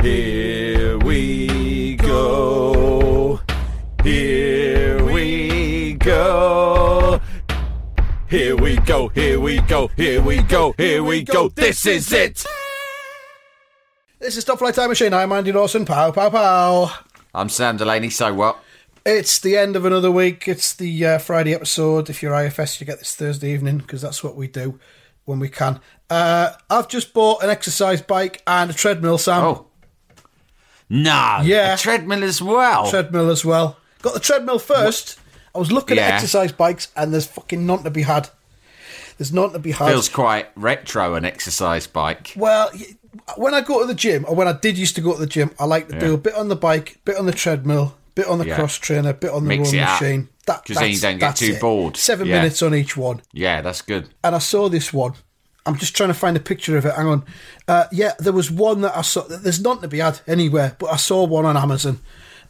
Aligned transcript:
Here 0.00 0.96
we 0.98 1.96
go. 1.96 3.40
Here 4.04 5.04
we 5.04 5.94
go. 5.94 7.20
Here 8.28 8.56
we 8.56 8.76
go. 8.76 9.08
Here 9.08 9.40
we 9.40 9.60
go. 9.62 9.88
Here 9.96 10.22
we 10.22 10.42
go. 10.42 10.72
Here 10.76 11.02
we 11.02 11.22
go. 11.24 11.48
This 11.48 11.84
is 11.84 12.12
it. 12.12 12.46
This 14.20 14.36
is 14.36 14.44
Stuff 14.44 14.60
Like 14.60 14.76
Time 14.76 14.88
Machine. 14.88 15.12
I'm 15.12 15.32
Andy 15.32 15.50
Dawson. 15.50 15.84
Pow, 15.84 16.12
pow, 16.12 16.30
pow. 16.30 16.92
I'm 17.34 17.48
Sam 17.48 17.76
Delaney. 17.76 18.10
So 18.10 18.32
what? 18.32 18.62
It's 19.04 19.40
the 19.40 19.56
end 19.56 19.74
of 19.74 19.84
another 19.84 20.12
week. 20.12 20.46
It's 20.46 20.74
the 20.74 21.06
uh, 21.06 21.18
Friday 21.18 21.54
episode. 21.54 22.08
If 22.08 22.22
you're 22.22 22.34
IFS, 22.34 22.80
you 22.80 22.86
get 22.86 23.00
this 23.00 23.16
Thursday 23.16 23.52
evening 23.52 23.78
because 23.78 24.02
that's 24.02 24.22
what 24.22 24.36
we 24.36 24.46
do 24.46 24.78
when 25.24 25.40
we 25.40 25.48
can. 25.48 25.80
Uh, 26.08 26.52
I've 26.70 26.86
just 26.86 27.12
bought 27.12 27.42
an 27.42 27.50
exercise 27.50 28.00
bike 28.00 28.42
and 28.46 28.70
a 28.70 28.74
treadmill, 28.74 29.18
Sam. 29.18 29.42
Oh. 29.42 29.67
No. 30.90 31.40
Yeah. 31.44 31.76
Treadmill 31.76 32.24
as 32.24 32.40
well. 32.42 32.90
Treadmill 32.90 33.30
as 33.30 33.44
well. 33.44 33.76
Got 34.02 34.14
the 34.14 34.20
treadmill 34.20 34.58
first. 34.58 35.18
I 35.54 35.58
was 35.58 35.72
looking 35.72 35.96
Yeah. 35.96 36.04
at 36.08 36.14
exercise 36.14 36.52
bikes 36.52 36.88
and 36.96 37.12
there's 37.12 37.26
fucking 37.26 37.66
none 37.66 37.82
to 37.84 37.90
be 37.90 38.02
had. 38.02 38.28
There's 39.16 39.32
none 39.32 39.52
to 39.52 39.58
be 39.58 39.72
had. 39.72 39.88
Feels 39.88 40.08
quite 40.08 40.48
retro, 40.54 41.14
an 41.14 41.24
exercise 41.24 41.86
bike. 41.88 42.32
Well, 42.36 42.70
when 43.36 43.52
I 43.54 43.60
go 43.62 43.80
to 43.80 43.86
the 43.86 43.94
gym, 43.94 44.24
or 44.28 44.34
when 44.36 44.46
I 44.46 44.52
did 44.52 44.78
used 44.78 44.94
to 44.94 45.00
go 45.00 45.14
to 45.14 45.18
the 45.18 45.26
gym, 45.26 45.50
I 45.58 45.64
like 45.64 45.88
to 45.88 45.98
do 45.98 46.14
a 46.14 46.18
bit 46.18 46.34
on 46.34 46.48
the 46.48 46.54
bike, 46.56 46.98
bit 47.04 47.16
on 47.16 47.26
the 47.26 47.32
treadmill, 47.32 47.96
bit 48.14 48.28
on 48.28 48.38
the 48.38 48.46
Yeah. 48.46 48.54
cross 48.54 48.76
trainer, 48.76 49.12
bit 49.12 49.30
on 49.30 49.42
the 49.42 49.48
Mix 49.48 49.72
rowing 49.72 49.84
machine. 49.84 50.28
That, 50.46 50.64
'Cause 50.64 50.76
then 50.76 50.90
you 50.90 51.00
don't 51.00 51.18
get 51.18 51.36
too 51.36 51.54
it. 51.54 51.60
bored. 51.60 51.96
Seven 51.96 52.28
Yeah. 52.28 52.36
minutes 52.36 52.62
on 52.62 52.74
each 52.74 52.96
one. 52.96 53.20
Yeah, 53.32 53.60
that's 53.60 53.82
good. 53.82 54.08
And 54.22 54.34
I 54.36 54.38
saw 54.38 54.68
this 54.68 54.92
one. 54.92 55.14
I'm 55.68 55.76
just 55.76 55.94
trying 55.94 56.08
to 56.08 56.14
find 56.14 56.36
a 56.36 56.40
picture 56.40 56.76
of 56.78 56.86
it. 56.86 56.94
Hang 56.94 57.06
on. 57.06 57.24
Uh, 57.68 57.84
yeah, 57.92 58.12
there 58.18 58.32
was 58.32 58.50
one 58.50 58.80
that 58.80 58.96
I 58.96 59.02
saw. 59.02 59.22
There's 59.22 59.60
none 59.60 59.80
to 59.82 59.88
be 59.88 59.98
had 59.98 60.20
anywhere, 60.26 60.74
but 60.78 60.86
I 60.86 60.96
saw 60.96 61.24
one 61.24 61.44
on 61.44 61.56
Amazon. 61.56 62.00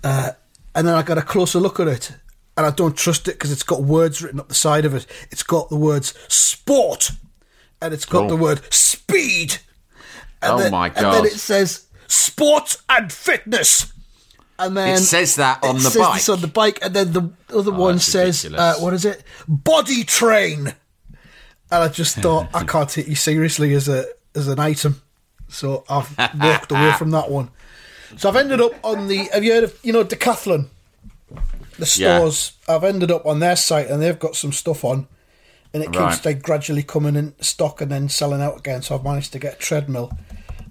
Uh, 0.05 0.31
and 0.75 0.87
then 0.87 0.95
I 0.95 1.03
got 1.03 1.19
a 1.19 1.23
closer 1.23 1.59
look 1.59 1.81
at 1.81 1.89
it. 1.89 2.13
And 2.57 2.65
I 2.67 2.71
don't 2.71 2.97
trust 2.97 3.29
it 3.29 3.33
because 3.33 3.53
it's 3.53 3.63
got 3.63 3.83
words 3.83 4.23
written 4.23 4.41
up 4.41 4.49
the 4.49 4.55
side 4.55 4.85
of 4.85 4.95
it. 4.95 5.07
It's 5.31 5.43
got 5.43 5.69
the 5.69 5.77
words 5.77 6.15
sport. 6.29 7.11
And 7.83 7.93
it's 7.95 8.05
got 8.05 8.21
Cool. 8.21 8.29
the 8.29 8.37
word 8.37 8.61
speed. 8.73 9.59
And 10.43 10.53
Oh 10.53 10.59
then, 10.59 10.71
my 10.73 10.87
And 10.89 10.97
then 11.13 11.25
it 11.25 11.33
says 11.33 11.87
sport 12.07 12.77
and 12.89 13.13
fitness. 13.13 13.93
And 14.59 14.77
then 14.77 14.95
It 14.97 14.99
says 14.99 15.37
that 15.37 15.63
on 15.63 15.77
it 15.77 15.81
the 15.81 15.91
says 15.91 16.03
bike. 16.03 16.15
this 16.17 16.29
on 16.29 16.41
the 16.41 16.47
bike, 16.49 16.79
and 16.83 16.95
then 16.95 17.13
the 17.13 17.31
other 17.57 17.71
one 17.71 17.95
that's 17.97 18.07
says, 18.07 18.45
uh, 18.45 18.75
"What 18.81 18.93
is 18.95 19.05
it? 19.05 19.23
Body 19.47 20.03
train." 20.03 20.75
And 21.71 21.83
I 21.85 21.89
just 21.89 22.17
thought 22.17 22.49
I 22.55 22.65
can't 22.65 22.89
take 22.89 23.09
you 23.09 23.15
seriously 23.15 23.75
as 23.75 23.89
a 23.89 24.07
as 24.35 24.49
an 24.49 24.59
item, 24.59 25.03
so 25.49 25.85
I've 25.89 26.17
walked 26.41 26.71
away 26.73 26.93
from 26.93 27.11
that 27.11 27.31
one. 27.31 27.51
So 28.17 28.29
I've 28.29 28.37
ended 28.37 28.61
up 28.61 28.73
on 28.83 29.09
the. 29.09 29.25
Have 29.33 29.45
you 29.45 29.53
heard 29.53 29.65
of 29.65 29.79
you 29.83 29.93
know 29.93 30.05
Decathlon? 30.05 30.69
The 31.79 31.95
Yeah. 31.97 32.17
stores. 32.19 32.53
I've 32.69 32.85
ended 32.85 33.11
up 33.11 33.27
on 33.27 33.41
their 33.41 33.55
site, 33.57 33.89
and 33.89 34.01
they've 34.03 34.19
got 34.19 34.35
some 34.35 34.53
stuff 34.53 34.83
on, 34.85 35.07
and 35.75 35.83
it 35.83 35.95
Right. 35.95 36.11
keeps 36.13 36.25
like 36.25 36.43
gradually 36.43 36.83
coming 36.83 37.17
in 37.17 37.35
stock 37.41 37.81
and 37.83 37.91
then 37.93 38.09
selling 38.09 38.41
out 38.43 38.59
again. 38.59 38.81
So 38.83 38.95
I've 38.95 39.05
managed 39.05 39.33
to 39.33 39.39
get 39.39 39.55
a 39.55 39.57
treadmill 39.59 40.11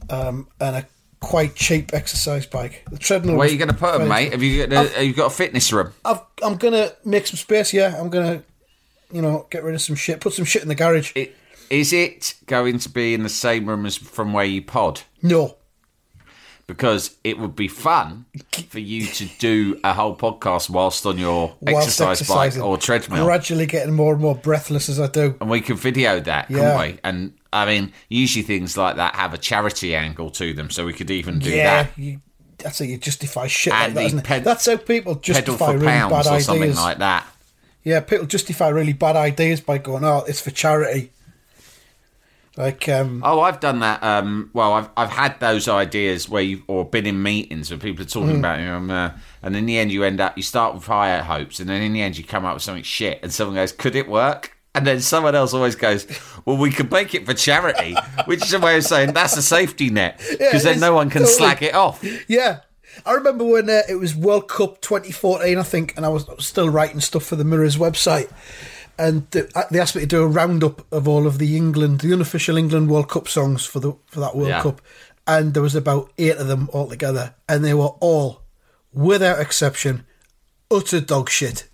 um, 0.09 0.47
and 0.59 0.77
a 0.77 0.85
quite 1.19 1.55
cheap 1.55 1.93
exercise 1.93 2.45
bike. 2.47 2.85
The 2.91 2.97
treadmill. 2.97 3.35
Where 3.37 3.47
are 3.47 3.51
you 3.51 3.57
going 3.57 3.69
to 3.69 3.73
put 3.75 3.97
them, 3.97 4.07
mate? 4.07 4.31
Have 4.31 4.41
you 4.43 4.65
got 4.67 4.85
a, 4.85 4.89
have 4.89 5.03
you 5.03 5.13
got 5.13 5.27
a 5.27 5.35
fitness 5.35 5.71
room? 5.71 5.93
I've, 6.03 6.21
I'm 6.43 6.55
gonna 6.57 6.91
make 7.05 7.27
some 7.27 7.37
space. 7.37 7.71
Yeah, 7.73 7.95
I'm 7.99 8.09
gonna, 8.09 8.43
you 9.11 9.21
know, 9.21 9.47
get 9.49 9.63
rid 9.63 9.75
of 9.75 9.81
some 9.81 9.95
shit. 9.95 10.19
Put 10.19 10.33
some 10.33 10.45
shit 10.45 10.61
in 10.61 10.67
the 10.67 10.75
garage. 10.75 11.11
It, 11.15 11.35
is 11.69 11.91
it 11.93 12.35
going 12.45 12.79
to 12.79 12.89
be 12.89 13.13
in 13.13 13.23
the 13.23 13.29
same 13.29 13.67
room 13.67 13.85
as 13.85 13.97
from 13.97 14.33
where 14.33 14.45
you 14.45 14.61
pod? 14.61 15.01
no, 15.21 15.55
Because 16.65 17.15
it 17.23 17.37
would 17.39 17.55
be 17.55 17.67
fun 17.67 18.25
for 18.69 18.79
you 18.79 19.05
to 19.07 19.25
do 19.39 19.79
a 19.83 19.93
whole 19.93 20.15
podcast 20.15 20.69
whilst 20.69 21.05
on 21.05 21.17
your 21.17 21.55
whilst 21.61 21.87
exercise 21.99 22.27
bike 22.27 22.57
or 22.57 22.77
treadmill. 22.77 23.25
Gradually 23.25 23.65
getting 23.65 23.93
more 23.93 24.13
and 24.13 24.21
more 24.21 24.35
breathless 24.35 24.89
as 24.89 24.99
I 24.99 25.07
do. 25.07 25.35
and 25.39 25.49
we 25.49 25.61
can 25.61 25.75
video 25.77 26.19
that, 26.21 26.49
Yeah. 26.51 26.57
couldn't 26.77 26.93
we? 26.95 26.99
And 27.03 27.33
I 27.53 27.65
mean, 27.65 27.93
usually 28.09 28.43
things 28.43 28.77
like 28.77 28.97
that 28.97 29.15
have 29.15 29.33
a 29.33 29.37
charity 29.37 29.95
angle 29.95 30.29
to 30.31 30.53
them, 30.53 30.69
so 30.69 30.85
we 30.85 30.93
could 30.93 31.09
even 31.09 31.39
do 31.39 31.49
yeah, 31.49 31.83
that. 31.83 31.97
you, 31.97 32.21
that's 32.57 32.79
how 32.79 32.85
you 32.85 32.97
justify 32.97 33.47
shit 33.47 33.73
And 33.73 33.95
like 33.95 34.11
that, 34.23 34.37
it? 34.39 34.43
that's 34.43 34.65
how 34.65 34.75
people 34.77 35.15
justify 35.15 35.57
for 35.67 35.73
really 35.73 35.85
bad 35.85 36.11
or 36.11 36.15
ideas. 36.15 36.45
something 36.45 36.75
like 36.75 36.97
that. 36.99 37.25
Yeah, 37.87 38.01
people 38.01 38.25
justify 38.25 38.67
really 38.67 38.91
bad 38.91 39.15
ideas 39.15 39.61
by 39.61 39.77
going, 39.77 40.03
"Oh, 40.03 40.25
it's 40.27 40.41
for 40.41 40.51
charity." 40.51 41.11
Like, 42.57 42.89
um, 42.89 43.21
Oh, 43.23 43.39
I've 43.41 43.59
done 43.59 43.79
that. 43.79 44.01
Um, 44.03 44.49
well, 44.53 44.73
I've 44.73 44.89
I've 44.97 45.09
had 45.11 45.39
those 45.39 45.67
ideas 45.67 46.27
where 46.27 46.41
you 46.41 46.63
or 46.67 46.83
been 46.85 47.05
in 47.05 47.21
meetings 47.21 47.69
where 47.69 47.77
people 47.79 48.03
are 48.03 48.09
talking 48.09 48.35
Mm. 48.35 48.39
about 48.39 48.59
you, 48.59 48.65
know, 48.65 48.93
uh, 48.93 49.11
and 49.43 49.55
in 49.55 49.65
the 49.67 49.77
end 49.77 49.91
you 49.91 50.03
end 50.03 50.19
up 50.19 50.35
you 50.35 50.43
start 50.43 50.73
with 50.73 50.85
higher 50.85 51.21
hopes, 51.21 51.59
and 51.59 51.69
then 51.69 51.81
in 51.81 51.93
the 51.93 52.01
end 52.01 52.17
you 52.17 52.23
come 52.23 52.45
up 52.45 52.55
with 52.55 52.63
something 52.63 52.83
shit, 52.83 53.19
and 53.23 53.31
someone 53.31 53.55
goes, 53.55 53.71
"Could 53.71 53.95
it 53.95 54.09
work?" 54.09 54.57
And 54.75 54.85
then 54.85 54.99
someone 55.01 55.33
else 55.35 55.53
always 55.53 55.75
goes, 55.75 56.07
"Well, 56.45 56.57
we 56.57 56.71
could 56.71 56.91
make 56.91 57.15
it 57.15 57.25
for 57.25 57.33
charity," 57.33 57.95
which 58.25 58.43
is 58.43 58.53
a 58.53 58.59
way 58.59 58.75
of 58.77 58.83
saying 58.83 59.13
that's 59.13 59.37
a 59.37 59.41
safety 59.41 59.89
net 59.91 60.19
because 60.31 60.65
it 60.65 60.69
then 60.69 60.79
no 60.79 60.93
one 60.93 61.09
can 61.09 61.21
totally. 61.21 61.37
slag 61.37 61.63
it 61.63 61.73
off. 61.75 62.03
Yeah. 62.27 62.59
I 63.05 63.13
remember 63.13 63.43
when 63.43 63.69
uh, 63.69 63.81
it 63.89 63.95
was 63.95 64.15
World 64.15 64.47
Cup 64.47 64.81
2014, 64.81 65.57
I 65.57 65.63
think, 65.63 65.95
and 65.97 66.05
I 66.05 66.09
was, 66.09 66.25
still 66.39 66.69
writing 66.69 66.99
stuff 66.99 67.23
for 67.23 67.35
the 67.35 67.43
Mirrors 67.45 67.77
website. 67.77 68.29
And 68.99 69.27
uh, 69.35 69.63
they 69.69 69.79
asked 69.79 69.95
me 69.95 70.01
to 70.01 70.07
do 70.07 70.23
a 70.23 70.27
roundup 70.27 70.91
of 70.91 71.07
all 71.07 71.27
of 71.27 71.37
the 71.37 71.55
England, 71.55 72.01
the 72.01 72.13
unofficial 72.13 72.57
England 72.57 72.89
World 72.89 73.09
Cup 73.09 73.27
songs 73.27 73.65
for 73.65 73.79
the 73.79 73.93
for 74.07 74.19
that 74.21 74.35
World 74.35 74.49
Yeah. 74.49 74.61
Cup, 74.63 74.81
and 75.27 75.53
there 75.53 75.61
was 75.63 75.75
about 75.75 76.11
eight 76.17 76.37
of 76.37 76.47
them 76.47 76.69
altogether, 76.73 77.35
and 77.47 77.63
they 77.63 77.73
were 77.75 77.93
all, 77.99 78.41
without 78.93 79.39
exception, 79.39 80.05
utter 80.71 80.99
dog 80.99 81.29
shit. 81.29 81.67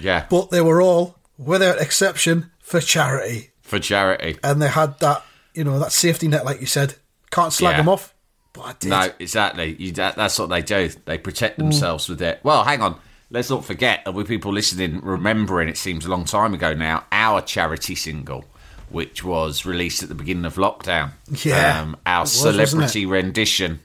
Yeah, 0.00 0.26
But 0.28 0.50
they 0.50 0.60
were 0.60 0.80
all, 0.82 1.16
without 1.38 1.80
exception, 1.80 2.50
for 2.60 2.80
charity, 2.80 3.50
for 3.62 3.78
charity. 3.78 4.38
and 4.44 4.60
they 4.62 4.68
had 4.68 4.98
that, 5.00 5.24
you 5.54 5.64
know, 5.64 5.78
that 5.78 5.92
safety 5.92 6.28
net, 6.28 6.44
like 6.44 6.60
you 6.60 6.66
said. 6.66 6.94
Can't 7.30 7.52
slag 7.52 7.72
Yeah. 7.72 7.76
them 7.78 7.88
off, 7.88 8.14
but 8.58 8.66
I 8.66 8.72
did. 8.78 8.88
No, 8.90 9.10
exactly. 9.18 9.76
You, 9.78 9.92
that, 9.92 10.16
that's 10.16 10.38
what 10.38 10.48
they 10.48 10.60
do. 10.62 10.88
They 11.04 11.18
Mm. 11.18 11.22
protect 11.22 11.58
themselves 11.58 12.08
with 12.08 12.20
it. 12.22 12.40
Well, 12.42 12.64
hang 12.64 12.82
on. 12.82 12.96
Let's 13.30 13.50
not 13.50 13.64
forget, 13.64 14.02
and 14.06 14.14
with 14.14 14.26
people 14.26 14.52
listening, 14.52 15.00
remembering 15.02 15.68
it 15.68 15.76
seems 15.76 16.06
a 16.06 16.08
long 16.10 16.24
time 16.24 16.54
ago 16.54 16.72
now, 16.74 17.04
our 17.12 17.40
charity 17.42 17.94
single, 17.94 18.44
which 18.88 19.22
was 19.22 19.66
released 19.66 20.02
at 20.02 20.08
the 20.08 20.14
beginning 20.14 20.46
of 20.46 20.54
lockdown. 20.54 21.10
Yeah, 21.44 21.82
Um, 21.82 21.96
our 22.06 22.22
was, 22.22 22.32
celebrity 22.32 23.04
rendition 23.06 23.80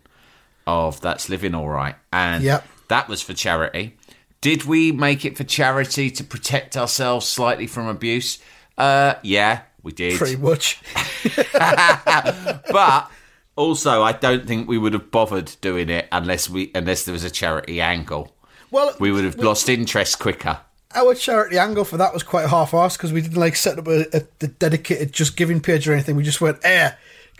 of 0.66 1.02
That's 1.02 1.28
Living 1.28 1.54
All 1.56 1.68
Right. 1.68 1.96
And 2.14 2.42
Yep. 2.44 2.66
that 2.88 3.10
was 3.10 3.22
for 3.22 3.34
charity. 3.34 3.98
Did 4.40 4.64
we 4.64 4.94
make 4.94 5.26
it 5.26 5.36
for 5.38 5.44
charity 5.44 6.10
to 6.12 6.24
protect 6.24 6.78
ourselves 6.78 7.28
slightly 7.28 7.68
from 7.68 7.88
abuse? 7.88 8.40
Uh, 8.78 9.16
yeah, 9.24 9.62
we 9.84 9.92
did. 9.92 10.18
Pretty 10.18 10.38
much. 10.38 10.82
but 11.54 13.12
also 13.56 14.02
I 14.04 14.12
don't 14.14 14.48
think 14.48 14.68
we 14.68 14.78
would 14.78 14.94
have 14.94 15.12
bothered 15.12 15.56
doing 15.62 15.90
it 15.90 16.08
unless 16.12 16.50
we 16.50 16.72
unless 16.76 17.04
there 17.06 17.14
was 17.14 17.24
a 17.24 17.30
charity 17.32 17.82
angle. 17.82 18.36
Well, 18.72 18.96
We 19.00 19.12
would 19.12 19.24
have 19.24 19.38
lost 19.38 19.70
interest 19.70 20.18
quicker. 20.20 20.60
our 20.96 21.14
charity 21.16 21.58
angle 21.60 21.86
for 21.86 21.98
that 21.98 22.14
was 22.14 22.24
quite 22.24 22.50
half-assed 22.50 22.98
because 22.98 23.14
we 23.14 23.22
didn't 23.22 23.38
like 23.38 23.56
set 23.56 23.78
up 23.80 23.88
a, 23.88 24.06
a, 24.16 24.22
a 24.42 24.48
dedicated 24.48 25.12
just 25.12 25.36
giving 25.38 25.60
page 25.62 25.88
or 25.88 25.94
anything. 25.94 26.16
We 26.16 26.24
just 26.24 26.42
went, 26.42 26.58
eh. 26.64 26.92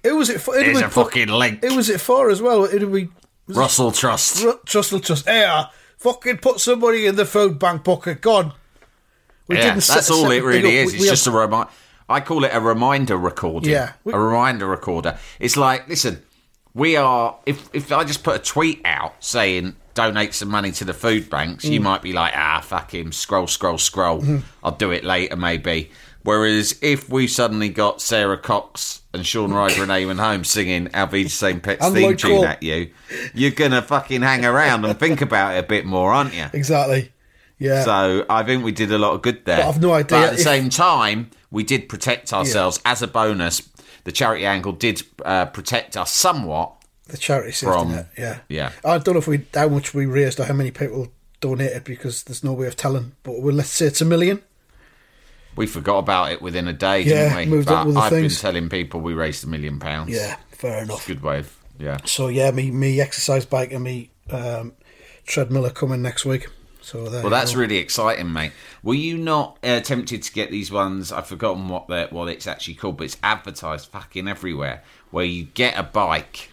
Who 0.04 0.18
was 0.18 0.30
it 0.30 0.42
for? 0.42 0.56
Was 0.56 0.82
a 0.82 0.90
for- 0.90 1.06
fucking 1.06 1.30
link. 1.30 1.64
Who 1.64 1.76
was 1.76 1.90
it 1.90 2.02
for 2.02 2.30
as 2.30 2.42
well? 2.42 2.66
Who 2.68 2.78
did 2.80 2.90
we? 2.90 3.10
Trussell 3.50 3.96
Trust. 3.98 4.44
it 4.44 4.66
Trust, 4.66 5.04
trust. 5.04 5.28
Eh, 5.28 5.64
fucking 5.98 6.38
put 6.38 6.60
somebody 6.60 7.06
in 7.08 7.16
the 7.16 7.26
food 7.26 7.58
bank 7.60 7.84
bucket. 7.84 8.22
God. 8.22 8.54
We 9.48 9.58
yeah, 9.58 9.78
set- 9.80 9.96
that's 9.96 10.12
all 10.12 10.24
set 10.24 10.32
it 10.34 10.44
really 10.44 10.78
is. 10.78 10.92
We- 10.92 10.94
It's 10.98 11.02
we 11.04 11.10
just 11.10 11.26
had- 11.26 11.34
a 11.34 11.38
reminder. 11.38 11.70
I 12.10 12.20
call 12.20 12.44
it 12.44 12.52
a 12.54 12.60
reminder 12.60 13.18
recording. 13.18 13.72
Yeah. 13.72 13.94
A 14.12 14.20
reminder 14.20 14.68
recorder. 14.68 15.18
It's 15.40 15.56
like, 15.58 15.88
listen, 15.88 16.22
we 16.74 16.96
are. 16.98 17.38
If 17.46 17.70
if 17.74 17.92
I 17.92 18.04
just 18.04 18.24
put 18.24 18.36
a 18.36 18.40
tweet 18.44 18.82
out 18.86 19.16
saying 19.24 19.76
donate 19.94 20.34
some 20.34 20.50
money 20.50 20.72
to 20.72 20.84
the 20.86 20.94
food 20.94 21.30
banks, 21.30 21.66
Mm. 21.66 21.72
you 21.72 21.80
might 21.82 22.02
be 22.02 22.14
like, 22.14 22.34
ah, 22.36 22.62
fuck 22.64 22.94
him, 22.94 23.12
scroll, 23.12 23.46
scroll, 23.48 23.78
scroll. 23.78 24.22
Mm-hmm. 24.22 24.38
I'll 24.64 24.72
do 24.72 24.90
it 24.92 25.04
later, 25.04 25.36
maybe. 25.36 25.92
Whereas 26.24 26.80
if 26.82 27.10
we 27.10 27.28
suddenly 27.28 27.70
got 27.70 28.02
Sara 28.02 28.38
Cox 28.38 29.02
and 29.14 29.26
Shaun 29.26 29.54
Ryder 29.54 29.84
and 29.84 29.92
Eamonn 29.92 30.20
Holmes 30.20 30.50
singing 30.50 30.90
Be 31.12 31.28
St. 31.28 31.62
Pet's 31.62 31.86
And 31.86 31.94
theme 31.94 32.04
Lloyd 32.06 32.18
tune 32.20 32.32
Cole. 32.38 32.46
at 32.46 32.64
you, 32.64 32.90
you're 33.36 33.52
gonna 33.52 33.82
fucking 33.82 34.22
hang 34.24 34.46
around 34.46 34.84
and 34.86 34.98
think 35.00 35.22
about 35.22 35.56
it 35.56 35.60
a 35.60 35.68
bit 35.68 35.86
more, 35.86 36.12
aren't 36.14 36.34
you? 36.34 36.46
Exactly. 36.54 37.12
Yeah. 37.60 37.84
So 37.84 38.26
I 38.30 38.42
think 38.44 38.64
we 38.64 38.72
did 38.72 38.92
a 38.92 38.98
lot 38.98 39.14
of 39.14 39.22
good 39.22 39.46
there. 39.46 39.58
But 39.58 39.68
I've 39.68 39.82
no 39.82 39.94
idea 39.94 40.18
But 40.18 40.24
at 40.24 40.30
the 40.32 40.36
if- 40.38 40.42
same 40.44 40.70
time, 40.70 41.30
we 41.54 41.64
did 41.64 41.88
protect 41.88 42.34
ourselves 42.34 42.82
as 42.84 43.02
a 43.02 43.08
bonus. 43.08 43.62
The 44.04 44.12
charity 44.12 44.46
angle 44.46 44.74
did 44.74 45.04
uh, 45.24 45.46
protect 45.46 45.96
us 45.96 46.12
somewhat. 46.12 46.74
the 47.08 47.18
charity 47.18 47.52
From- 47.54 47.92
net. 47.92 48.10
Yeah. 48.18 48.40
yeah. 48.50 48.72
I 48.84 48.98
don't 48.98 49.14
know 49.14 49.20
if 49.20 49.28
we 49.28 49.46
how 49.54 49.70
much 49.70 49.94
we 49.94 50.06
raised 50.06 50.40
or 50.40 50.44
how 50.46 50.54
many 50.54 50.72
people 50.72 51.08
donated 51.40 51.84
because 51.86 52.24
there's 52.24 52.44
no 52.44 52.52
way 52.54 52.68
of 52.68 52.76
telling. 52.76 53.14
But 53.24 53.40
well, 53.42 53.56
let's 53.56 53.70
say 53.70 53.86
it's 53.86 54.02
a 54.02 54.06
million. 54.06 54.42
We 55.56 55.68
forgot 55.68 56.00
about 56.00 56.32
it 56.32 56.42
within 56.42 56.68
a 56.68 56.74
day, 56.74 57.02
Yeah, 57.02 57.26
didn't 57.30 57.38
we? 57.38 57.46
moved 57.46 57.68
but 57.68 57.76
on 57.76 57.86
with 57.88 57.96
the 57.96 58.02
I've 58.02 58.10
things. 58.12 58.34
been 58.36 58.42
telling 58.42 58.70
people 58.70 59.02
we 59.02 59.14
raised 59.14 59.44
a 59.44 59.48
million 59.48 59.80
pounds. 59.80 60.10
Yeah, 60.12 60.38
fair 60.50 60.82
enough. 60.84 61.06
Good 61.06 61.22
way 61.22 61.40
of, 61.40 61.56
yeah. 61.78 61.98
So 62.06 62.28
yeah, 62.30 62.50
me 62.52 62.72
me 62.72 63.00
exercise 63.00 63.46
bike 63.46 63.72
and 63.72 63.84
me 63.84 64.10
um, 64.32 64.74
treadmill 65.28 65.66
are 65.68 65.70
coming 65.70 66.02
next 66.02 66.26
week. 66.26 66.48
So 66.94 67.04
Well, 67.22 67.30
that's 67.30 67.54
go. 67.54 67.60
really 67.60 67.78
exciting, 67.78 68.32
mate. 68.32 68.52
Were 68.84 68.94
you 68.94 69.18
not 69.18 69.58
uh, 69.64 69.80
tempted 69.82 70.24
to 70.24 70.32
get 70.32 70.52
these 70.52 70.72
ones? 70.72 71.12
I've 71.12 71.28
forgotten 71.28 71.68
what 71.68 71.88
they 71.88 72.08
what 72.10 72.30
it's 72.30 72.48
actually 72.48 72.76
called, 72.76 72.98
but 72.98 73.06
it's 73.06 73.18
advertised 73.24 73.90
fucking 73.90 74.28
everywhere. 74.28 74.84
Where 75.12 75.26
you 75.26 75.46
get 75.46 75.78
a 75.78 75.84
bike 75.84 76.52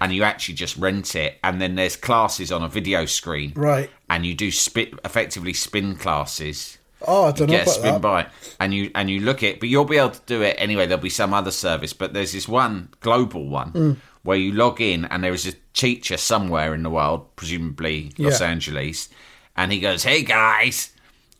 and 0.00 0.12
you 0.12 0.22
actually 0.24 0.54
just 0.54 0.76
rent 0.76 1.14
it, 1.16 1.38
and 1.44 1.60
then 1.60 1.74
there's 1.76 1.96
classes 1.96 2.50
on 2.52 2.62
a 2.62 2.68
video 2.68 3.06
screen, 3.06 3.52
right. 3.54 3.88
and 4.10 4.26
you 4.26 4.34
do 4.34 4.50
spit 4.50 4.94
effectively 5.04 5.52
spin 5.52 5.96
classes. 5.96 6.78
Oh, 7.06 7.24
I 7.24 7.32
don't 7.32 7.48
know 7.48 7.56
get 7.56 7.60
a 7.60 7.70
about 7.70 7.74
spin 7.74 7.92
that. 7.94 8.00
bike 8.02 8.28
and 8.60 8.72
you 8.74 8.90
and 8.94 9.10
you 9.10 9.20
look 9.20 9.42
it, 9.42 9.58
but 9.58 9.68
you'll 9.68 9.84
be 9.84 9.98
able 9.98 10.10
to 10.10 10.20
do 10.26 10.42
it 10.42 10.54
anyway. 10.58 10.86
There'll 10.86 11.02
be 11.02 11.08
some 11.10 11.32
other 11.34 11.50
service, 11.50 11.92
but 11.92 12.12
there's 12.12 12.32
this 12.32 12.46
one 12.46 12.90
global 13.00 13.48
one 13.48 13.68
Hmm. 13.70 13.92
where 14.22 14.36
you 14.36 14.52
log 14.52 14.80
in 14.80 15.04
and 15.06 15.24
there 15.24 15.32
is 15.34 15.46
a 15.46 15.52
teacher 15.74 16.16
somewhere 16.16 16.74
in 16.74 16.82
the 16.84 16.90
world, 16.90 17.34
presumably 17.34 18.12
Los 18.18 18.40
Yeah. 18.40 18.48
Angeles, 18.48 19.08
and 19.56 19.72
he 19.72 19.80
goes, 19.80 20.02
"Hey 20.04 20.22
guys." 20.22 20.90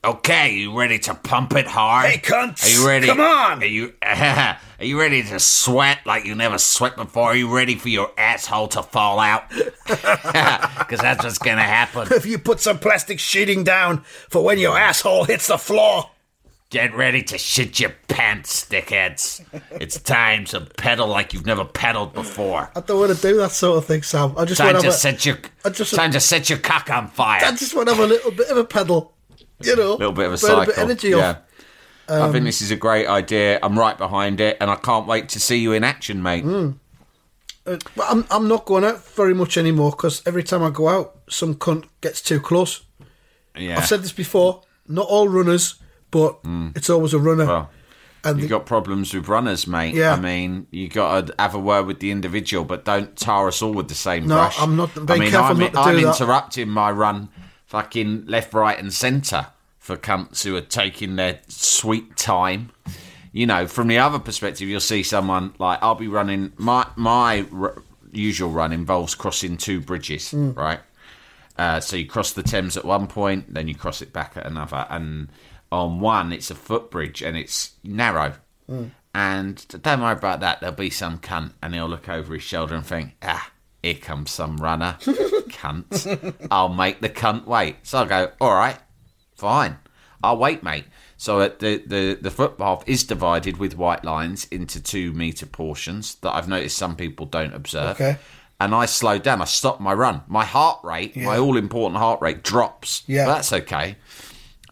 Okay, 0.05 0.55
you 0.55 0.77
ready 0.77 0.99
to 0.99 1.15
pump 1.15 1.55
it 1.55 1.69
hard? 1.69 2.11
Hey, 2.11 2.19
cunts, 2.19 2.65
Are 2.67 2.69
you 2.81 2.89
ready? 2.89 3.07
come 3.07 3.21
on! 3.21 3.63
Are 3.63 3.67
you 3.67 3.93
are 4.03 4.59
you 4.81 4.99
ready 4.99 5.23
to 5.23 5.39
sweat 5.39 6.01
like 6.05 6.25
you 6.25 6.35
never 6.35 6.59
sweat 6.59 6.97
before? 6.97 7.29
Are 7.29 7.37
you 7.37 7.55
ready 7.55 7.77
for 7.77 7.89
your 7.89 8.11
asshole 8.19 8.67
to 8.69 8.83
fall 8.83 9.21
out? 9.21 9.45
Because 9.87 10.99
that's 11.01 11.23
what's 11.23 11.39
gonna 11.39 11.63
happen. 11.63 12.09
If 12.11 12.27
you 12.27 12.39
put 12.39 12.59
some 12.59 12.81
plastic 12.81 13.21
sheeting 13.21 13.63
down 13.63 14.03
for 14.29 14.43
when 14.43 14.59
your 14.59 14.77
asshole 14.77 15.23
hits 15.25 15.47
the 15.47 15.57
floor. 15.57 16.11
Get 16.73 16.95
ready 16.95 17.23
to 17.25 17.37
shit 17.37 17.79
your 17.81 17.93
pants, 18.09 18.65
dickheads. 18.65 19.45
It's 19.73 20.01
time 20.01 20.47
to 20.47 20.63
pedal 20.63 21.07
like 21.07 21.35
you've 21.35 21.45
never 21.45 21.67
pedaled 21.67 22.15
before. 22.15 22.71
I 22.75 22.81
don't 22.81 22.99
want 22.99 23.15
to 23.15 23.21
do 23.21 23.37
that 23.37 23.51
sort 23.51 23.77
of 23.77 23.85
thing, 23.85 24.03
Sam. 24.03 24.33
I 24.39 24.47
just 24.47 24.59
Time 24.59 24.69
want 24.73 24.79
to 24.79 24.83
to 24.85 24.89
a, 24.89 24.93
set 24.93 25.27
your 25.27 25.37
I 25.67 25.69
just- 25.69 25.95
time 25.95 26.13
to 26.13 26.21
set 26.21 26.49
your 26.49 26.59
cock 26.59 26.89
on 26.89 27.09
fire. 27.09 27.45
I 27.45 27.51
just 27.51 27.75
want 27.75 27.91
to 27.91 27.95
have 27.95 28.03
a 28.03 28.07
little 28.07 28.31
bit 28.31 28.49
of 28.49 28.57
a 28.57 28.65
pedal. 28.65 29.13
You 29.61 29.77
know, 29.77 29.91
a 29.91 29.97
little 29.97 30.13
bit 30.13 30.27
of 30.29 30.33
a 30.33 30.39
cycle. 30.39 30.63
a 30.63 30.67
bit 30.67 30.77
of 30.79 30.83
energy 30.83 31.11
yeah. 31.11 31.29
off. 31.29 31.37
Um, 32.09 32.23
I 32.23 32.33
think 32.33 32.47
this 32.47 32.63
is 32.63 32.71
a 32.71 32.77
great 32.77 33.07
idea. 33.07 33.59
I'm 33.63 33.79
right 33.79 33.99
behind 33.99 34.41
it, 34.41 34.57
and 34.59 34.71
I 34.71 34.77
can't 34.77 35.07
wait 35.07 35.29
to 35.29 35.41
see 35.41 35.59
you 35.59 35.75
in 35.75 35.85
action, 35.85 36.23
mate. 36.23 36.45
Mm. 36.47 36.79
Uh, 37.67 37.77
I'm 38.03 38.25
I'm 38.31 38.49
not 38.49 38.65
going 38.65 38.85
out 38.85 39.05
very 39.09 39.35
much 39.35 39.59
anymore 39.59 39.91
because 39.91 40.23
every 40.27 40.43
time 40.43 40.63
I 40.63 40.71
go 40.71 40.89
out, 40.89 41.21
some 41.29 41.55
cunt 41.55 41.85
gets 42.01 42.23
too 42.23 42.41
close. 42.41 42.83
Yeah. 43.55 43.77
I've 43.77 43.87
said 43.87 44.03
this 44.03 44.13
before. 44.13 44.63
Not 44.89 45.07
all 45.07 45.29
runners, 45.29 45.75
but 46.13 46.39
it's 46.77 46.89
always 46.89 47.13
a 47.13 47.19
runner. 47.19 47.45
Mm. 47.45 47.49
Well, 47.49 47.71
and 48.25 48.39
You've 48.39 48.49
the- 48.49 48.55
got 48.57 48.67
problems 48.67 49.13
with 49.13 49.27
runners, 49.27 49.67
mate. 49.67 49.97
Yeah. 49.97 50.13
I 50.13 50.21
mean, 50.21 50.69
you 50.71 50.87
got 50.89 51.27
to 51.27 51.35
have 51.41 51.57
a 51.57 51.59
word 51.59 51.87
with 51.87 51.99
the 51.99 52.13
individual, 52.13 52.65
but 52.65 52.85
don't 52.85 53.17
tar 53.17 53.49
us 53.49 53.61
all 53.63 53.73
with 53.73 53.89
the 53.89 53.97
same 53.97 54.29
No, 54.29 54.37
brush. 54.37 54.61
I'm 54.61 54.77
not- 54.77 54.91
I 55.11 55.19
mean, 55.19 55.35
I'm, 55.35 55.61
I'm 55.61 55.97
do 55.97 56.03
that. 56.05 56.15
interrupting 56.15 56.69
my 56.69 56.93
run, 56.93 57.31
fucking 57.67 58.27
left, 58.27 58.55
right, 58.55 58.79
and 58.79 58.93
centre 58.95 59.49
for 59.81 59.97
cunts 59.97 60.45
who 60.45 60.55
are 60.55 60.61
taking 60.61 61.17
their 61.17 61.41
sweet 61.49 62.17
time. 62.17 62.71
You 63.33 63.47
know, 63.47 63.67
from 63.67 63.89
the 63.89 63.99
other 63.99 64.21
perspective, 64.21 64.69
you'll 64.69 64.79
see 64.81 65.03
someone 65.03 65.55
like 65.59 65.81
I'll 65.83 65.97
be 65.97 66.07
running. 66.07 66.53
My 66.59 66.87
my 66.95 67.47
r- 67.53 67.83
usual 68.13 68.51
run 68.51 68.73
involves 68.73 69.15
crossing 69.17 69.57
two 69.57 69.81
bridges, 69.81 70.31
Hmm. 70.31 70.53
right? 70.53 70.81
Uh, 71.59 71.81
so 71.81 71.97
you 71.97 72.07
cross 72.07 72.31
the 72.33 72.43
Thames 72.43 72.77
at 72.77 72.85
one 72.85 73.07
point, 73.09 73.53
then 73.53 73.67
you 73.69 73.75
cross 73.75 74.01
it 74.03 74.13
back 74.13 74.37
at 74.37 74.47
another, 74.47 74.87
and 74.91 75.29
on 75.73 75.99
one 75.99 76.33
it's 76.33 76.51
a 76.51 76.55
footbridge 76.55 77.23
and 77.23 77.37
it's 77.37 77.73
narrow. 77.83 78.35
And 79.15 79.67
don't 79.83 80.01
worry 80.01 80.13
about 80.13 80.41
that. 80.41 80.61
There'll 80.61 80.75
be 80.75 80.89
some 80.91 81.19
cunt, 81.19 81.53
and 81.63 81.75
he'll 81.75 81.89
look 81.89 82.09
over 82.09 82.33
his 82.35 82.43
shoulder 82.43 82.75
and 82.75 82.87
think, 82.87 83.17
"Ah, 83.23 83.51
here 83.83 83.95
comes 83.95 84.31
some 84.31 84.57
runner, 84.57 84.97
cunt. 85.03 86.35
I'll 86.51 86.71
make 86.71 87.01
the 87.01 87.11
cunt 87.11 87.45
wait." 87.47 87.77
So 87.83 87.99
I 87.99 88.05
go, 88.07 88.33
"All 88.41 88.55
right, 88.55 88.79
fine, 89.37 89.77
I'll 90.23 90.39
wait, 90.39 90.63
mate." 90.63 90.87
So 91.19 91.41
the 91.47 91.83
the 91.87 92.19
the 92.21 92.31
footpath 92.31 92.85
is 92.87 93.05
divided 93.05 93.59
with 93.59 93.77
white 93.77 94.03
lines 94.05 94.47
into 94.51 94.81
two 94.83 95.13
meter 95.13 95.45
portions 95.47 96.15
that 96.17 96.35
I've 96.35 96.49
noticed 96.49 96.79
some 96.79 96.97
people 96.97 97.27
don't 97.27 97.53
observe 97.55 97.97
Okay. 98.01 98.17
and 98.61 98.75
I 98.75 98.87
slow 98.87 99.19
down. 99.19 99.43
I 99.43 99.45
stop 99.45 99.79
my 99.81 99.93
run. 99.93 100.23
My 100.27 100.45
heart 100.47 100.79
rate, 100.83 101.17
my 101.17 101.37
all 101.37 101.59
important 101.59 101.99
heart 101.99 102.23
rate, 102.23 102.43
drops. 102.43 103.03
Yeah. 103.07 103.27
But 103.27 103.35
that's 103.35 103.53
okay. 103.53 103.97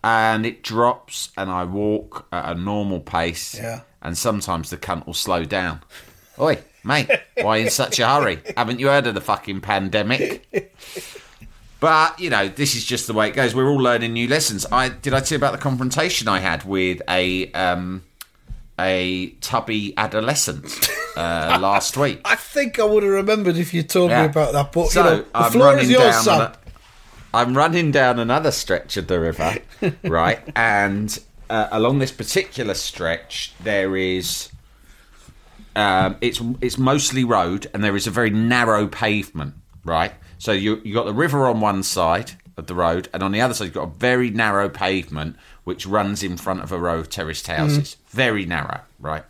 And 0.02 0.47
it 0.47 0.62
drops, 0.62 1.31
and 1.37 1.50
I 1.50 1.64
walk 1.64 2.26
at 2.32 2.56
a 2.56 2.58
normal 2.58 3.00
pace. 3.00 3.55
Yeah. 3.55 3.81
And 4.00 4.17
sometimes 4.17 4.70
the 4.70 4.79
cunt 4.79 5.06
will 5.06 5.12
slow 5.14 5.44
down. 5.44 5.81
Oi, 6.38 6.58
mate, 6.85 7.11
why 7.43 7.58
in 7.58 7.69
such 7.69 7.99
a 7.99 8.08
hurry? 8.08 8.38
Haven't 8.56 8.81
you 8.81 8.87
heard 8.88 9.06
of 9.06 9.14
the 9.14 9.20
fucking 9.20 9.61
pandemic? 9.61 10.47
But 11.81 12.19
you 12.20 12.31
know, 12.31 12.49
this 12.49 12.75
is 12.75 12.85
just 12.85 13.06
the 13.06 13.12
way 13.12 13.29
it 13.29 13.35
goes. 13.35 13.55
We're 13.55 13.69
all 13.69 13.76
learning 13.81 14.12
new 14.14 14.26
lessons. 14.29 14.67
I 14.70 14.88
did 14.91 15.14
I 15.14 15.20
tell 15.20 15.37
you 15.37 15.37
about 15.37 15.52
the 15.52 15.58
confrontation 15.58 16.29
I 16.29 16.38
had 16.38 16.64
with 16.64 17.00
a 17.08 17.50
um, 17.53 18.03
a 18.79 19.31
tubby 19.41 19.93
adolescent 19.99 20.91
uh, 21.17 21.58
last 21.61 21.96
week. 21.96 22.20
I 22.25 22.37
think 22.37 22.79
I 22.79 22.85
would 22.85 23.03
have 23.03 23.12
remembered 23.12 23.56
if 23.56 23.73
you 23.75 23.82
told 23.82 24.11
Yeah. 24.11 24.23
me 24.23 24.29
about 24.29 24.53
that. 24.53 24.73
But 24.73 24.88
So 24.88 25.03
you 25.05 25.11
know, 25.11 25.17
the 25.23 25.29
I'm 25.35 25.53
floor 25.53 25.79
is 25.79 25.91
yours, 25.91 26.25
down. 26.25 26.55
Sam. 27.32 27.38
on 27.41 27.49
a- 27.49 27.49
I'm 27.50 27.56
running 27.56 27.91
down 27.91 28.19
another 28.19 28.50
stretch 28.50 28.97
of 28.97 29.06
the 29.06 29.21
river, 29.21 29.56
right? 30.05 30.41
And 30.56 31.19
uh, 31.49 31.69
along 31.73 31.99
this 31.99 32.12
particular 32.12 32.75
stretch, 32.75 33.53
there 33.62 33.97
is. 33.97 34.50
Um, 35.77 36.17
it's 36.21 36.41
it's 36.61 36.79
mostly 36.79 37.23
road, 37.25 37.69
and 37.73 37.82
there 37.85 37.97
is 37.97 38.06
a 38.06 38.11
very 38.11 38.31
narrow 38.31 38.87
pavement, 38.88 39.55
right? 39.84 40.13
So 40.39 40.53
you 40.53 40.81
you 40.84 40.94
got 40.94 41.05
the 41.06 41.15
river 41.15 41.46
on 41.46 41.60
one 41.60 41.82
side 41.84 42.32
of 42.56 42.67
the 42.67 42.75
road, 42.75 43.08
and 43.15 43.22
on 43.22 43.31
the 43.32 43.41
other 43.41 43.55
side 43.55 43.67
you've 43.67 43.75
got 43.75 43.84
a 43.89 43.93
very 43.99 44.31
narrow 44.31 44.69
pavement 44.69 45.37
which 45.65 45.87
runs 45.87 46.22
in 46.25 46.37
front 46.37 46.63
of 46.63 46.72
a 46.72 46.79
row 46.79 46.99
of 46.99 47.08
terraced 47.08 47.46
houses. 47.46 47.96
Very 48.08 48.46
narrow, 48.46 48.81
right? 48.99 49.22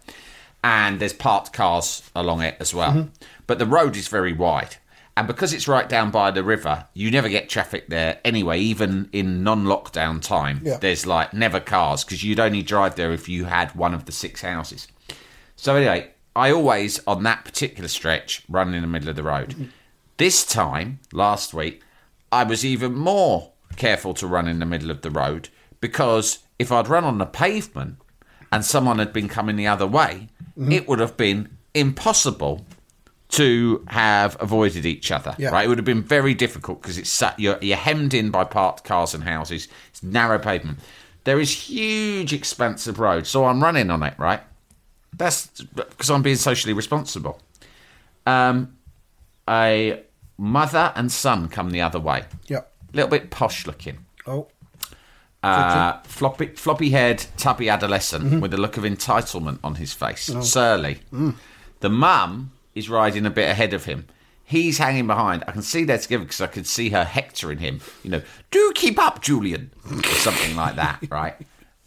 And 0.64 0.98
there's 1.00 1.12
parked 1.12 1.52
cars 1.52 2.08
along 2.16 2.42
it 2.42 2.56
as 2.60 2.72
well. 2.74 3.10
But 3.46 3.58
the 3.58 3.66
road 3.66 3.96
is 3.96 4.08
very 4.08 4.32
wide. 4.32 4.76
And 5.20 5.26
because 5.26 5.52
it's 5.52 5.68
right 5.68 5.86
down 5.86 6.10
by 6.10 6.30
the 6.30 6.42
river, 6.42 6.86
you 6.94 7.10
never 7.10 7.28
get 7.28 7.50
traffic 7.50 7.88
there 7.88 8.18
anyway, 8.24 8.58
even 8.58 9.10
in 9.12 9.44
non 9.44 9.64
lockdown 9.64 10.22
time. 10.22 10.62
Yeah. 10.64 10.78
There's 10.78 11.06
like 11.06 11.34
never 11.34 11.60
cars 11.60 12.04
because 12.04 12.24
you'd 12.24 12.40
only 12.40 12.62
drive 12.62 12.94
there 12.94 13.12
if 13.12 13.28
you 13.28 13.44
had 13.44 13.74
one 13.74 13.92
of 13.92 14.06
the 14.06 14.12
six 14.12 14.40
houses. 14.40 14.88
So 15.56 15.76
anyway, 15.76 16.12
I 16.34 16.50
always 16.50 17.02
on 17.06 17.22
that 17.24 17.44
particular 17.44 17.88
stretch 17.88 18.44
run 18.48 18.72
in 18.72 18.80
the 18.80 18.88
middle 18.88 19.10
of 19.10 19.16
the 19.16 19.22
road. 19.22 19.50
Mm. 19.50 19.68
This 20.16 20.42
time, 20.42 21.00
last 21.12 21.52
week, 21.52 21.82
I 22.32 22.44
was 22.44 22.64
even 22.64 22.94
more 22.94 23.52
careful 23.76 24.14
to 24.14 24.26
run 24.26 24.48
in 24.48 24.58
the 24.58 24.64
middle 24.64 24.90
of 24.90 25.02
the 25.02 25.10
road 25.10 25.50
because 25.82 26.38
if 26.58 26.72
I'd 26.72 26.88
run 26.88 27.04
on 27.04 27.18
the 27.18 27.26
pavement 27.26 27.98
and 28.50 28.64
someone 28.64 28.98
had 28.98 29.12
been 29.12 29.28
coming 29.28 29.56
the 29.56 29.66
other 29.66 29.86
way, 29.86 30.28
mm-hmm. 30.58 30.72
it 30.72 30.88
would 30.88 30.98
have 30.98 31.18
been 31.18 31.58
impossible 31.74 32.64
to 33.30 33.84
have 33.88 34.36
avoided 34.40 34.84
each 34.86 35.10
other. 35.12 35.34
Yeah. 35.38 35.50
Right? 35.50 35.64
It 35.64 35.68
would 35.68 35.78
have 35.78 35.84
been 35.84 36.02
very 36.02 36.34
difficult 36.34 36.82
because 36.82 36.98
it's 36.98 37.10
sat, 37.10 37.38
you're, 37.38 37.58
you're 37.60 37.76
hemmed 37.76 38.12
in 38.14 38.30
by 38.30 38.44
parked 38.44 38.84
cars 38.84 39.14
and 39.14 39.22
houses. 39.24 39.68
It's 39.90 40.02
narrow 40.02 40.38
pavement. 40.38 40.78
There 41.24 41.38
is 41.38 41.50
huge 41.52 42.32
expanse 42.32 42.86
of 42.86 42.98
road, 42.98 43.26
so 43.26 43.44
I'm 43.44 43.62
running 43.62 43.90
on 43.90 44.02
it. 44.02 44.14
Right? 44.18 44.40
That's 45.16 45.46
because 45.74 46.10
I'm 46.10 46.22
being 46.22 46.36
socially 46.36 46.72
responsible. 46.72 47.40
Um, 48.26 48.76
a 49.48 50.02
mother 50.38 50.92
and 50.96 51.10
son 51.12 51.48
come 51.48 51.70
the 51.70 51.82
other 51.82 52.00
way. 52.00 52.24
Yeah. 52.46 52.60
little 52.92 53.10
bit 53.10 53.30
posh 53.30 53.66
looking. 53.66 53.98
Oh. 54.26 54.48
Uh, 55.42 55.98
floppy, 56.02 56.46
floppy-haired, 56.48 57.24
tubby 57.38 57.68
adolescent 57.70 58.24
Mm-hmm. 58.24 58.40
with 58.40 58.52
a 58.54 58.58
look 58.58 58.76
of 58.76 58.84
entitlement 58.84 59.58
on 59.64 59.76
his 59.76 59.92
face. 59.94 60.28
Oh. 60.30 60.40
Surly. 60.42 60.98
Mm. 61.12 61.34
The 61.80 61.88
mum 61.88 62.52
is 62.74 62.88
riding 62.88 63.26
a 63.26 63.30
bit 63.30 63.50
ahead 63.50 63.74
of 63.74 63.84
him. 63.84 64.06
He's 64.44 64.78
hanging 64.78 65.06
behind. 65.06 65.44
I 65.46 65.52
can 65.52 65.62
see 65.62 65.84
they're 65.84 65.98
together 65.98 66.24
because 66.24 66.40
I 66.40 66.48
could 66.48 66.66
see 66.66 66.90
her 66.90 67.04
hectoring 67.04 67.58
him. 67.58 67.80
You 68.02 68.10
know, 68.10 68.22
do 68.50 68.72
keep 68.74 68.98
up, 68.98 69.22
Julian, 69.22 69.70
or 69.90 70.02
something 70.04 70.56
like 70.56 70.76
that, 70.76 71.04
right? 71.10 71.36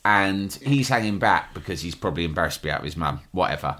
and 0.05 0.53
he's 0.55 0.89
hanging 0.89 1.19
back 1.19 1.53
because 1.53 1.81
he's 1.81 1.95
probably 1.95 2.25
embarrassed 2.25 2.57
to 2.57 2.63
be 2.63 2.71
out 2.71 2.81
with 2.81 2.93
his 2.93 2.97
mum, 2.97 3.21
whatever. 3.31 3.77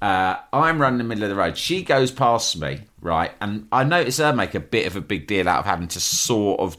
Uh, 0.00 0.36
I'm 0.52 0.80
running 0.80 0.98
the 0.98 1.04
middle 1.04 1.24
of 1.24 1.30
the 1.30 1.36
road. 1.36 1.56
She 1.56 1.84
goes 1.84 2.10
past 2.10 2.58
me, 2.58 2.80
right, 3.00 3.30
and 3.40 3.68
I 3.70 3.84
notice 3.84 4.18
her 4.18 4.32
make 4.32 4.54
a 4.54 4.60
bit 4.60 4.86
of 4.86 4.96
a 4.96 5.00
big 5.00 5.28
deal 5.28 5.48
out 5.48 5.60
of 5.60 5.64
having 5.64 5.88
to 5.88 6.00
sort 6.00 6.58
of 6.58 6.76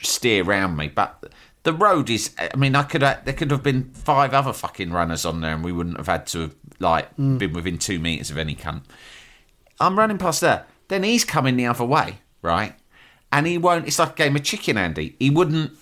steer 0.00 0.44
around 0.44 0.76
me, 0.76 0.88
but 0.88 1.32
the 1.64 1.72
road 1.72 2.10
is. 2.10 2.32
I 2.38 2.56
mean, 2.56 2.76
I 2.76 2.84
could 2.84 3.02
have, 3.02 3.24
there 3.24 3.34
could 3.34 3.50
have 3.50 3.62
been 3.64 3.90
five 3.94 4.32
other 4.32 4.52
fucking 4.52 4.92
runners 4.92 5.24
on 5.24 5.40
there, 5.40 5.54
and 5.54 5.64
we 5.64 5.72
wouldn't 5.72 5.96
have 5.96 6.06
had 6.06 6.26
to 6.28 6.40
have 6.42 6.54
like 6.80 7.14
been 7.16 7.52
within 7.52 7.78
two 7.78 7.98
meters 7.98 8.30
of 8.30 8.38
any 8.38 8.54
cunt. 8.54 8.82
I'm 9.80 9.98
running 9.98 10.18
past 10.18 10.40
there. 10.40 10.66
Then 10.88 11.02
he's 11.02 11.24
coming 11.24 11.56
the 11.56 11.66
other 11.66 11.84
way, 11.84 12.18
right? 12.42 12.74
And 13.32 13.46
he 13.46 13.58
won't. 13.58 13.86
It's 13.86 13.98
like 13.98 14.12
a 14.12 14.14
game 14.14 14.36
of 14.36 14.42
chicken, 14.42 14.76
Andy. 14.76 15.16
He 15.18 15.30
wouldn't 15.30 15.72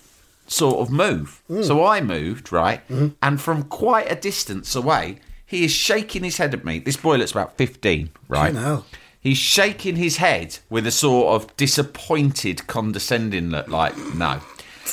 sort 0.47 0.79
of 0.79 0.91
move. 0.91 1.41
Mm. 1.49 1.65
So 1.65 1.85
I 1.85 2.01
moved, 2.01 2.51
right? 2.51 2.87
Mm-hmm. 2.87 3.09
And 3.21 3.41
from 3.41 3.63
quite 3.63 4.11
a 4.11 4.15
distance 4.15 4.75
away, 4.75 5.19
he 5.45 5.63
is 5.63 5.71
shaking 5.71 6.23
his 6.23 6.37
head 6.37 6.53
at 6.53 6.65
me. 6.65 6.79
This 6.79 6.97
boy 6.97 7.17
looks 7.17 7.31
about 7.31 7.57
15, 7.57 8.09
right? 8.27 8.53
He's 9.19 9.37
shaking 9.37 9.95
his 9.95 10.17
head 10.17 10.57
with 10.69 10.85
a 10.85 10.91
sort 10.91 11.35
of 11.35 11.55
disappointed, 11.55 12.67
condescending 12.67 13.51
look, 13.51 13.69
like, 13.69 13.95
no. 14.15 14.41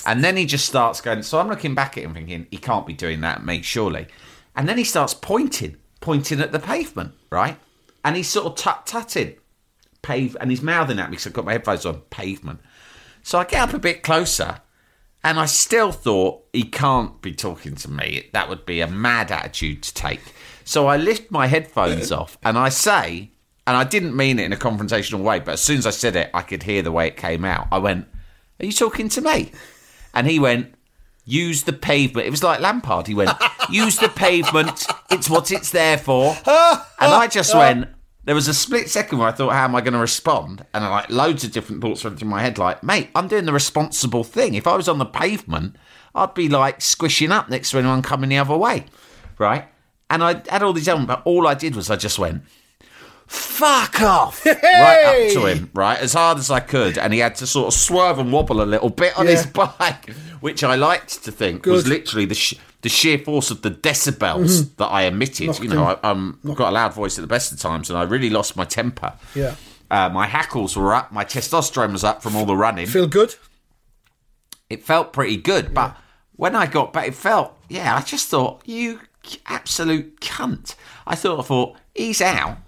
And 0.07 0.23
then 0.23 0.37
he 0.37 0.47
just 0.47 0.67
starts 0.67 1.01
going, 1.01 1.23
so 1.25 1.41
I'm 1.41 1.49
looking 1.49 1.75
back 1.75 1.99
at 1.99 2.05
him 2.05 2.15
thinking, 2.15 2.47
he 2.51 2.59
can't 2.59 2.87
be 2.87 2.93
doing 2.93 3.23
that 3.23 3.39
at 3.39 3.45
me, 3.45 3.63
surely. 3.63 4.07
And 4.55 4.69
then 4.69 4.79
he 4.79 4.85
starts 4.85 5.15
pointing, 5.15 5.77
pointing 6.01 6.41
at 6.41 6.53
the 6.53 6.59
pavement, 6.59 7.13
right? 7.31 7.59
And 8.05 8.17
he's 8.17 8.29
sort 8.29 8.47
of 8.47 8.57
tut 8.57 8.87
tutting, 8.87 9.37
pave, 10.03 10.37
and 10.41 10.51
he's 10.51 10.63
mouthing 10.63 10.99
at 10.99 11.11
me 11.11 11.13
because 11.13 11.27
I've 11.27 11.33
got 11.33 11.45
my 11.45 11.53
headphones 11.53 11.87
on, 11.87 12.01
pavement. 12.11 12.61
So 13.23 13.39
I 13.39 13.45
get 13.45 13.69
up 13.69 13.75
a 13.75 13.79
bit 13.79 14.03
closer, 14.03 14.61
and 15.23 15.39
I 15.39 15.47
still 15.47 15.93
thought 15.93 16.45
he 16.53 16.63
can't 16.63 17.21
be 17.21 17.35
talking 17.35 17.75
to 17.77 17.91
me. 17.91 18.29
That 18.33 18.49
would 18.49 18.65
be 18.65 18.81
a 18.81 18.87
mad 18.87 19.31
attitude 19.31 19.83
to 19.83 19.95
take. 19.95 20.21
So 20.65 20.87
I 20.87 20.97
lift 20.97 21.31
my 21.31 21.47
headphones 21.47 22.11
off 22.13 22.39
and 22.43 22.57
I 22.57 22.71
say, 22.71 23.33
and 23.67 23.77
I 23.77 23.85
didn't 23.85 24.17
mean 24.17 24.39
it 24.39 24.45
in 24.45 24.53
a 24.53 24.57
confrontational 24.57 25.23
way, 25.23 25.39
but 25.41 25.53
as 25.53 25.61
soon 25.61 25.79
as 25.79 25.87
I 25.87 25.91
said 25.91 26.17
it, 26.17 26.31
I 26.33 26.43
could 26.43 26.63
hear 26.63 26.83
the 26.83 26.93
way 26.93 27.07
it 27.07 27.17
came 27.17 27.45
out. 27.45 27.69
I 27.71 27.79
went, 27.79 28.09
Are 28.61 28.67
you 28.67 28.73
talking 28.73 29.09
to 29.11 29.21
me? 29.21 29.53
And 30.15 30.27
he 30.27 30.39
went, 30.39 30.75
Use 31.25 31.63
the 31.65 31.73
pavement. 31.73 32.27
It 32.27 32.31
was 32.31 32.43
like 32.43 32.61
Lampard. 32.61 33.07
He 33.07 33.15
went, 33.15 33.31
Use 33.71 33.99
the 33.99 34.09
pavement. 34.09 34.87
It's 35.11 35.31
what 35.31 35.51
it's 35.53 35.71
there 35.71 35.99
for. 35.99 36.37
And 37.03 37.15
I 37.15 37.29
just 37.29 37.55
went, 37.57 37.89
there 38.25 38.35
was 38.35 38.47
a 38.47 38.55
split 38.55 38.91
second 38.91 39.19
where 39.19 39.29
I 39.29 39.33
thought, 39.33 39.53
how 39.53 39.65
am 39.65 39.75
I 39.75 39.81
going 39.81 39.95
to 39.95 39.99
respond? 39.99 40.67
And 40.75 40.85
I 40.85 40.89
like 40.89 41.11
loads 41.11 41.45
of 41.45 41.53
different 41.53 41.81
thoughts 41.81 42.05
went 42.05 42.19
through 42.19 42.29
my 42.29 42.43
head, 42.43 42.59
like, 42.59 42.83
mate, 42.83 43.09
I'm 43.15 43.27
doing 43.27 43.47
the 43.47 43.53
responsible 43.53 44.23
thing. 44.23 44.55
If 44.55 44.67
I 44.67 44.77
was 44.77 44.89
on 44.89 44.99
the 44.99 45.07
pavement, 45.07 45.77
I'd 46.15 46.35
be 46.35 46.49
like 46.49 46.83
squishing 46.83 47.33
up 47.33 47.49
next 47.49 47.71
to 47.71 47.79
anyone 47.79 48.03
coming 48.03 48.29
the 48.29 48.39
other 48.39 48.57
way, 48.57 48.85
right? 49.39 49.67
And 50.11 50.23
I 50.23 50.43
had 50.49 50.63
all 50.63 50.73
these 50.75 50.89
elements, 50.89 51.15
but 51.15 51.23
all 51.25 51.47
I 51.47 51.55
did 51.55 51.75
was 51.75 51.91
I 51.91 51.97
just 51.97 52.19
went, 52.19 52.43
fuck 53.31 54.03
off, 54.03 54.45
right 54.47 55.05
up 55.05 55.33
to 55.33 55.47
him, 55.47 55.71
right, 55.73 55.99
as 55.99 56.15
hard 56.15 56.39
as 56.39 56.51
I 56.51 56.59
could. 56.59 56.99
And 56.99 57.13
he 57.13 57.21
had 57.21 57.37
to 57.37 57.47
sort 57.47 57.69
of 57.69 57.75
swerve 57.75 58.19
and 58.19 58.33
wobble 58.33 58.61
a 58.61 58.65
little 58.65 58.91
bit 58.91 59.17
on 59.17 59.27
his 59.27 59.47
bike, 59.47 60.11
which 60.41 60.65
I 60.65 60.75
liked 60.75 61.23
to 61.25 61.33
think 61.33 61.65
was 61.65 61.87
literally 61.87 62.25
the, 62.27 62.35
sh- 62.35 62.57
the 62.83 62.89
sheer 62.89 63.19
force 63.19 63.53
of 63.53 63.63
the 63.63 63.71
decibels 63.71 64.75
that 64.77 64.87
I 64.87 65.03
emitted. 65.03 65.47
Knocked 65.47 65.63
you 65.63 65.69
know, 65.69 65.91
him. 65.91 65.99
I, 66.03 66.11
I'm 66.11 66.41
I've 66.49 66.57
got 66.57 66.71
a 66.71 66.73
loud 66.73 66.93
voice 66.93 67.19
at 67.19 67.23
the 67.23 67.29
best 67.29 67.53
of 67.53 67.61
times, 67.61 67.89
and 67.89 67.97
I 67.99 68.03
really 68.03 68.31
lost 68.31 68.57
my 68.57 68.65
temper. 68.65 69.15
Yeah. 69.35 69.55
Uh, 69.91 70.09
my 70.09 70.27
hackles 70.27 70.77
were 70.77 70.93
up, 70.95 71.13
my 71.13 71.25
testosterone 71.25 71.93
was 71.93 72.05
up 72.05 72.23
from 72.23 72.35
all 72.37 72.47
the 72.47 72.57
running. 72.57 72.87
Feel 72.87 73.07
good? 73.09 73.37
It 74.69 74.83
felt 74.85 75.13
pretty 75.13 75.37
good, 75.37 75.75
but 75.75 75.97
when 76.35 76.55
I 76.55 76.67
got 76.67 76.93
back, 76.93 77.09
it 77.09 77.15
felt, 77.15 77.57
yeah, 77.69 77.97
I 77.97 78.03
just 78.03 78.29
thought, 78.29 78.63
you 78.65 79.01
absolute 79.47 80.21
cunt. 80.21 80.75
I 81.07 81.15
thought, 81.17 81.41
I 81.41 81.43
thought, 81.43 81.77
he's 81.95 82.21
out 82.21 82.59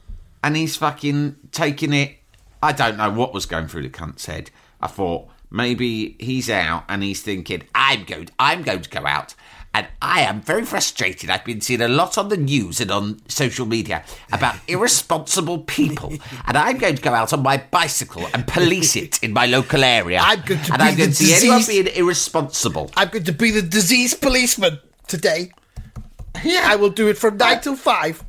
and 0.42 0.56
he's 0.56 0.76
fucking 0.76 1.36
taking 1.52 1.92
it. 1.92 2.16
I 2.62 2.72
don't 2.72 2.96
know 2.96 3.10
what 3.10 3.34
was 3.34 3.46
going 3.46 3.68
through 3.68 3.82
the 3.82 3.88
cunt's 3.88 4.26
head. 4.26 4.50
I 4.80 4.86
thought, 4.86 5.28
maybe 5.50 6.16
he's 6.18 6.50
out 6.50 6.84
and 6.88 7.02
he's 7.02 7.22
thinking, 7.22 7.62
I'm 7.74 8.04
going, 8.04 8.30
I'm 8.38 8.62
going 8.62 8.82
to 8.82 8.90
go 8.90 9.06
out. 9.06 9.34
And 9.74 9.86
I 10.02 10.20
am 10.20 10.42
very 10.42 10.66
frustrated. 10.66 11.30
I've 11.30 11.46
been 11.46 11.62
seeing 11.62 11.80
a 11.80 11.88
lot 11.88 12.18
on 12.18 12.28
the 12.28 12.36
news 12.36 12.78
and 12.80 12.90
on 12.90 13.22
social 13.28 13.64
media 13.64 14.04
about 14.30 14.56
irresponsible 14.68 15.60
people. 15.60 16.12
And 16.46 16.58
I'm 16.58 16.76
going 16.76 16.96
to 16.96 17.02
go 17.02 17.14
out 17.14 17.32
on 17.32 17.42
my 17.42 17.56
bicycle 17.56 18.26
and 18.34 18.46
police 18.46 18.96
it 18.96 19.22
in 19.22 19.32
my 19.32 19.46
local 19.46 19.82
area. 19.82 20.20
I'm 20.22 20.42
going 20.42 20.60
to 20.62 20.72
and 20.74 20.80
be 20.80 20.84
I'm 20.84 20.96
going 20.96 21.10
the 21.10 21.16
to 21.16 21.24
see 21.24 21.34
anyone 21.34 21.62
being 21.66 21.86
irresponsible. 21.86 22.90
I'm 22.96 23.08
going 23.08 23.24
to 23.24 23.32
be 23.32 23.50
the 23.50 23.62
disease 23.62 24.12
policeman 24.12 24.78
today. 25.06 25.52
Yeah, 26.44 26.64
I 26.66 26.76
will 26.76 26.90
do 26.90 27.08
it 27.08 27.16
from 27.16 27.38
nine 27.38 27.60
till 27.60 27.76
five. 27.76 28.22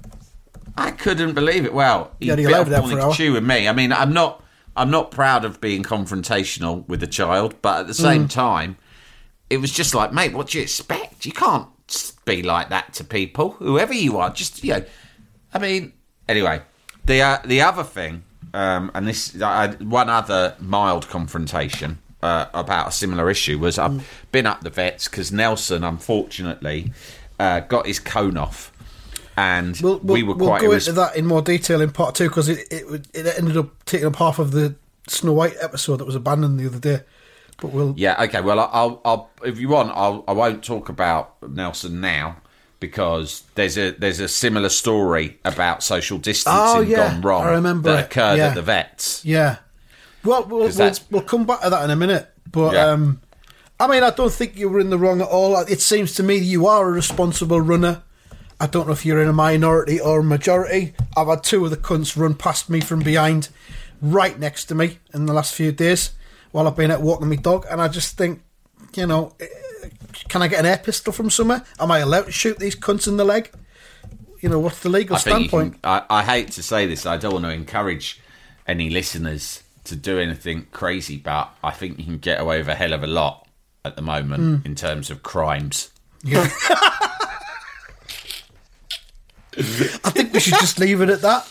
I 0.77 0.91
couldn't 0.91 1.33
believe 1.33 1.65
it. 1.65 1.73
Well, 1.73 2.11
he 2.19 2.27
Yeah, 2.27 2.35
bit 2.35 2.53
off 2.53 2.67
that 2.69 2.79
more 2.79 2.89
for 2.89 2.95
than 2.95 2.97
an 2.99 3.05
hour. 3.09 3.13
chew 3.13 3.33
with 3.33 3.43
me. 3.43 3.67
I 3.67 3.73
mean, 3.73 3.91
I'm 3.91 4.11
not, 4.13 4.43
I'm 4.75 4.89
not 4.89 5.11
proud 5.11 5.45
of 5.45 5.61
being 5.61 5.83
confrontational 5.83 6.87
with 6.87 7.03
a 7.03 7.07
child, 7.07 7.55
but 7.61 7.81
at 7.81 7.87
the 7.87 7.93
Mm. 7.93 8.01
same 8.01 8.27
time, 8.27 8.77
it 9.49 9.57
was 9.57 9.71
just 9.71 9.93
like, 9.93 10.11
mate, 10.13 10.33
what 10.33 10.47
do 10.49 10.57
you 10.57 10.63
expect? 10.63 11.25
You 11.25 11.31
can't 11.31 11.67
be 12.25 12.41
like 12.41 12.69
that 12.69 12.93
to 12.95 13.03
people, 13.03 13.51
whoever 13.59 13.93
you 13.93 14.17
are. 14.17 14.31
Just 14.31 14.63
you 14.63 14.73
know, 14.73 14.83
I 15.53 15.59
mean, 15.59 15.93
anyway, 16.27 16.61
the 17.05 17.21
uh, 17.21 17.37
the 17.45 17.61
other 17.61 17.83
thing, 17.83 18.23
um, 18.55 18.89
and 18.95 19.07
this 19.07 19.33
had 19.33 19.87
one 19.87 20.09
other 20.09 20.55
mild 20.59 21.07
confrontation. 21.09 21.99
Uh, 22.23 22.45
about 22.53 22.87
a 22.87 22.91
similar 22.93 23.29
issue 23.29 23.59
was 23.59 23.77
I've 23.77 23.91
Mm. 23.91 24.01
been 24.31 24.45
up 24.47 24.61
the 24.61 24.69
vets 24.69 25.09
because 25.09 25.29
Nelson 25.33 25.83
unfortunately 25.83 26.93
uh, 27.37 27.59
got 27.59 27.85
his 27.85 27.99
cone 27.99 28.37
off, 28.37 28.71
and 29.37 29.79
We'll, 29.81 29.99
we'll, 29.99 30.13
we 30.15 30.23
were 30.23 30.35
we'll 30.35 30.47
quite 30.49 30.61
go 30.61 30.69
irres- 30.69 30.87
into 30.87 30.93
that 30.93 31.15
in 31.15 31.25
more 31.25 31.41
detail 31.41 31.81
in 31.81 31.91
part 31.91 32.15
two 32.15 32.27
because 32.29 32.49
it, 32.49 32.67
it 32.71 33.07
it 33.13 33.37
ended 33.37 33.57
up 33.57 33.83
taking 33.85 34.07
up 34.07 34.15
half 34.17 34.39
of 34.39 34.51
the 34.51 34.75
Snow 35.07 35.33
White 35.33 35.55
episode 35.61 35.97
that 35.97 36.05
was 36.05 36.15
abandoned 36.15 36.59
the 36.59 36.67
other 36.67 36.79
day. 36.79 37.01
But 37.61 37.71
we'll 37.71 37.93
Yeah, 37.97 38.21
okay. 38.23 38.41
Well, 38.41 38.59
I'll, 38.59 39.01
I'll 39.05 39.29
if 39.43 39.59
you 39.59 39.69
want, 39.69 39.91
I'll, 39.95 40.23
I 40.27 40.33
won't 40.33 40.63
talk 40.63 40.89
about 40.89 41.35
Nelson 41.47 42.01
now 42.01 42.37
because 42.79 43.43
there's 43.55 43.77
a 43.77 43.91
there's 43.91 44.19
a 44.19 44.27
similar 44.27 44.69
story 44.69 45.39
about 45.45 45.83
social 45.83 46.17
distancing 46.17 46.77
Oh, 46.77 46.81
yeah, 46.81 47.11
gone 47.11 47.21
wrong 47.21 47.43
I 47.45 47.51
remember 47.51 47.93
that 47.93 48.05
occurred 48.05 48.37
yeah. 48.37 48.47
at 48.47 48.55
the 48.55 48.61
vets. 48.61 49.23
yeah. 49.25 49.57
Well, 50.23 50.45
we'll, 50.45 50.69
we'll, 50.69 50.93
we'll 51.11 51.21
come 51.21 51.45
back 51.45 51.61
to 51.61 51.69
that 51.69 51.83
in 51.83 51.91
a 51.91 51.95
minute. 51.95 52.29
But 52.49 52.73
Yeah. 52.73 52.87
um, 52.87 53.21
I 53.79 53.87
mean, 53.87 54.03
I 54.03 54.09
don't 54.09 54.31
think 54.31 54.55
you 54.57 54.69
were 54.69 54.79
in 54.79 54.89
the 54.89 54.97
wrong 54.97 55.19
at 55.21 55.27
all. 55.27 55.57
It 55.57 55.81
seems 55.81 56.13
to 56.15 56.23
me 56.23 56.35
you 56.37 56.65
are 56.67 56.87
a 56.87 56.91
responsible 56.91 57.59
runner. 57.59 58.03
I 58.59 58.67
don't 58.67 58.87
know 58.87 58.93
if 58.93 59.05
you're 59.05 59.21
in 59.21 59.27
a 59.27 59.33
minority 59.33 59.99
or 59.99 60.19
a 60.19 60.23
majority. 60.23 60.93
I've 61.17 61.27
had 61.27 61.43
two 61.43 61.63
of 61.65 61.71
the 61.71 61.77
cunts 61.77 62.15
run 62.17 62.33
past 62.35 62.69
me 62.69 62.79
from 62.81 62.99
behind, 63.01 63.49
right 64.01 64.37
next 64.39 64.65
to 64.65 64.75
me 64.75 64.99
in 65.13 65.25
the 65.25 65.33
last 65.33 65.53
few 65.53 65.71
days 65.71 66.11
while 66.51 66.67
I've 66.67 66.75
been 66.75 66.91
out 66.91 67.01
walking 67.01 67.29
my 67.29 67.35
dog, 67.35 67.65
and 67.69 67.81
I 67.81 67.87
just 67.87 68.15
think, 68.17 68.41
you 68.95 69.07
know, 69.07 69.33
eh, 69.39 69.47
can 70.29 70.41
I 70.43 70.47
get 70.47 70.59
an 70.59 70.65
air 70.67 70.77
pistol 70.77 71.11
from 71.11 71.29
somewhere? 71.31 71.63
Am 71.79 71.91
I 71.91 71.99
allowed 71.99 72.25
to 72.25 72.31
shoot 72.31 72.59
these 72.59 72.75
cunts 72.75 73.07
in 73.07 73.17
the 73.17 73.25
leg? 73.25 73.51
You 74.39 74.49
know, 74.49 74.59
what's 74.59 74.79
the 74.81 74.89
legal 74.89 75.15
I 75.15 75.19
standpoint? 75.19 75.81
can, 75.81 75.89
I, 75.89 76.03
I 76.19 76.23
hate 76.23 76.51
to 76.51 76.63
say 76.63 76.85
this. 76.85 77.05
I 77.07 77.17
don't 77.17 77.33
want 77.33 77.45
to 77.45 77.51
encourage 77.51 78.21
any 78.67 78.89
listeners 78.91 79.63
to 79.85 79.95
do 79.95 80.19
anything 80.19 80.67
crazy, 80.71 81.17
but 81.17 81.49
I 81.63 81.71
think 81.71 81.97
you 81.97 82.05
can 82.05 82.17
get 82.19 82.39
away 82.39 82.59
with 82.59 82.67
a 82.69 82.75
hell 82.75 82.93
of 82.93 83.03
a 83.03 83.07
lot 83.07 83.47
at 83.83 83.95
the 83.95 84.01
moment 84.01 84.61
Hmm. 84.61 84.67
in 84.67 84.75
terms 84.75 85.09
of 85.09 85.23
crimes. 85.23 85.89
Yeah. 86.23 86.49
I 89.57 90.09
think 90.09 90.33
we 90.33 90.39
should 90.39 90.59
just 90.59 90.79
leave 90.79 91.01
it 91.01 91.09
at 91.09 91.21
that. 91.21 91.47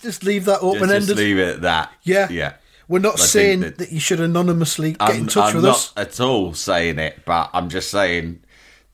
Just 0.00 0.22
leave 0.22 0.44
that 0.44 0.60
Just, 0.60 0.64
open 0.64 0.88
just 0.88 0.92
ended. 1.10 1.16
leave 1.16 1.38
it 1.38 1.56
at 1.56 1.60
that. 1.62 1.92
Yeah. 2.02 2.28
yeah. 2.30 2.54
We're 2.88 3.00
not 3.00 3.14
I 3.20 3.24
saying 3.24 3.60
that- 3.60 3.78
that, 3.78 3.92
you 3.92 4.00
should 4.00 4.20
anonymously 4.20 4.92
get 4.92 5.02
I'm, 5.02 5.16
in 5.16 5.26
touch 5.26 5.50
I'm 5.50 5.56
with 5.56 5.64
not 5.64 5.74
us. 5.76 5.92
at 5.96 6.20
all 6.20 6.54
saying 6.54 6.98
it, 6.98 7.20
but 7.26 7.50
I'm 7.52 7.68
just 7.68 7.90
saying 7.90 8.40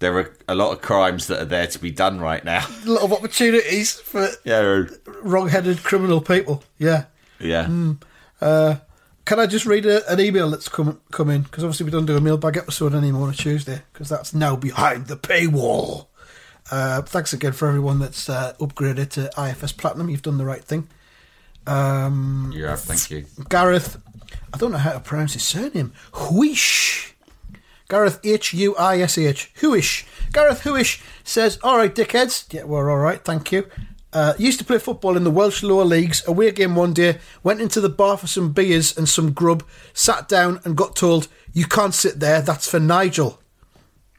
there 0.01 0.17
are 0.19 0.37
a 0.49 0.55
lot 0.55 0.73
of 0.73 0.81
crimes 0.83 1.27
that 1.29 1.41
are 1.41 1.45
there 1.47 1.67
to 1.69 1.79
be 1.79 1.91
done 1.91 2.21
right 2.21 2.45
now. 2.45 2.67
A 2.87 2.91
lot 2.91 3.03
of 3.05 3.13
opportunities 3.13 3.99
for 4.01 4.29
yeah, 4.45 4.85
wrong 5.23 5.49
headed 5.49 5.83
criminal 5.83 6.21
people. 6.21 6.65
Yeah. 6.79 7.05
yeah. 7.39 7.67
Hmm. 7.67 7.93
Uh, 8.41 8.77
can 9.25 9.39
I 9.41 9.47
just 9.47 9.65
read 9.65 9.87
a, 9.87 10.11
an 10.13 10.21
email 10.21 10.51
that's 10.51 10.69
come 10.69 11.01
come 11.13 11.31
in? 11.31 11.43
Because 11.43 11.65
obviously 11.65 11.85
we 11.85 11.91
don't 11.91 12.05
do 12.07 12.17
a 12.17 12.21
mailbag 12.21 12.57
episode 12.57 12.95
anymore 12.95 13.29
on 13.29 13.33
a 13.33 13.37
Tuesday 13.37 13.83
because 13.93 14.09
that's 14.09 14.35
now 14.35 14.57
behind 14.57 15.07
the 15.07 15.17
paywall. 15.17 16.09
Uh, 16.71 17.03
thanks 17.03 17.33
again 17.33 17.53
for 17.53 17.69
everyone 17.69 17.99
that's 17.99 18.29
uh, 18.29 18.55
upgraded 18.59 19.11
to 19.11 19.31
IFS 19.39 19.73
Platinum. 19.73 20.09
You've 20.09 20.23
done 20.23 20.39
the 20.39 20.45
right 20.47 20.65
thing. 20.65 20.89
Um, 21.67 22.53
Yeah, 22.55 22.77
thank 22.77 23.11
you. 23.11 23.27
Gareth, 23.49 23.99
I 24.53 24.57
don't 24.59 24.73
know 24.73 24.79
how 24.79 24.93
to 24.93 25.01
pronounce 25.01 25.35
his 25.35 25.43
surname. 25.45 25.93
Huish. 26.13 27.13
Gareth 27.89 28.19
H 28.25 28.55
U 28.55 28.75
I 28.77 29.01
S 29.01 29.19
H. 29.19 29.53
Huish. 29.61 30.07
Gareth 30.33 30.63
Huish 30.63 31.03
says, 31.23 31.59
All 31.63 31.77
right, 31.77 31.95
dickheads. 31.95 32.53
Yeah, 32.53 32.65
we're 32.65 32.91
all 32.91 32.99
right, 32.99 33.23
thank 33.23 33.53
you. 33.53 33.67
Uh, 34.13 34.33
used 34.39 34.61
to 34.61 34.65
play 34.65 34.79
football 34.79 35.17
in 35.17 35.25
the 35.25 35.31
Welsh 35.31 35.63
lower 35.63 35.85
leagues. 35.85 36.27
Away 36.29 36.51
game 36.53 36.77
one 36.77 36.93
day, 36.93 37.19
went 37.43 37.61
into 37.61 37.81
the 37.81 37.89
bar 37.89 38.17
for 38.17 38.29
some 38.29 38.53
beers 38.53 38.97
and 38.97 39.09
some 39.09 39.33
grub, 39.33 39.65
sat 39.93 40.29
down 40.29 40.61
and 40.65 40.77
got 40.77 40.95
told, 40.97 41.29
You 41.53 41.67
can't 41.67 41.95
sit 41.95 42.21
there, 42.21 42.41
that's 42.41 42.69
for 42.71 42.79
Nigel. 42.79 43.41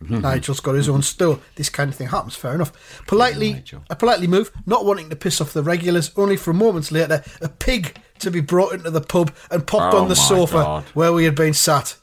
Mm-hmm. 0.04 0.20
Nigel's 0.22 0.60
got 0.60 0.76
his 0.76 0.90
own 0.90 1.02
store. 1.02 1.40
This 1.56 1.70
kind 1.70 1.90
of 1.90 1.96
thing 1.96 2.08
happens. 2.08 2.36
Fair 2.36 2.56
enough. 2.56 3.04
Politely, 3.08 3.54
Nigel. 3.54 3.84
a 3.90 3.96
politely 3.96 4.28
move, 4.28 4.52
not 4.66 4.86
wanting 4.86 5.10
to 5.10 5.16
piss 5.16 5.40
off 5.40 5.54
the 5.54 5.64
regulars. 5.64 6.12
Only 6.18 6.36
for 6.38 6.54
moments 6.54 6.92
later, 6.92 7.24
a 7.42 7.48
pig 7.50 7.98
to 8.20 8.30
be 8.30 8.42
brought 8.42 8.74
into 8.74 8.90
the 8.92 9.02
pub 9.02 9.34
and 9.50 9.66
popped 9.66 9.94
Oh 9.94 10.02
on 10.02 10.10
the 10.10 10.16
sofa 10.16 10.54
God. 10.54 10.84
where 10.94 11.14
we 11.14 11.24
had 11.26 11.36
been 11.36 11.54
sat. 11.54 11.96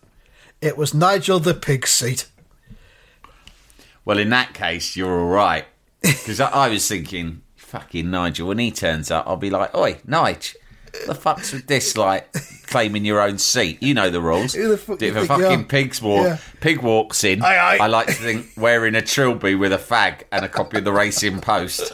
It 0.61 0.77
was 0.79 0.95
Nigel 0.95 1.39
the 1.39 1.55
pig's 1.55 1.91
seat. 1.91 2.27
Well, 4.05 4.19
in 4.19 4.31
that 4.31 4.55
case, 4.55 4.97
you're 4.97 5.21
all 5.21 5.27
right. 5.29 5.65
Because 6.03 6.41
I, 6.41 6.49
I 6.51 6.69
was 6.69 6.89
thinking, 6.89 7.43
fucking 7.55 8.11
Nigel, 8.11 8.49
when 8.49 8.59
he 8.59 8.73
turns 8.73 9.11
up, 9.11 9.25
I'll 9.27 9.37
be 9.37 9.51
like, 9.51 9.73
oi, 9.75 9.99
Nigel, 10.05 10.59
the 11.07 11.15
fuck's 11.15 11.53
with 11.53 11.67
this, 11.67 11.97
like, 11.97 12.33
claiming 12.67 13.05
your 13.05 13.21
own 13.21 13.39
seat? 13.39 13.83
You 13.83 13.95
know 13.95 14.11
the 14.11 14.21
rules. 14.21 14.55
Who 14.55 14.69
the 14.69 14.77
fuck 14.79 15.03
if 15.03 15.15
you 15.15 15.19
a 15.19 15.23
you 15.23 15.27
fucking 15.27 15.65
pig's 15.67 16.01
walk, 16.03 16.25
Yeah. 16.27 16.39
pig 16.61 16.81
walks 16.83 17.25
in, 17.25 17.43
Aye, 17.43 17.57
aye. 17.57 17.79
I 17.81 17.87
like 17.87 18.07
to 18.09 18.13
think 18.13 18.47
wearing 18.57 18.95
a 18.95 19.03
trilby 19.03 19.55
with 19.55 19.73
a 19.73 19.79
fag 19.79 20.23
and 20.31 20.45
a 20.45 20.49
copy 20.49 20.79
of 20.79 20.85
the 20.85 20.93
Racing 20.93 21.41
Post. 21.41 21.93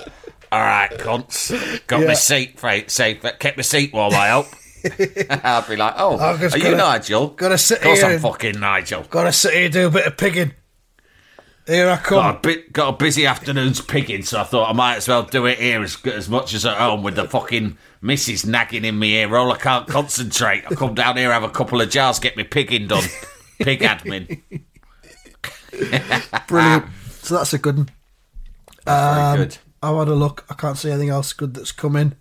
All 0.51 0.61
right, 0.61 0.91
cunts, 0.99 1.51
got 1.87 2.01
Yeah. 2.01 2.07
my 2.09 2.15
seat, 2.15 2.59
safe, 2.91 3.23
kept 3.39 3.57
my 3.57 3.63
seat 3.63 3.93
warm, 3.93 4.15
I 4.15 4.29
hope. 4.31 4.47
I'd 4.85 5.65
be 5.69 5.77
like, 5.77 5.95
oh, 5.99 6.19
are 6.19 6.35
you 6.37 6.49
gotta- 6.49 6.77
Nigel? 6.77 7.29
gotta 7.29 7.59
sit 7.59 7.79
Of 7.79 7.85
course 7.85 8.03
I'm 8.03 8.19
fucking 8.21 8.59
Nigel. 8.61 9.03
Gotta 9.11 9.33
sit 9.33 9.53
here 9.55 9.65
and 9.65 9.73
do 9.73 9.87
a 9.89 9.91
bit 9.91 10.07
of 10.07 10.17
pigging. 10.17 10.53
Here 11.67 11.87
I 11.91 11.97
got 11.97 12.05
come. 12.05 12.27
a 12.37 12.39
bit 12.39 12.73
got 12.73 12.95
a 12.95 12.97
busy 12.97 13.27
afternoon's 13.27 13.83
pigging, 13.83 14.23
so 14.23 14.41
I 14.41 14.45
thought 14.45 14.71
I 14.71 14.73
might 14.73 14.97
as 14.97 15.07
well 15.09 15.25
do 15.25 15.45
it 15.45 15.59
here 15.59 15.83
as 15.83 15.99
as 16.07 16.27
much 16.29 16.55
as 16.55 16.65
at 16.65 16.79
home 16.79 17.03
with 17.03 17.17
the 17.17 17.29
fucking 17.29 17.77
missus 18.01 18.47
nagging 18.47 18.85
in 18.85 18.99
me 18.99 19.15
ear 19.17 19.29
roll. 19.29 19.53
I 19.53 19.59
can't 19.59 19.87
concentrate. 19.87 20.65
I 20.71 20.75
come 20.75 20.95
down 20.95 21.17
here, 21.17 21.33
have 21.33 21.43
a 21.43 21.51
couple 21.51 21.81
of 21.81 21.91
jars, 21.91 22.19
get 22.19 22.37
me 22.37 22.45
pigging 22.45 22.89
done. 22.89 23.05
Pig 23.61 23.81
admin. 23.81 24.41
Brilliant. 26.49 26.87
So 27.09 27.35
that's 27.35 27.53
a 27.53 27.59
good 27.59 27.77
one. 27.77 27.89
Very 28.87 29.37
good. 29.39 29.59
I 29.83 29.97
had 29.97 30.09
a 30.09 30.15
look. 30.15 30.45
I 30.49 30.55
can't 30.55 30.79
see 30.79 30.91
anything 30.91 31.11
else 31.11 31.33
good 31.33 31.55
that's 31.55 31.73
coming. 31.73 32.17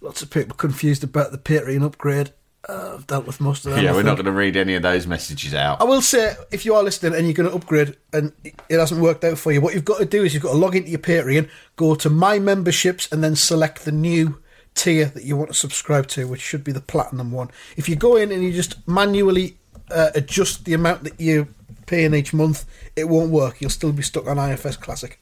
Lots 0.00 0.22
of 0.22 0.30
people 0.30 0.56
confused 0.56 1.04
about 1.04 1.32
the 1.32 1.38
Patreon 1.38 1.82
upgrade. 1.84 2.32
Uh, 2.68 2.94
I've 2.94 3.06
dealt 3.06 3.26
with 3.26 3.40
most 3.40 3.64
of 3.64 3.72
them. 3.72 3.84
Yeah, 3.84 3.92
I 3.92 3.94
we're 3.94 4.02
not 4.02 4.16
going 4.16 4.26
to 4.26 4.32
read 4.32 4.56
any 4.56 4.74
of 4.74 4.82
those 4.82 5.06
messages 5.06 5.54
out. 5.54 5.80
I 5.80 5.84
will 5.84 6.02
say, 6.02 6.34
if 6.50 6.64
you 6.66 6.74
are 6.74 6.82
listening 6.82 7.14
and 7.14 7.24
you're 7.24 7.34
going 7.34 7.48
to 7.48 7.54
upgrade 7.54 7.96
and 8.12 8.32
it 8.42 8.78
hasn't 8.78 9.00
worked 9.00 9.22
out 9.22 9.38
for 9.38 9.52
you, 9.52 9.60
what 9.60 9.74
you've 9.74 9.84
got 9.84 9.98
to 9.98 10.04
do 10.04 10.24
is 10.24 10.34
you've 10.34 10.42
got 10.42 10.52
to 10.52 10.58
log 10.58 10.74
into 10.74 10.90
your 10.90 10.98
Patreon, 10.98 11.48
go 11.76 11.94
to 11.94 12.10
My 12.10 12.40
Memberships, 12.40 13.10
and 13.12 13.22
then 13.22 13.36
select 13.36 13.84
the 13.84 13.92
new 13.92 14.40
tier 14.76 15.06
that 15.06 15.24
you 15.24 15.36
want 15.36 15.50
to 15.50 15.54
subscribe 15.54 16.06
to, 16.08 16.28
which 16.28 16.40
should 16.40 16.62
be 16.62 16.72
the 16.72 16.80
platinum 16.80 17.32
one. 17.32 17.50
If 17.76 17.88
you 17.88 17.96
go 17.96 18.16
in 18.16 18.30
and 18.30 18.42
you 18.44 18.52
just 18.52 18.86
manually 18.86 19.56
uh, 19.90 20.10
adjust 20.14 20.64
the 20.64 20.74
amount 20.74 21.04
that 21.04 21.20
you're 21.20 21.48
paying 21.86 22.14
each 22.14 22.32
month, 22.32 22.64
it 22.94 23.08
won't 23.08 23.30
work. 23.30 23.60
You'll 23.60 23.70
still 23.70 23.92
be 23.92 24.02
stuck 24.02 24.26
on 24.26 24.38
IFS 24.38 24.76
Classic. 24.76 25.20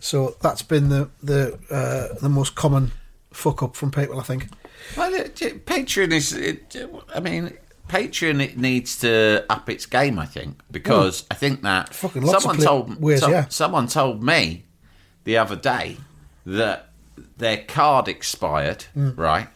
So 0.00 0.36
that's 0.40 0.62
been 0.62 0.88
the 0.88 1.10
the 1.22 1.58
uh, 1.70 2.18
the 2.20 2.28
most 2.28 2.54
common 2.54 2.92
fuck 3.32 3.62
up 3.62 3.76
from 3.76 3.90
people, 3.90 4.20
I 4.20 4.22
think. 4.22 4.48
Well, 4.96 5.10
Patreon 5.12 6.12
is. 6.12 6.32
It, 6.32 6.76
I 7.14 7.20
mean, 7.20 7.56
Patreon 7.88 8.42
it 8.42 8.56
needs 8.56 8.98
to 9.00 9.44
up 9.48 9.68
its 9.68 9.86
game. 9.86 10.18
I 10.18 10.26
think 10.26 10.60
because 10.70 11.26
I 11.30 11.34
think 11.34 11.62
that. 11.62 11.94
Fucking 11.94 12.26
someone 12.26 12.58
told 12.58 13.00
ways, 13.00 13.26
yeah. 13.26 13.46
someone 13.48 13.88
told 13.88 14.22
me 14.22 14.64
the 15.24 15.38
other 15.38 15.56
day 15.56 15.96
that 16.44 16.90
their 17.36 17.58
card 17.58 18.08
expired, 18.08 18.84
Hmm. 18.94 19.10
right? 19.16 19.48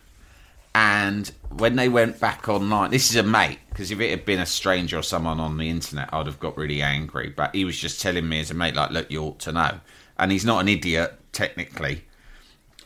And 0.75 1.31
when 1.51 1.75
they 1.77 1.89
went 1.89 2.21
back 2.21 2.49
online, 2.49 2.91
this 2.91 3.11
is 3.11 3.17
a 3.17 3.23
mate 3.25 3.59
because 3.71 3.91
if 3.91 4.01
it 4.01 4.11
had 4.11 4.25
been 4.25 4.39
a 4.39 4.47
stranger 4.47 4.99
or 4.99 5.03
someone 5.03 5.41
on 5.41 5.57
the 5.59 5.69
internet, 5.69 6.09
I'd 6.13 6.27
have 6.27 6.39
got 6.39 6.57
really 6.57 6.81
angry. 6.81 7.33
But 7.35 7.55
he 7.55 7.65
was 7.65 7.77
just 7.79 8.01
telling 8.01 8.29
me 8.29 8.39
as 8.41 8.51
a 8.51 8.55
mate, 8.55 8.75
like, 8.77 8.91
look, 8.91 9.11
you 9.11 9.23
ought 9.23 9.41
to 9.41 9.53
know. 9.53 9.81
And 10.19 10.31
he's 10.31 10.45
not 10.45 10.61
an 10.61 10.69
idiot 10.69 11.19
technically 11.33 12.05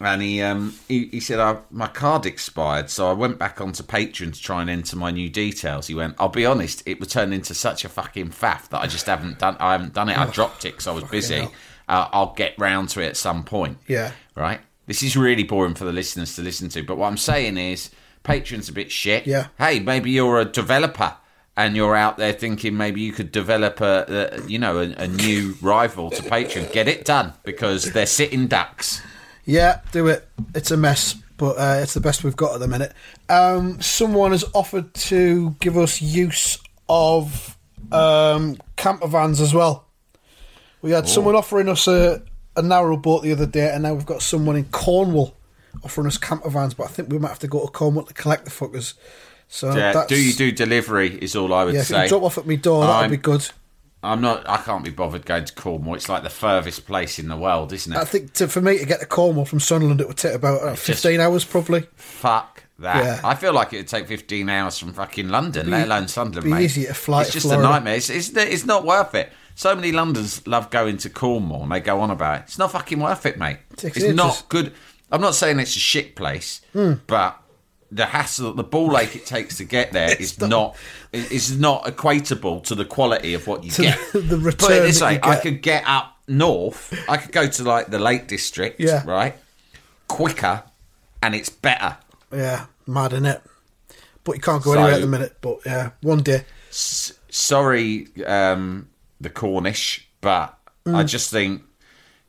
and 0.00 0.20
he 0.20 0.42
um 0.42 0.74
he, 0.88 1.06
he 1.06 1.20
said 1.20 1.38
I, 1.38 1.58
my 1.70 1.86
card 1.86 2.26
expired 2.26 2.90
so 2.90 3.08
i 3.08 3.12
went 3.12 3.38
back 3.38 3.60
onto 3.60 3.82
patreon 3.84 4.34
to 4.34 4.40
try 4.42 4.60
and 4.60 4.68
enter 4.68 4.96
my 4.96 5.10
new 5.12 5.30
details 5.30 5.86
he 5.86 5.94
went 5.94 6.16
i'll 6.18 6.28
be 6.28 6.44
honest 6.44 6.82
it 6.84 6.98
was 6.98 7.08
turned 7.08 7.32
into 7.32 7.54
such 7.54 7.84
a 7.84 7.88
fucking 7.88 8.30
faff 8.30 8.68
that 8.70 8.80
i 8.82 8.86
just 8.88 9.06
haven't 9.06 9.38
done 9.38 9.56
i 9.60 9.72
haven't 9.72 9.94
done 9.94 10.08
it 10.08 10.18
i 10.18 10.26
dropped 10.26 10.64
it 10.64 10.72
because 10.72 10.88
i 10.88 10.90
was 10.92 11.04
busy. 11.04 11.48
Uh, 11.88 12.08
i'll 12.12 12.34
get 12.34 12.54
round 12.58 12.88
to 12.90 13.00
it 13.00 13.06
at 13.08 13.16
some 13.16 13.44
point 13.44 13.78
Yeah. 13.86 14.12
right 14.34 14.60
this 14.86 15.02
is 15.02 15.16
really 15.16 15.44
boring 15.44 15.74
for 15.74 15.84
the 15.84 15.92
listeners 15.92 16.34
to 16.36 16.42
listen 16.42 16.68
to 16.70 16.82
but 16.82 16.96
what 16.98 17.08
i'm 17.08 17.16
saying 17.16 17.56
is 17.56 17.90
patreon's 18.24 18.68
a 18.68 18.72
bit 18.72 18.90
shit 18.92 19.26
Yeah. 19.26 19.48
hey 19.58 19.80
maybe 19.80 20.10
you're 20.10 20.40
a 20.40 20.44
developer 20.44 21.14
and 21.56 21.76
you're 21.76 21.94
out 21.94 22.16
there 22.18 22.32
thinking 22.32 22.76
maybe 22.76 23.00
you 23.00 23.12
could 23.12 23.30
develop 23.30 23.80
a, 23.80 24.32
a 24.42 24.48
you 24.48 24.58
know 24.58 24.78
a, 24.78 24.92
a 25.04 25.06
new 25.08 25.54
rival 25.62 26.10
to 26.10 26.22
patreon 26.22 26.72
get 26.72 26.88
it 26.88 27.04
done 27.04 27.32
because 27.44 27.92
they're 27.92 28.06
sitting 28.06 28.46
ducks 28.48 29.00
Yeah, 29.46 29.80
do 29.92 30.06
it. 30.08 30.26
It's 30.54 30.70
a 30.70 30.76
mess, 30.78 31.12
but 31.36 31.56
uh, 31.58 31.80
it's 31.82 31.92
the 31.92 32.00
best 32.00 32.24
we've 32.24 32.34
got 32.34 32.54
at 32.54 32.60
the 32.60 32.66
minute. 32.66 32.94
Um, 33.28 33.78
someone 33.82 34.30
has 34.30 34.42
offered 34.54 34.94
to 35.12 35.50
give 35.60 35.76
us 35.76 36.00
use 36.00 36.56
of 36.88 37.54
um, 37.92 38.56
camper 38.76 39.06
vans 39.06 39.42
as 39.42 39.52
well. 39.52 39.84
We 40.84 40.90
had 40.90 41.08
someone 41.08 41.34
offering 41.34 41.70
us 41.70 41.88
a, 41.88 42.22
a 42.56 42.60
narrow 42.60 42.98
boat 42.98 43.22
the 43.22 43.32
other 43.32 43.46
day, 43.46 43.70
and 43.72 43.84
now 43.84 43.94
we've 43.94 44.04
got 44.04 44.20
someone 44.20 44.54
in 44.54 44.66
Cornwall 44.66 45.34
offering 45.82 46.06
us 46.06 46.18
camper 46.18 46.50
vans. 46.50 46.74
But 46.74 46.84
I 46.84 46.88
think 46.88 47.08
we 47.08 47.18
might 47.18 47.28
have 47.28 47.38
to 47.38 47.48
go 47.48 47.64
to 47.64 47.72
Cornwall 47.72 48.04
to 48.04 48.12
collect 48.12 48.44
the 48.44 48.50
fuckers. 48.50 48.92
So 49.48 49.72
do 50.08 50.14
you 50.22 50.34
do 50.34 50.52
delivery? 50.52 51.18
Is 51.22 51.34
all 51.36 51.54
I 51.54 51.64
would 51.64 51.72
Yeah, 51.72 51.80
if 51.80 51.88
you 51.88 51.96
say. 51.96 52.08
drop 52.08 52.22
off 52.22 52.36
at 52.36 52.46
my 52.46 52.56
door, 52.56 52.84
that'd 52.84 53.10
be 53.10 53.16
good. 53.16 53.48
I'm 54.02 54.20
not. 54.20 54.46
I 54.46 54.58
can't 54.58 54.84
be 54.84 54.90
bothered 54.90 55.24
going 55.24 55.46
to 55.46 55.54
Cornwall. 55.54 55.94
It's 55.94 56.10
like 56.10 56.22
the 56.22 56.28
furthest 56.28 56.84
place 56.86 57.18
in 57.18 57.28
the 57.28 57.36
world, 57.38 57.72
isn't 57.72 57.90
it? 57.90 57.98
I 57.98 58.04
think 58.04 58.34
to, 58.34 58.46
for 58.46 58.60
me 58.60 58.76
to 58.76 58.84
get 58.84 59.00
to 59.00 59.06
Cornwall 59.06 59.46
from 59.46 59.60
Sunderland, 59.60 60.02
it 60.02 60.06
would 60.08 60.18
take 60.18 60.34
about 60.34 60.60
uh, 60.62 60.74
15 60.74 61.18
hours 61.18 61.46
probably. 61.46 61.86
Fuck 61.94 62.64
that. 62.80 63.02
Yeah. 63.02 63.20
I 63.24 63.34
feel 63.36 63.54
like 63.54 63.72
it 63.72 63.78
would 63.78 63.88
take 63.88 64.06
15 64.06 64.50
hours 64.50 64.76
from 64.78 64.92
fucking 64.92 65.30
London, 65.30 65.70
let 65.70 65.86
alone 65.86 66.08
Sunderland, 66.08 66.44
be 66.44 66.50
mate. 66.50 66.64
easier 66.64 66.88
to 66.88 66.94
fly 66.94 67.22
It's 67.22 67.30
to 67.30 67.34
just 67.36 67.46
Florida. 67.46 67.66
a 67.66 67.70
nightmare. 67.72 67.94
It's, 67.94 68.10
it's, 68.10 68.28
it's 68.36 68.66
not 68.66 68.84
worth 68.84 69.14
it. 69.14 69.32
So 69.54 69.74
many 69.74 69.92
Londoners 69.92 70.46
love 70.46 70.70
going 70.70 70.96
to 70.98 71.10
Cornwall 71.10 71.62
and 71.62 71.72
they 71.72 71.80
go 71.80 72.00
on 72.00 72.10
about 72.10 72.40
it. 72.40 72.42
It's 72.46 72.58
not 72.58 72.72
fucking 72.72 72.98
worth 72.98 73.24
it, 73.26 73.38
mate. 73.38 73.58
It's 73.82 74.02
not 74.14 74.44
good. 74.48 74.72
I'm 75.12 75.20
not 75.20 75.34
saying 75.34 75.60
it's 75.60 75.76
a 75.76 75.80
shit 75.80 76.16
place, 76.16 76.60
Hmm. 76.72 76.94
but 77.06 77.40
the 77.92 78.06
hassle, 78.06 78.52
the 78.54 78.64
ball 78.64 78.98
ache 78.98 79.14
it 79.14 79.26
takes 79.26 79.58
to 79.58 79.64
get 79.64 79.92
there 79.92 80.16
is 80.20 80.40
not- 80.40 80.50
not 80.50 80.76
is 81.12 81.56
not 81.56 81.84
equatable 81.84 82.64
to 82.64 82.74
the 82.74 82.84
quality 82.84 83.34
of 83.34 83.46
what 83.46 83.62
you 83.62 83.70
get. 83.70 83.98
the- 84.12 84.18
the 84.20 84.36
Put 84.36 84.44
return 84.44 84.72
it 84.72 84.80
this 84.80 85.00
way, 85.00 85.14
you 85.14 85.20
I 85.22 85.36
could 85.36 85.62
get 85.62 85.84
up 85.86 86.16
north. 86.26 86.92
I 87.08 87.16
could 87.18 87.30
go 87.30 87.46
to 87.46 87.62
like 87.62 87.86
the 87.88 87.98
Lake 88.00 88.26
District, 88.26 88.80
Yeah. 88.80 89.04
right? 89.06 89.36
Quicker, 90.08 90.64
and 91.22 91.34
it's 91.34 91.50
better. 91.50 91.96
Yeah, 92.32 92.66
mad 92.86 93.12
in 93.12 93.26
it. 93.26 93.40
But 94.24 94.36
you 94.36 94.40
can't 94.42 94.62
go 94.64 94.72
So- 94.72 94.78
anywhere 94.80 94.94
at 94.94 95.00
the 95.00 95.06
minute. 95.06 95.36
But 95.40 95.58
yeah, 95.64 95.90
one 96.00 96.22
day. 96.22 96.44
S- 96.70 97.12
sorry, 97.30 98.08
um, 98.26 98.88
the 99.24 99.30
Cornish, 99.30 100.06
but 100.20 100.56
Mm. 100.86 100.94
I 100.96 101.02
just 101.02 101.30
think 101.30 101.62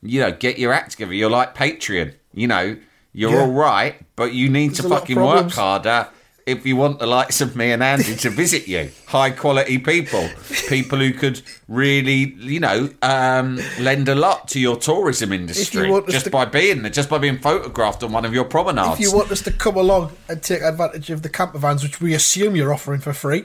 you 0.01 0.19
know, 0.21 0.31
get 0.31 0.59
your 0.59 0.71
act 0.71 0.91
together. 0.91 1.13
You're 1.13 1.31
like 1.31 1.55
Patreon, 1.55 2.13
you 2.33 2.47
know, 2.47 2.77
you're 3.11 3.31
Yeah. 3.31 3.39
all 3.41 3.51
right, 3.51 3.95
but 4.15 4.33
you 4.33 4.49
need 4.49 4.69
There's 4.69 4.81
to 4.81 4.89
fucking 4.89 5.15
work 5.19 5.51
harder. 5.51 6.07
If 6.45 6.63
you 6.63 6.75
want 6.75 6.99
the 6.99 7.07
likes 7.07 7.41
of 7.41 7.55
me 7.55 7.71
and 7.71 7.81
Andy 7.81 8.15
to 8.17 8.29
visit 8.43 8.67
you, 8.67 8.91
high 9.07 9.31
quality 9.31 9.79
people, 9.79 10.29
people 10.69 10.99
who 10.99 11.11
could 11.11 11.41
really, 11.67 12.35
you 12.37 12.59
know, 12.59 12.89
um, 13.01 13.59
lend 13.79 14.07
a 14.07 14.13
lot 14.13 14.47
to 14.49 14.59
your 14.59 14.75
tourism 14.75 15.33
industry 15.33 15.89
want 15.89 16.07
just 16.07 16.25
to- 16.25 16.29
by 16.29 16.45
being 16.45 16.83
there, 16.83 16.91
just 16.91 17.09
by 17.09 17.17
being 17.17 17.39
photographed 17.39 18.03
on 18.03 18.11
one 18.11 18.25
of 18.25 18.33
your 18.33 18.45
promenades. 18.45 18.93
If 18.93 18.99
you 18.99 19.11
want 19.11 19.31
us 19.31 19.41
to 19.41 19.51
come 19.51 19.75
along 19.75 20.11
and 20.29 20.43
take 20.43 20.61
advantage 20.61 21.09
of 21.09 21.23
the 21.23 21.29
camper 21.29 21.57
vans, 21.57 21.81
which 21.81 21.99
we 21.99 22.13
assume 22.13 22.55
you're 22.55 22.71
offering 22.73 23.01
for 23.01 23.11
free, 23.13 23.43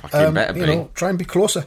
fucking 0.00 0.20
um, 0.28 0.34
better 0.34 0.58
you 0.58 0.64
be. 0.64 0.74
know, 0.74 0.90
try 0.94 1.10
and 1.10 1.18
be 1.18 1.26
closer. 1.26 1.66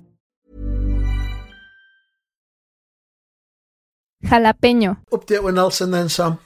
Jalapeño. 4.23 4.97
Update 5.11 5.43
with 5.43 5.55
Nelson 5.55 5.91
then, 5.91 6.09
Sam. 6.09 6.39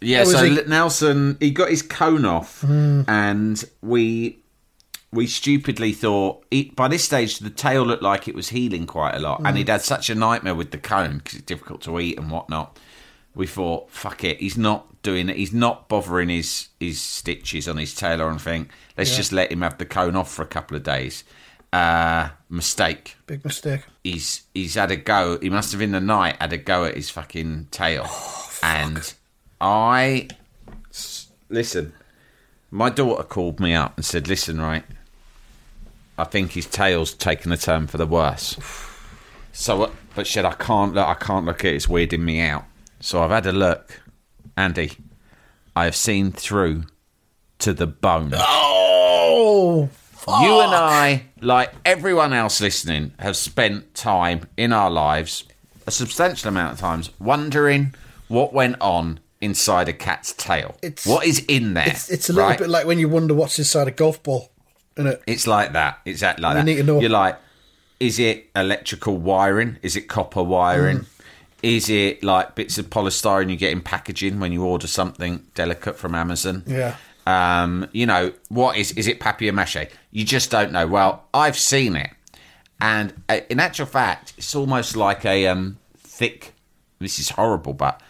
Yeah, 0.00 0.18
How 0.18 0.24
was 0.24 0.32
so 0.32 0.44
he? 0.44 0.62
Nelson 0.66 1.36
he 1.40 1.50
got 1.50 1.70
his 1.70 1.82
cone 1.82 2.24
off, 2.24 2.60
hmm. 2.60 3.02
and 3.08 3.64
we 3.80 4.38
we 5.12 5.26
stupidly 5.26 5.92
thought 5.92 6.44
it, 6.50 6.74
by 6.74 6.88
this 6.88 7.04
stage 7.04 7.38
the 7.38 7.50
tail 7.50 7.82
looked 7.82 8.02
like 8.02 8.28
it 8.28 8.34
was 8.34 8.50
healing 8.50 8.86
quite 8.86 9.14
a 9.14 9.18
lot, 9.18 9.38
and 9.38 9.48
hmm. 9.48 9.56
he'd 9.56 9.68
had 9.68 9.82
such 9.82 10.10
a 10.10 10.14
nightmare 10.14 10.54
with 10.54 10.72
the 10.72 10.78
cone 10.78 11.18
because 11.18 11.38
it's 11.38 11.46
difficult 11.46 11.80
to 11.82 11.98
eat 12.00 12.18
and 12.18 12.30
whatnot. 12.30 12.78
We 13.34 13.46
thought, 13.46 13.90
fuck 13.90 14.24
it, 14.24 14.40
he's 14.40 14.58
not 14.58 15.02
doing 15.02 15.30
it. 15.30 15.36
He's 15.36 15.54
not 15.54 15.88
bothering 15.88 16.28
his 16.28 16.68
his 16.78 17.00
stitches 17.00 17.66
on 17.66 17.76
his 17.76 17.94
tail 17.94 18.20
or 18.20 18.30
anything. 18.30 18.68
Let's 18.96 19.16
just 19.16 19.32
let 19.32 19.50
him 19.50 19.62
have 19.62 19.78
the 19.78 19.86
cone 19.86 20.16
off 20.16 20.30
for 20.30 20.42
a 20.42 20.46
couple 20.46 20.76
of 20.76 20.82
days. 20.82 21.24
Uh, 21.72 22.28
mistake. 22.50 23.16
Big 23.26 23.42
mistake. 23.44 23.80
He's 24.04 24.42
he's 24.52 24.74
had 24.74 24.90
a 24.90 24.96
go. 24.96 25.38
He 25.40 25.48
must 25.48 25.72
have 25.72 25.80
in 25.80 25.92
the 25.92 26.00
night 26.00 26.36
had 26.38 26.52
a 26.52 26.58
go 26.58 26.84
at 26.84 26.96
his 26.96 27.08
fucking 27.08 27.68
tail, 27.70 28.06
and 28.62 29.14
I 29.60 30.28
listen. 31.48 31.94
My 32.70 32.90
daughter 32.90 33.22
called 33.22 33.58
me 33.58 33.74
up 33.74 33.96
and 33.96 34.04
said, 34.04 34.28
"Listen, 34.28 34.60
right, 34.60 34.84
I 36.18 36.24
think 36.24 36.52
his 36.52 36.66
tail's 36.66 37.14
taken 37.14 37.52
a 37.52 37.56
turn 37.56 37.86
for 37.86 37.98
the 37.98 38.06
worse." 38.06 38.56
So, 39.54 39.82
uh, 39.82 39.90
but 40.14 40.26
she 40.26 40.32
said, 40.32 40.46
"I 40.46 40.54
can't 40.54 40.94
look. 40.94 41.06
I 41.06 41.12
can't 41.12 41.44
look 41.44 41.62
at 41.62 41.72
it. 41.72 41.76
It's 41.76 41.86
weirding 41.86 42.20
me 42.20 42.40
out." 42.40 42.64
So 43.00 43.22
I've 43.22 43.28
had 43.30 43.44
a 43.44 43.52
look, 43.52 44.00
Andy. 44.56 44.92
I 45.76 45.84
have 45.84 45.94
seen 45.94 46.32
through 46.32 46.84
to 47.58 47.74
the 47.74 47.86
bone. 47.86 48.32
Oh, 48.34 49.90
You 50.28 50.60
and 50.60 50.74
I, 50.74 51.24
like 51.40 51.72
everyone 51.84 52.32
else 52.32 52.60
listening, 52.60 53.12
have 53.18 53.36
spent 53.36 53.94
time 53.94 54.48
in 54.56 54.72
our 54.72 54.90
lives, 54.90 55.44
a 55.86 55.90
substantial 55.90 56.48
amount 56.48 56.74
of 56.74 56.80
times, 56.80 57.10
wondering 57.18 57.94
what 58.28 58.52
went 58.52 58.76
on 58.80 59.20
inside 59.40 59.88
a 59.88 59.92
cat's 59.92 60.32
tail. 60.32 60.76
It's- 60.82 61.04
what 61.06 61.26
is 61.26 61.40
in 61.48 61.74
there? 61.74 61.88
it's 61.88 62.08
it's 62.10 62.30
a 62.30 62.32
little 62.32 62.50
right? 62.50 62.58
bit 62.58 62.68
like 62.68 62.86
when 62.86 62.98
you 62.98 63.08
wonder 63.08 63.34
what's 63.34 63.58
inside 63.58 63.88
a 63.88 63.90
golf 63.90 64.22
ball, 64.22 64.50
isn't 64.96 65.10
it? 65.10 65.22
It's 65.26 65.46
like 65.46 65.72
that. 65.72 65.98
Exactly 66.04 66.42
like 66.42 66.52
You 66.54 66.58
that. 66.60 66.64
need 66.64 66.76
to 66.76 66.82
know. 66.84 67.00
You're 67.00 67.10
like, 67.10 67.36
is 67.98 68.18
it 68.20 68.46
electrical 68.54 69.16
wiring? 69.16 69.78
Is 69.82 69.96
it 69.96 70.02
copper 70.02 70.42
wiring? 70.42 70.98
Mm. 71.00 71.06
Is 71.62 71.88
it 71.88 72.24
like 72.24 72.54
bits 72.56 72.78
of 72.78 72.90
polystyrene 72.90 73.48
you 73.50 73.56
get 73.56 73.70
in 73.72 73.80
packaging 73.82 74.40
when 74.40 74.50
you 74.52 74.64
order 74.64 74.86
something 74.88 75.44
delicate 75.54 75.96
from 75.96 76.14
Amazon? 76.14 76.62
Yeah. 76.66 76.96
Um, 77.26 77.88
you 77.92 78.06
know, 78.06 78.32
what 78.48 78.76
is 78.76 78.92
is 78.92 79.06
it 79.06 79.20
papier 79.20 79.52
mâché? 79.52 79.90
You 80.10 80.24
just 80.24 80.50
don't 80.50 80.72
know. 80.72 80.86
Well, 80.86 81.24
I've 81.32 81.58
seen 81.58 81.96
it, 81.96 82.10
and 82.80 83.12
uh, 83.28 83.40
in 83.48 83.60
actual 83.60 83.86
fact, 83.86 84.34
it's 84.36 84.54
almost 84.54 84.96
like 84.96 85.24
a 85.24 85.46
um, 85.46 85.78
thick. 85.96 86.54
This 86.98 87.18
is 87.18 87.30
horrible, 87.30 87.74
but 87.74 88.00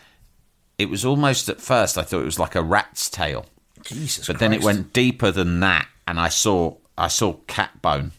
it 0.78 0.88
was 0.88 1.04
almost 1.04 1.48
at 1.48 1.60
first 1.60 1.96
I 1.96 2.02
thought 2.02 2.22
it 2.22 2.26
was 2.26 2.38
like 2.38 2.54
a 2.54 2.62
rat's 2.62 3.08
tail 3.08 3.46
Jesus, 3.84 4.26
but 4.26 4.38
then 4.38 4.52
it 4.52 4.62
went 4.62 4.92
deeper 4.92 5.30
than 5.30 5.60
that, 5.60 5.88
and 6.06 6.18
I 6.18 6.28
saw 6.28 6.76
I 6.96 7.08
saw 7.08 7.34
cat 7.46 7.82
bone, 7.82 8.12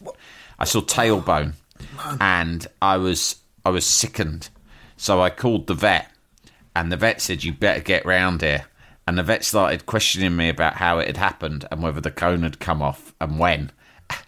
I 0.58 0.64
saw 0.64 0.80
tailbone, 0.80 1.54
and 2.20 2.66
I 2.80 2.96
was 2.96 3.36
I 3.64 3.70
was 3.70 3.86
sickened. 3.86 4.50
So 4.96 5.20
I 5.20 5.30
called 5.30 5.66
the 5.66 5.74
vet, 5.74 6.10
and 6.76 6.92
the 6.92 6.96
vet 6.96 7.20
said 7.20 7.44
you 7.44 7.52
better 7.52 7.80
get 7.80 8.06
round 8.06 8.42
here. 8.42 8.66
And 9.06 9.18
the 9.18 9.22
vet 9.22 9.44
started 9.44 9.86
questioning 9.86 10.36
me 10.36 10.48
about 10.48 10.74
how 10.74 10.98
it 10.98 11.06
had 11.06 11.18
happened 11.18 11.66
and 11.70 11.82
whether 11.82 12.00
the 12.00 12.10
cone 12.10 12.42
had 12.42 12.58
come 12.58 12.80
off 12.80 13.14
and 13.20 13.38
when. 13.38 13.70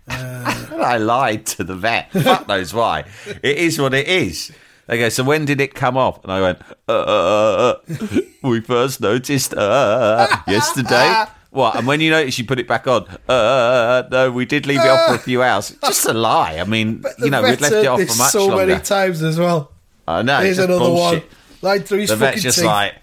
Uh. 0.08 0.66
And 0.70 0.82
I 0.82 0.98
lied 0.98 1.46
to 1.46 1.64
the 1.64 1.74
vet. 1.74 2.12
Fuck 2.12 2.48
knows 2.48 2.74
why. 2.74 3.04
It 3.42 3.56
is 3.56 3.78
what 3.80 3.94
it 3.94 4.06
is. 4.06 4.52
They 4.86 4.98
go, 4.98 5.08
so 5.08 5.24
when 5.24 5.44
did 5.44 5.60
it 5.60 5.74
come 5.74 5.96
off? 5.96 6.22
And 6.22 6.32
I 6.32 6.40
went, 6.40 6.58
uh, 6.88 6.92
uh, 6.92 7.78
uh 7.88 8.20
we 8.42 8.60
first 8.60 9.00
noticed 9.00 9.54
uh, 9.54 10.28
yesterday. 10.46 11.24
What? 11.56 11.74
And 11.76 11.86
when 11.86 12.02
you 12.02 12.10
notice, 12.10 12.38
you 12.38 12.44
put 12.44 12.58
it 12.58 12.68
back 12.68 12.86
on. 12.86 13.06
Uh, 13.26 14.06
no, 14.10 14.30
we 14.30 14.44
did 14.44 14.66
leave 14.66 14.78
it 14.80 14.86
off 14.86 15.08
for 15.08 15.14
a 15.14 15.18
few 15.18 15.42
hours. 15.42 15.74
Just 15.82 16.04
a 16.04 16.12
lie. 16.12 16.58
I 16.58 16.64
mean, 16.64 17.02
you 17.18 17.30
know, 17.30 17.42
we'd 17.42 17.62
left 17.62 17.72
it 17.72 17.86
off 17.86 17.98
for 17.98 18.18
much 18.18 18.30
so 18.32 18.48
longer. 18.48 18.66
many 18.66 18.80
times 18.82 19.22
as 19.22 19.38
well. 19.38 19.72
I 20.06 20.20
know. 20.20 20.40
Here's 20.40 20.58
another 20.58 20.80
bullshit. 20.80 21.22
one. 21.22 21.32
Line 21.62 21.82
through 21.82 22.00
his 22.00 22.10
The 22.10 22.16
vet's 22.16 22.42
just 22.42 22.58
teeth. 22.58 22.66
like, 22.66 22.96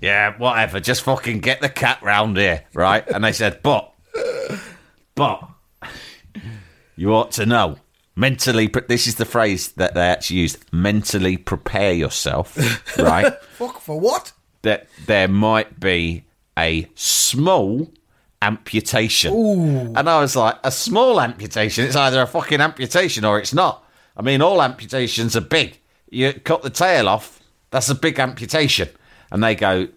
yeah, 0.00 0.36
whatever. 0.38 0.80
Just 0.80 1.02
fucking 1.02 1.40
get 1.40 1.60
the 1.60 1.68
cat 1.68 2.02
round 2.02 2.36
here, 2.36 2.64
right? 2.74 3.06
And 3.08 3.24
they 3.24 3.32
said, 3.32 3.62
but, 3.62 3.92
but, 5.14 5.48
you 6.96 7.14
ought 7.14 7.32
to 7.32 7.46
know. 7.46 7.78
Mentally, 8.16 8.66
pre- 8.66 8.82
this 8.88 9.06
is 9.06 9.14
the 9.14 9.24
phrase 9.24 9.72
that 9.72 9.94
they 9.94 10.00
actually 10.00 10.38
used. 10.38 10.58
Mentally 10.72 11.36
prepare 11.36 11.92
yourself, 11.92 12.56
right? 12.98 13.40
Fuck 13.50 13.80
for 13.80 14.00
what? 14.00 14.32
that 14.62 14.86
there 15.06 15.28
might 15.28 15.78
be 15.80 16.24
a 16.58 16.88
small 16.94 17.90
amputation. 18.42 19.32
And 19.96 20.08
I 20.08 20.20
was 20.20 20.36
like, 20.36 20.56
a 20.64 20.70
small 20.70 21.20
amputation? 21.20 21.84
It's 21.84 21.96
either 21.96 22.22
a 22.22 22.26
fucking 22.26 22.60
amputation 22.60 23.24
or 23.24 23.38
it's 23.38 23.54
not. 23.54 23.84
I 24.16 24.22
mean, 24.22 24.42
all 24.42 24.60
amputations 24.60 25.36
are 25.36 25.40
big. 25.40 25.78
You 26.10 26.32
cut 26.32 26.62
the 26.62 26.70
tail 26.70 27.08
off, 27.08 27.40
that's 27.70 27.88
a 27.88 27.94
big 27.94 28.18
amputation. 28.18 28.88
And 29.30 29.42
they 29.42 29.54
go, 29.54 29.88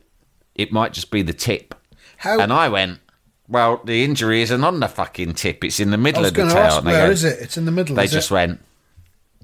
it 0.55 0.71
might 0.71 0.93
just 0.93 1.11
be 1.11 1.21
the 1.21 1.33
tip. 1.33 1.75
How? 2.17 2.39
And 2.39 2.51
I 2.53 2.69
went, 2.69 2.99
well, 3.47 3.81
the 3.83 4.03
injury 4.03 4.41
isn't 4.41 4.63
on 4.63 4.79
the 4.79 4.87
fucking 4.87 5.33
tip, 5.33 5.63
it's 5.63 5.79
in 5.79 5.91
the 5.91 5.97
middle 5.97 6.25
of 6.25 6.33
the 6.33 6.43
tail. 6.43 6.57
ask, 6.57 6.83
where 6.83 7.07
go, 7.07 7.11
is 7.11 7.23
it? 7.23 7.39
It's 7.41 7.57
in 7.57 7.65
the 7.65 7.71
middle. 7.71 7.95
they 7.95 8.07
just 8.07 8.31
it? 8.31 8.33
went, 8.33 8.59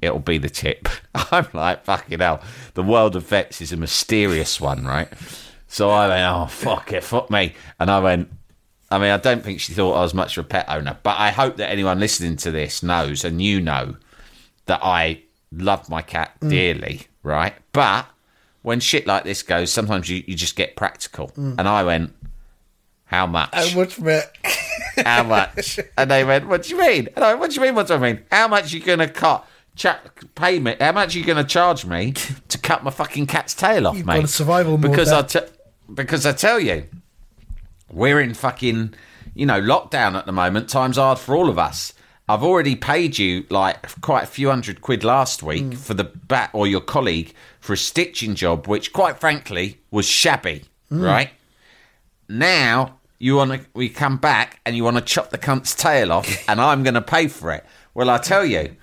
it'll 0.02 0.20
be 0.20 0.38
the 0.38 0.50
tip. 0.50 0.88
I'm 1.32 1.48
like, 1.54 1.84
fucking 1.84 2.20
hell. 2.20 2.42
The 2.76 2.84
world 2.84 3.16
of 3.16 3.28
vets 3.28 3.62
is 3.62 3.72
a 3.72 3.78
mysterious 3.78 4.62
one, 4.62 4.86
right? 4.86 5.10
So 5.68 5.90
I 5.90 6.08
went, 6.08 6.24
oh, 6.24 6.46
fuck 6.48 6.94
it, 6.94 7.04
fuck 7.04 7.30
me. 7.30 7.54
And 7.80 7.90
I 7.90 8.00
went, 8.00 8.30
I 8.90 9.00
mean, 9.00 9.12
I 9.12 9.18
don't 9.18 9.44
think 9.44 9.60
she 9.60 9.74
thought 9.74 9.96
I 9.96 10.02
was 10.02 10.14
much 10.14 10.38
of 10.38 10.46
a 10.46 10.48
pet 10.48 10.66
owner, 10.70 10.98
but 11.04 11.18
I 11.18 11.32
hope 11.32 11.58
that 11.58 11.70
anyone 11.70 12.00
listening 12.00 12.38
to 12.38 12.52
this 12.52 12.82
knows, 12.84 13.26
and 13.26 13.42
you 13.42 13.60
know, 13.60 13.98
that 14.68 14.80
I 14.84 15.24
love 15.52 15.90
my 15.90 16.02
cat 16.02 16.40
Mm. 16.40 16.50
dearly, 16.50 17.08
right? 17.24 17.54
But 17.74 18.06
when 18.62 18.80
shit 18.80 19.08
like 19.08 19.24
this 19.24 19.44
goes, 19.44 19.72
sometimes 19.72 20.10
you, 20.10 20.24
you 20.28 20.36
just 20.36 20.56
get 20.56 20.76
practical. 20.76 21.30
Mm. 21.30 21.56
And 21.60 21.68
I 21.68 21.84
went, 21.84 22.14
how 23.06 23.26
much? 23.26 23.50
How 23.54 23.76
much, 23.78 24.00
mate? 24.00 24.24
How 25.06 25.24
much? 25.24 25.80
and 25.98 26.10
they 26.10 26.24
went, 26.24 26.48
What 26.48 26.64
do 26.64 26.70
you 26.70 26.80
mean? 26.80 27.08
And 27.16 27.24
I 27.24 27.30
went, 27.30 27.40
What 27.40 27.50
do 27.52 27.56
you 27.56 27.62
mean? 27.62 27.76
What 27.76 27.88
do 27.88 27.94
I 27.94 27.98
mean? 28.00 28.24
How 28.32 28.48
much 28.48 28.74
you 28.74 28.80
gonna 28.80 29.08
cut? 29.08 29.48
Cha- 29.76 30.00
pay 30.34 30.58
me? 30.60 30.76
How 30.80 30.92
much 30.92 31.14
you 31.14 31.24
gonna 31.24 31.44
charge 31.44 31.86
me 31.86 32.12
to 32.48 32.58
cut 32.58 32.84
my 32.84 32.90
fucking 32.90 33.28
cat's 33.28 33.54
tail 33.54 33.88
off, 33.88 33.96
You've 33.96 34.06
mate? 34.08 34.28
survival 34.28 34.78
because. 34.78 35.12
I 35.12 35.48
because 35.94 36.26
I 36.26 36.34
tell 36.34 36.60
you, 36.60 36.88
we're 37.92 38.20
in 38.20 38.34
fucking 38.34 38.94
you 39.36 39.46
know 39.46 39.62
lockdown 39.62 40.16
at 40.16 40.26
the 40.26 40.32
moment. 40.32 40.68
Times 40.68 40.98
hard 40.98 41.20
for 41.20 41.36
all 41.36 41.48
of 41.48 41.58
us. 41.60 41.94
I've 42.30 42.44
already 42.44 42.76
paid 42.76 43.18
you 43.18 43.46
like 43.50 44.02
quite 44.02 44.24
a 44.24 44.28
few 44.28 44.50
hundred 44.50 44.82
quid 44.82 45.04
last 45.04 45.44
week 45.44 45.64
Hmm. 45.64 45.72
for 45.72 45.94
the 45.94 46.04
bat 46.04 46.50
or 46.54 46.68
your 46.68 46.82
colleague 46.82 47.34
for 47.62 47.74
a 47.74 47.78
stitching 47.78 48.36
job, 48.36 48.68
which 48.68 48.92
quite 48.92 49.20
frankly 49.20 49.80
was 49.92 50.06
shabby, 50.08 50.64
Hmm. 50.90 51.02
right? 51.02 51.30
Now 52.30 52.96
you 53.20 53.36
want 53.36 53.52
to 53.54 53.62
we 53.74 53.90
come 53.90 54.18
back 54.18 54.60
and 54.66 54.76
you 54.76 54.84
want 54.84 54.98
to 54.98 55.02
chop 55.02 55.30
the 55.32 55.38
cunt's 55.38 55.74
tail 55.74 56.12
off, 56.12 56.28
and 56.50 56.60
I'm 56.62 56.84
going 56.84 56.94
to 56.94 57.02
pay 57.02 57.28
for 57.28 57.52
it. 57.52 57.66
Well, 57.94 58.10
I 58.10 58.18
tell 58.20 58.46
you, 58.46 58.76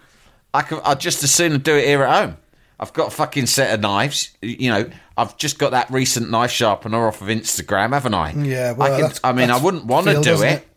I 0.52 0.62
could 0.62 0.80
I'd 0.84 1.00
just 1.00 1.22
as 1.22 1.30
soon 1.30 1.58
do 1.60 1.76
it 1.76 1.84
here 1.86 2.02
at 2.02 2.12
home. 2.24 2.36
I've 2.80 2.92
got 2.92 3.08
a 3.08 3.10
fucking 3.10 3.46
set 3.46 3.72
of 3.72 3.80
knives. 3.80 4.30
You 4.42 4.70
know, 4.70 4.90
I've 5.16 5.36
just 5.36 5.58
got 5.60 5.70
that 5.70 5.88
recent 5.90 6.30
knife 6.30 6.50
sharpener 6.50 7.06
off 7.06 7.22
of 7.22 7.28
Instagram, 7.28 7.90
haven't 7.92 8.14
I? 8.14 8.32
Yeah, 8.32 8.72
well, 8.72 8.92
I, 8.92 9.00
can, 9.00 9.12
I 9.22 9.32
mean, 9.32 9.50
I 9.50 9.58
wouldn't 9.62 9.84
want 9.86 10.06
to 10.08 10.20
do 10.20 10.42
it. 10.42 10.52
it? 10.54 10.68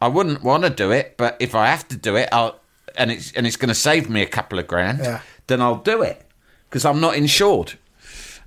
I 0.00 0.08
wouldn't 0.08 0.42
want 0.42 0.64
to 0.64 0.70
do 0.70 0.90
it, 0.92 1.16
but 1.16 1.36
if 1.40 1.54
I 1.54 1.66
have 1.68 1.86
to 1.88 1.96
do 1.96 2.16
it, 2.16 2.28
I'll 2.32 2.58
and 2.96 3.10
it's 3.10 3.32
and 3.32 3.46
it's 3.46 3.56
going 3.56 3.68
to 3.68 3.74
save 3.74 4.08
me 4.08 4.22
a 4.22 4.26
couple 4.26 4.58
of 4.58 4.66
grand, 4.66 4.98
Yeah. 5.00 5.20
then 5.46 5.60
I'll 5.60 5.76
do 5.76 6.02
it 6.02 6.24
because 6.68 6.84
I'm 6.84 7.00
not 7.00 7.16
insured. 7.16 7.74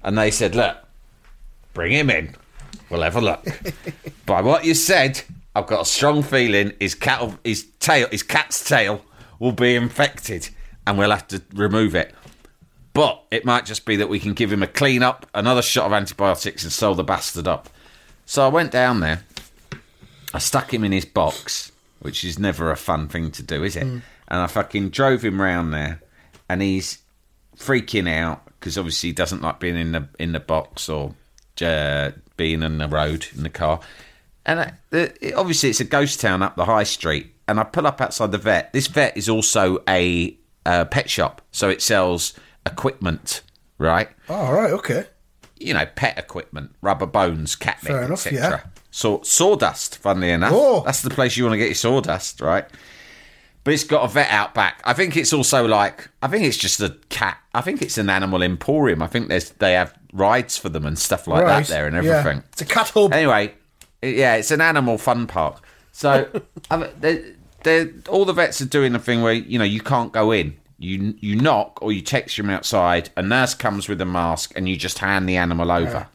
And 0.03 0.17
they 0.17 0.31
said, 0.31 0.55
"Look, 0.55 0.77
bring 1.73 1.91
him 1.91 2.09
in. 2.09 2.35
We'll 2.89 3.03
have 3.03 3.15
a 3.15 3.21
look." 3.21 3.45
By 4.25 4.41
what 4.41 4.65
you 4.65 4.73
said, 4.73 5.21
I've 5.55 5.67
got 5.67 5.81
a 5.81 5.85
strong 5.85 6.23
feeling 6.23 6.73
his 6.79 6.95
cat, 6.95 7.31
his 7.43 7.65
tail, 7.79 8.07
his 8.11 8.23
cat's 8.23 8.67
tail 8.67 9.03
will 9.39 9.51
be 9.51 9.75
infected, 9.75 10.49
and 10.87 10.97
we'll 10.97 11.11
have 11.11 11.27
to 11.29 11.41
remove 11.53 11.95
it. 11.95 12.13
But 12.93 13.23
it 13.31 13.45
might 13.45 13.65
just 13.65 13.85
be 13.85 13.95
that 13.97 14.09
we 14.09 14.19
can 14.19 14.33
give 14.33 14.51
him 14.51 14.61
a 14.63 14.67
clean 14.67 15.01
up, 15.03 15.25
another 15.33 15.61
shot 15.61 15.85
of 15.85 15.93
antibiotics, 15.93 16.63
and 16.63 16.71
sew 16.73 16.93
the 16.93 17.03
bastard 17.05 17.47
up. 17.47 17.69
So 18.25 18.45
I 18.45 18.49
went 18.49 18.71
down 18.71 18.99
there. 18.99 19.23
I 20.33 20.39
stuck 20.39 20.73
him 20.73 20.83
in 20.83 20.91
his 20.91 21.05
box, 21.05 21.71
which 21.99 22.23
is 22.23 22.39
never 22.39 22.71
a 22.71 22.77
fun 22.77 23.07
thing 23.07 23.31
to 23.31 23.43
do, 23.43 23.63
is 23.63 23.75
it? 23.75 23.83
And 23.83 24.03
I 24.29 24.47
fucking 24.47 24.89
drove 24.89 25.23
him 25.23 25.41
round 25.41 25.73
there, 25.73 26.01
and 26.47 26.61
he's 26.61 26.99
freaking 27.57 28.09
out 28.09 28.45
because 28.59 28.77
obviously 28.77 29.09
he 29.09 29.13
doesn't 29.13 29.41
like 29.41 29.59
being 29.59 29.75
in 29.77 29.91
the 29.91 30.07
in 30.19 30.31
the 30.31 30.39
box 30.39 30.87
or 30.89 31.13
uh, 31.61 32.11
being 32.37 32.63
on 32.63 32.77
the 32.77 32.87
road 32.87 33.27
in 33.35 33.43
the 33.43 33.49
car. 33.49 33.79
And 34.45 34.59
I, 34.61 34.73
it- 34.91 35.33
obviously 35.35 35.69
it's 35.69 35.79
a 35.79 35.85
ghost 35.85 36.19
town 36.21 36.41
up 36.41 36.55
the 36.55 36.65
high 36.65 36.83
street, 36.83 37.33
and 37.47 37.59
I 37.59 37.63
pull 37.63 37.85
up 37.85 37.99
outside 38.01 38.31
the 38.31 38.37
vet. 38.37 38.71
This 38.73 38.87
vet 38.87 39.15
is 39.17 39.27
also 39.29 39.83
a 39.87 40.35
uh, 40.65 40.85
pet 40.85 41.09
shop, 41.09 41.41
so 41.51 41.69
it 41.69 41.81
sells 41.81 42.33
equipment, 42.65 43.41
right? 43.77 44.09
Oh, 44.29 44.51
right, 44.51 44.71
okay. 44.71 45.05
you 45.59 45.73
know, 45.73 45.85
pet 45.85 46.17
equipment, 46.17 46.73
rubber 46.81 47.05
bones, 47.05 47.55
catnip, 47.55 47.91
Fair 47.91 48.03
enough, 48.03 48.25
etc. 48.25 48.61
yeah. 48.65 48.70
So, 48.91 49.21
sawdust, 49.23 49.97
funnily 49.97 50.31
enough. 50.31 50.51
Oh. 50.53 50.83
That's 50.85 51.01
the 51.01 51.09
place 51.09 51.37
you 51.37 51.45
want 51.45 51.53
to 51.53 51.57
get 51.57 51.67
your 51.67 51.75
sawdust, 51.75 52.41
right? 52.41 52.65
But 53.63 53.73
it's 53.73 53.83
got 53.83 54.03
a 54.03 54.07
vet 54.07 54.29
out 54.29 54.53
back. 54.53 54.81
I 54.85 54.93
think 54.93 55.15
it's 55.15 55.33
also 55.33 55.67
like 55.67 56.09
I 56.21 56.27
think 56.27 56.45
it's 56.45 56.57
just 56.57 56.81
a 56.81 56.97
cat. 57.09 57.37
I 57.53 57.61
think 57.61 57.81
it's 57.81 57.97
an 57.97 58.09
animal 58.09 58.41
emporium. 58.41 59.01
I 59.03 59.07
think 59.07 59.29
there's 59.29 59.51
they 59.51 59.73
have 59.73 59.93
rides 60.13 60.57
for 60.57 60.69
them 60.69 60.85
and 60.85 60.97
stuff 60.97 61.27
like 61.27 61.43
right. 61.43 61.65
that 61.65 61.71
there 61.71 61.85
and 61.87 61.95
Yeah. 62.03 62.17
everything. 62.17 62.43
It's 62.51 62.61
a 62.61 62.65
cat 62.65 62.89
hub. 62.89 63.13
Anyway, 63.13 63.53
yeah, 64.01 64.35
it's 64.35 64.49
an 64.51 64.61
animal 64.61 64.97
fun 64.97 65.27
park. 65.27 65.63
So 65.91 66.27
they're, 66.99 67.23
they're, 67.63 67.91
all 68.09 68.25
the 68.25 68.33
vets 68.33 68.61
are 68.61 68.65
doing 68.65 68.93
the 68.93 68.99
thing 68.99 69.21
where 69.21 69.33
you 69.33 69.59
know 69.59 69.65
you 69.65 69.81
can't 69.81 70.11
go 70.11 70.31
in. 70.31 70.57
You 70.79 71.13
you 71.19 71.35
knock 71.35 71.77
or 71.83 71.91
you 71.91 72.01
text 72.01 72.35
from 72.35 72.49
outside. 72.49 73.11
A 73.15 73.21
nurse 73.21 73.53
comes 73.53 73.87
with 73.87 74.01
a 74.01 74.05
mask 74.05 74.53
and 74.55 74.67
you 74.67 74.75
just 74.75 74.97
hand 74.97 75.29
the 75.29 75.37
animal 75.37 75.71
over. 75.71 76.07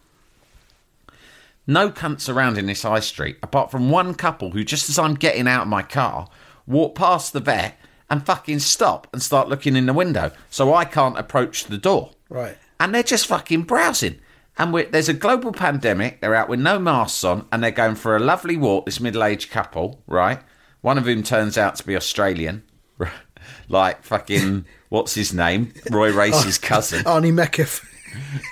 No 1.66 1.90
cunts 1.90 2.32
around 2.32 2.58
in 2.58 2.66
this 2.66 2.82
high 2.82 3.00
street, 3.00 3.38
apart 3.42 3.70
from 3.70 3.90
one 3.90 4.14
couple 4.14 4.50
who, 4.52 4.62
just 4.64 4.88
as 4.88 4.98
I'm 4.98 5.14
getting 5.14 5.48
out 5.48 5.62
of 5.62 5.68
my 5.68 5.82
car, 5.82 6.28
walk 6.66 6.94
past 6.94 7.32
the 7.32 7.40
vet 7.40 7.78
and 8.08 8.24
fucking 8.24 8.60
stop 8.60 9.08
and 9.12 9.20
start 9.20 9.48
looking 9.48 9.74
in 9.74 9.86
the 9.86 9.92
window, 9.92 10.30
so 10.48 10.72
I 10.72 10.84
can't 10.84 11.18
approach 11.18 11.64
the 11.64 11.78
door 11.78 12.10
Right. 12.28 12.56
and 12.78 12.94
they're 12.94 13.02
just 13.02 13.26
fucking 13.26 13.62
browsing. 13.62 14.20
And 14.58 14.72
we're, 14.72 14.86
there's 14.86 15.08
a 15.08 15.12
global 15.12 15.52
pandemic. 15.52 16.20
They're 16.20 16.34
out 16.34 16.48
with 16.48 16.60
no 16.60 16.78
masks 16.78 17.24
on, 17.24 17.46
and 17.52 17.62
they're 17.62 17.70
going 17.72 17.96
for 17.96 18.16
a 18.16 18.20
lovely 18.20 18.56
walk. 18.56 18.86
This 18.86 19.00
middle-aged 19.00 19.50
couple, 19.50 20.00
right? 20.06 20.40
One 20.80 20.96
of 20.98 21.04
whom 21.04 21.22
turns 21.22 21.58
out 21.58 21.74
to 21.76 21.86
be 21.86 21.94
Australian, 21.96 22.62
like 23.68 24.02
fucking 24.04 24.64
what's 24.88 25.14
his 25.14 25.34
name, 25.34 25.72
Roy 25.90 26.12
Race's 26.12 26.58
cousin. 26.58 27.04
Arnie 27.04 27.32
Meckiff. 27.34 27.84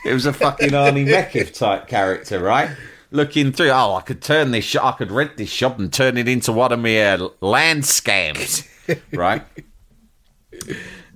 It 0.05 0.13
was 0.13 0.27
a 0.27 0.33
fucking 0.33 0.71
Arnie 0.71 1.07
Meckiff 1.09 1.57
type 1.57 1.87
character, 1.89 2.39
right? 2.41 2.71
Looking 3.15 3.53
through, 3.53 3.71
oh, 3.71 3.95
I 3.95 4.01
could 4.01 4.21
turn 4.21 4.51
this 4.51 4.65
shop, 4.65 4.95
I 4.95 4.99
could 4.99 5.13
rent 5.13 5.37
this 5.37 5.49
shop 5.49 5.79
and 5.79 5.93
turn 5.93 6.17
it 6.17 6.27
into 6.27 6.51
one 6.51 6.73
of 6.73 6.81
my 6.81 7.01
uh, 7.01 7.29
land 7.41 7.85
scams, 7.85 8.67
right? 9.13 9.45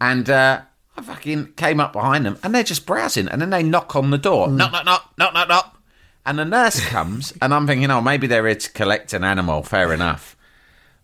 And 0.00 0.30
uh, 0.30 0.60
I 0.96 1.02
fucking 1.02 1.54
came 1.54 1.80
up 1.80 1.92
behind 1.92 2.24
them 2.24 2.38
and 2.44 2.54
they're 2.54 2.62
just 2.62 2.86
browsing 2.86 3.26
and 3.26 3.42
then 3.42 3.50
they 3.50 3.64
knock 3.64 3.96
on 3.96 4.10
the 4.10 4.18
door. 4.18 4.48
Knock, 4.48 4.70
knock, 4.70 4.84
knock, 4.84 5.12
knock, 5.18 5.34
knock, 5.34 5.48
knock. 5.48 5.82
And 6.24 6.38
the 6.38 6.44
nurse 6.44 6.78
comes 6.86 7.32
and 7.42 7.52
I'm 7.52 7.66
thinking, 7.66 7.90
oh, 7.90 8.00
maybe 8.00 8.28
they're 8.28 8.46
here 8.46 8.54
to 8.54 8.70
collect 8.70 9.12
an 9.12 9.24
animal. 9.24 9.64
Fair 9.64 9.92
enough. 9.92 10.36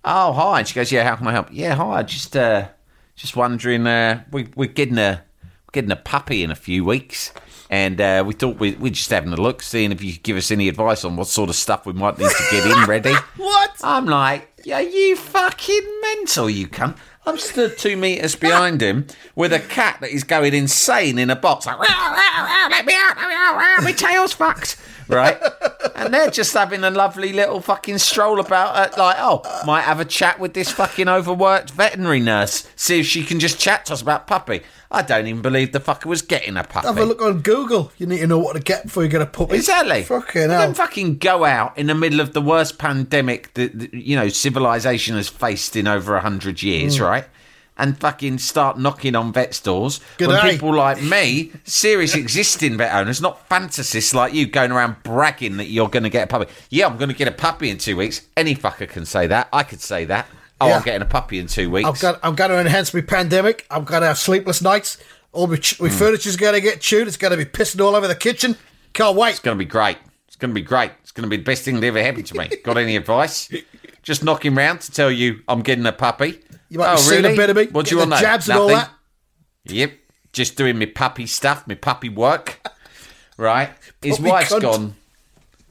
Oh, 0.05 0.33
hi. 0.33 0.61
And 0.61 0.69
she 0.69 0.75
goes, 0.77 0.93
yeah, 0.93 1.03
how 1.03 1.17
can 1.17 1.27
I 1.27 1.33
help? 1.33 1.49
Yeah, 1.51 1.75
hi. 1.75 2.05
Just, 2.05 2.37
uh, 2.37 2.69
just 3.17 3.35
wondering, 3.35 3.85
uh, 3.89 4.23
we, 4.31 4.47
we're 4.55 4.69
getting 4.69 4.99
a, 4.99 5.25
we're 5.43 5.73
getting 5.73 5.91
a 5.91 5.97
puppy 5.97 6.45
in 6.45 6.53
a 6.53 6.57
few 6.57 6.85
weeks. 6.85 7.33
And 7.71 8.01
uh, 8.01 8.25
we 8.27 8.35
thought 8.35 8.59
we, 8.59 8.73
we're 8.73 8.93
just 8.93 9.11
having 9.11 9.33
a 9.33 9.37
look, 9.37 9.63
seeing 9.63 9.91
if 9.91 10.03
you 10.03 10.13
could 10.13 10.23
give 10.23 10.37
us 10.37 10.51
any 10.51 10.69
advice 10.69 11.05
on 11.05 11.17
what 11.17 11.27
sort 11.29 11.49
of 11.49 11.57
stuff 11.57 11.87
we 11.87 11.93
might 11.93 12.19
need 12.19 12.31
to 12.31 12.45
get 12.51 12.67
in 12.67 12.85
ready. 12.85 13.15
What? 13.37 13.81
I'm 13.83 14.07
like, 14.07 14.53
yeah, 14.65 14.81
you 14.81 15.17
fucking 15.17 16.01
mental, 16.03 16.49
you 16.49 16.69
cunt. 16.69 16.97
I'm 17.27 17.39
stood 17.39 17.79
two 17.79 17.97
metres 17.97 18.37
behind 18.37 18.81
him 18.83 19.07
with 19.35 19.53
a 19.53 19.59
cat 19.61 19.99
that 20.01 20.11
is 20.11 20.25
going 20.25 20.53
insane 20.55 21.19
in 21.19 21.31
a 21.31 21.37
box. 21.37 21.67
Like, 21.67 21.79
"Row, 21.79 21.85
row, 21.87 22.11
row, 22.11 22.69
let 22.71 22.85
me 22.87 22.95
out, 22.95 23.17
let 23.17 23.29
me 23.29 23.35
out, 23.35 23.83
my 23.83 23.93
tail's 23.93 24.33
fucked. 24.35 24.77
Right? 25.09 25.39
And 25.97 26.13
they're 26.13 26.31
just 26.31 26.53
having 26.55 26.83
a 26.85 26.91
lovely 26.91 27.33
little 27.33 27.61
fucking 27.61 27.99
stroll 27.99 28.41
about, 28.41 28.75
uh, 28.75 28.97
like, 29.01 29.17
oh, 29.19 29.43
might 29.67 29.83
have 29.83 30.01
a 30.01 30.05
chat 30.05 30.41
with 30.41 30.55
this 30.55 30.71
fucking 30.73 31.09
overworked 31.09 31.71
veterinary 31.71 32.21
nurse, 32.21 32.69
see 32.77 33.01
if 33.01 33.07
she 33.07 33.23
can 33.25 33.39
just 33.41 33.59
chat 33.61 33.87
to 33.87 33.93
us 33.93 34.03
about 34.03 34.27
puppy. 34.27 34.63
I 34.91 35.03
don't 35.03 35.27
even 35.27 35.43
believe 35.43 35.73
the 35.73 35.81
fucker 35.81 36.07
was 36.07 36.23
getting 36.23 36.57
a 36.57 36.63
puppy. 36.63 36.87
Have 36.87 36.99
a 36.99 37.05
look 37.05 37.21
on 37.21 37.41
Google. 37.41 37.91
You 37.99 38.07
need 38.07 38.19
to 38.19 38.27
know 38.29 38.39
what 38.39 38.55
to 38.55 38.63
get 38.63 38.85
before 38.85 39.03
you 39.03 39.09
get 39.09 39.23
a 39.23 39.27
puppy. 39.27 39.57
Exactly. 39.57 40.03
Fucking 40.05 40.51
hell. 40.51 40.63
Don't 40.67 40.77
fucking 40.77 41.19
go 41.19 41.45
out 41.45 41.77
in 41.77 41.87
the 41.89 41.95
middle 41.95 42.21
of 42.21 42.33
the 42.33 42.41
worst 42.43 42.79
pandemic 42.79 43.53
that, 43.55 43.77
that, 43.79 43.93
you 43.95 44.15
know 44.15 44.29
civilization 44.29 45.17
has 45.17 45.29
faced 45.29 45.75
in 45.77 45.89
over 45.89 46.15
a 46.15 46.21
hundred 46.21 46.63
years, 46.63 46.99
Mm. 46.99 47.01
right? 47.09 47.25
And 47.77 47.99
fucking 47.99 48.39
start 48.39 48.79
knocking 48.79 49.17
on 49.17 49.33
vet 49.33 49.53
stores 49.53 49.99
when 50.19 50.31
G'day. 50.31 50.51
people 50.53 50.73
like 50.73 51.03
me, 51.03 51.51
serious 51.65 52.15
existing 52.15 52.77
vet 52.77 52.95
owners, 52.95 53.21
not 53.21 53.49
fantasists 53.49 54.15
like 54.15 54.33
you, 54.33 54.47
going 54.47 54.71
around 54.71 55.03
bragging 55.03 55.57
that 55.57 55.67
you're 55.67 55.89
going 55.89 56.05
to 56.05 56.09
get 56.11 56.25
a 56.25 56.27
puppy. 56.29 56.53
Yeah, 56.71 56.87
I'm 56.87 56.97
going 56.99 57.09
to 57.09 57.17
get 57.17 57.27
a 57.27 57.33
puppy 57.33 57.71
in 57.71 57.79
two 57.79 57.97
weeks. 57.97 58.21
Any 58.37 58.55
fucker 58.55 58.89
can 58.89 59.05
say 59.05 59.27
that. 59.27 59.49
I 59.53 59.65
could 59.65 59.81
say 59.81 60.05
that. 60.05 60.29
Oh, 60.61 60.69
Yeah. 60.69 60.77
I'm 60.77 60.83
getting 60.85 61.03
a 61.03 61.07
puppy 61.07 61.41
in 61.41 61.49
two 61.49 61.69
weeks. 61.69 61.89
I've 61.89 61.99
got. 62.01 62.21
I'm 62.23 62.37
going 62.37 62.53
to 62.53 62.61
enhance 62.61 62.95
my 62.95 63.01
pandemic. 63.01 63.67
I'm 63.73 63.83
going 63.83 64.03
to 64.03 64.07
have 64.07 64.19
sleepless 64.19 64.63
nights. 64.63 64.99
All 65.33 65.49
my, 65.49 65.57
ch- 65.57 65.81
my 65.81 65.89
Hmm. 65.89 65.97
furniture's 65.97 66.37
going 66.37 66.55
to 66.55 66.61
get 66.61 66.81
chewed. 66.81 67.09
It's 67.09 67.17
going 67.17 67.33
to 67.33 67.37
be 67.37 67.45
pissing 67.45 67.85
all 67.85 67.97
over 67.97 68.07
the 68.07 68.15
kitchen. 68.15 68.57
Can't 68.93 69.17
wait. 69.17 69.31
It's 69.31 69.41
going 69.41 69.59
to 69.59 69.65
be 69.65 69.69
great. 69.69 69.99
It's 70.29 70.37
going 70.37 70.51
to 70.51 70.55
be 70.55 70.63
great. 70.63 70.93
It's 71.03 71.11
going 71.11 71.25
to 71.25 71.29
be 71.29 71.39
the 71.39 71.43
best 71.43 71.65
thing 71.65 71.75
that 71.81 71.85
ever 71.89 72.01
happened 72.01 72.27
to 72.27 72.37
me. 72.39 72.51
Got 72.63 72.79
any 72.79 72.95
advice? 72.95 73.49
Just 74.05 74.23
knocking 74.23 74.55
round 74.55 74.81
to 74.83 74.93
tell 74.93 75.11
you 75.11 75.41
I'm 75.49 75.63
getting 75.63 75.87
a 75.87 75.93
puppy. 75.93 76.41
You 76.75 76.81
might 76.81 76.95
oh, 76.95 76.97
seeing 76.97 77.23
really? 77.23 77.35
a 77.35 77.37
bit 77.37 77.51
of 77.51 77.57
me. 77.57 77.67
What 77.67 77.87
do 77.87 77.95
you 77.95 77.99
want 78.01 78.21
jabs 78.21 78.49
and 78.49 78.59
all 78.59 78.69
Nothing? 78.69 78.91
that. 79.65 79.73
Yep. 79.73 79.93
Just 80.33 80.57
doing 80.57 80.77
my 80.77 80.87
puppy 80.87 81.25
stuff, 81.29 81.69
my 81.69 81.77
puppy 81.77 82.09
work. 82.09 82.61
Right. 83.37 83.71
His 84.03 84.17
Puppy 84.17 84.29
wife's 84.29 84.53
cunt. 84.53 84.61
gone. 84.61 84.97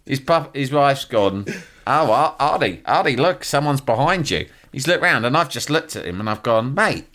His 0.06 0.22
pup, 0.22 0.56
his 0.56 0.72
wife's 0.72 1.06
gone. 1.06 1.46
Oh, 1.86 2.10
Ar- 2.14 2.38
Artie, 2.40 2.82
Artie, 2.86 3.18
look, 3.18 3.44
someone's 3.44 3.82
behind 3.82 4.30
you. 4.30 4.48
He's 4.72 4.88
looked 4.88 5.04
round, 5.04 5.26
and 5.26 5.36
I've 5.36 5.50
just 5.50 5.70
looked 5.70 5.98
at 5.98 6.06
him, 6.06 6.22
and 6.22 6.30
I've 6.30 6.42
gone, 6.42 6.74
mate, 6.74 7.08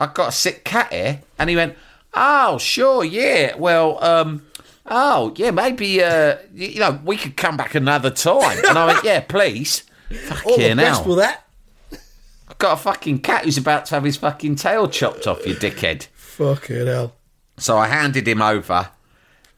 I've 0.00 0.14
got 0.14 0.30
a 0.30 0.32
sick 0.32 0.64
cat 0.64 0.90
here, 0.90 1.20
and 1.38 1.50
he 1.50 1.56
went, 1.56 1.76
oh, 2.14 2.56
sure, 2.56 3.04
yeah, 3.04 3.54
well, 3.54 4.02
um, 4.02 4.46
oh, 4.86 5.34
yeah, 5.36 5.50
maybe, 5.50 6.02
uh, 6.02 6.38
you 6.54 6.80
know, 6.80 7.02
we 7.04 7.18
could 7.18 7.36
come 7.36 7.58
back 7.58 7.74
another 7.74 8.08
time, 8.08 8.64
and 8.66 8.78
I 8.78 8.86
went, 8.86 9.04
yeah, 9.04 9.20
please. 9.20 9.82
All 10.10 10.16
the 10.16 10.18
Fucking 10.18 10.76
best 10.78 11.00
hell. 11.02 11.08
with 11.10 11.18
that. 11.18 11.41
Got 12.62 12.78
a 12.78 12.82
fucking 12.82 13.22
cat 13.22 13.44
who's 13.44 13.58
about 13.58 13.86
to 13.86 13.96
have 13.96 14.04
his 14.04 14.16
fucking 14.18 14.54
tail 14.54 14.86
chopped 14.86 15.26
off, 15.26 15.44
you 15.44 15.56
dickhead. 15.56 16.04
Fucking 16.14 16.86
hell. 16.86 17.12
So 17.56 17.76
I 17.76 17.88
handed 17.88 18.28
him 18.28 18.40
over. 18.40 18.90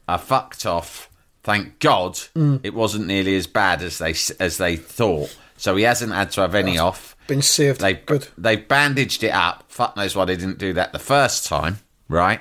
I 0.07 0.17
fucked 0.17 0.65
off. 0.65 1.07
Thank 1.43 1.77
God 1.77 2.15
Mm. 2.35 2.61
it 2.63 2.73
wasn't 2.73 3.05
nearly 3.05 3.35
as 3.35 3.45
bad 3.45 3.83
as 3.83 3.99
they 3.99 4.15
as 4.39 4.57
they 4.57 4.75
thought. 4.75 5.37
So 5.55 5.75
he 5.75 5.83
hasn't 5.83 6.13
had 6.13 6.31
to 6.31 6.41
have 6.41 6.55
any 6.55 6.79
off. 6.79 7.15
Been 7.27 7.43
saved. 7.43 7.79
They 7.81 7.93
Good. 7.93 8.29
they 8.39 8.55
bandaged 8.55 9.23
it 9.23 9.29
up. 9.33 9.65
Fuck 9.67 9.95
knows 9.95 10.15
why 10.15 10.25
they 10.25 10.35
didn't 10.35 10.57
do 10.57 10.73
that 10.73 10.91
the 10.91 10.97
first 10.97 11.45
time, 11.45 11.81
right? 12.09 12.39